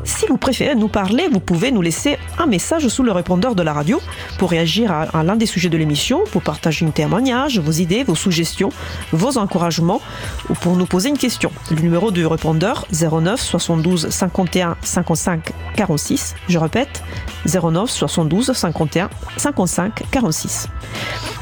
[0.03, 3.63] Si vous préférez nous parler, vous pouvez nous laisser un message sous le répondeur de
[3.63, 4.01] la radio
[4.37, 8.15] pour réagir à, l'un des sujets de l'émission, pour partager un témoignage, vos idées, vos
[8.15, 8.69] suggestions,
[9.11, 10.01] vos encouragements
[10.49, 11.51] ou pour nous poser une question.
[11.71, 16.35] Le numéro du répondeur 09 72 51 55 46.
[16.49, 17.03] Je répète
[17.45, 20.67] 09 72 51 55 46.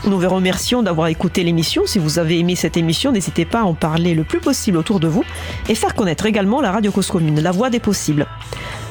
[0.06, 1.84] Nous vous remercions d'avoir écouté l'émission.
[1.86, 5.00] Si vous avez aimé cette émission, n'hésitez pas à en parler le plus possible autour
[5.00, 5.24] de vous
[5.70, 8.28] et faire connaître également la radio Cause Commune, la voix des possibles.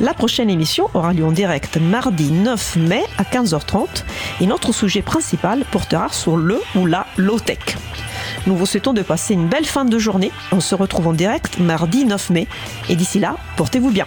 [0.01, 4.05] La prochaine émission aura lieu en direct mardi 9 mai à 15h30
[4.41, 7.77] et notre sujet principal portera sur le ou la low-tech.
[8.47, 10.33] Nous vous souhaitons de passer une belle fin de journée.
[10.51, 12.49] On se retrouve en direct mardi 9 mai
[12.89, 14.07] et d'ici là, portez-vous bien.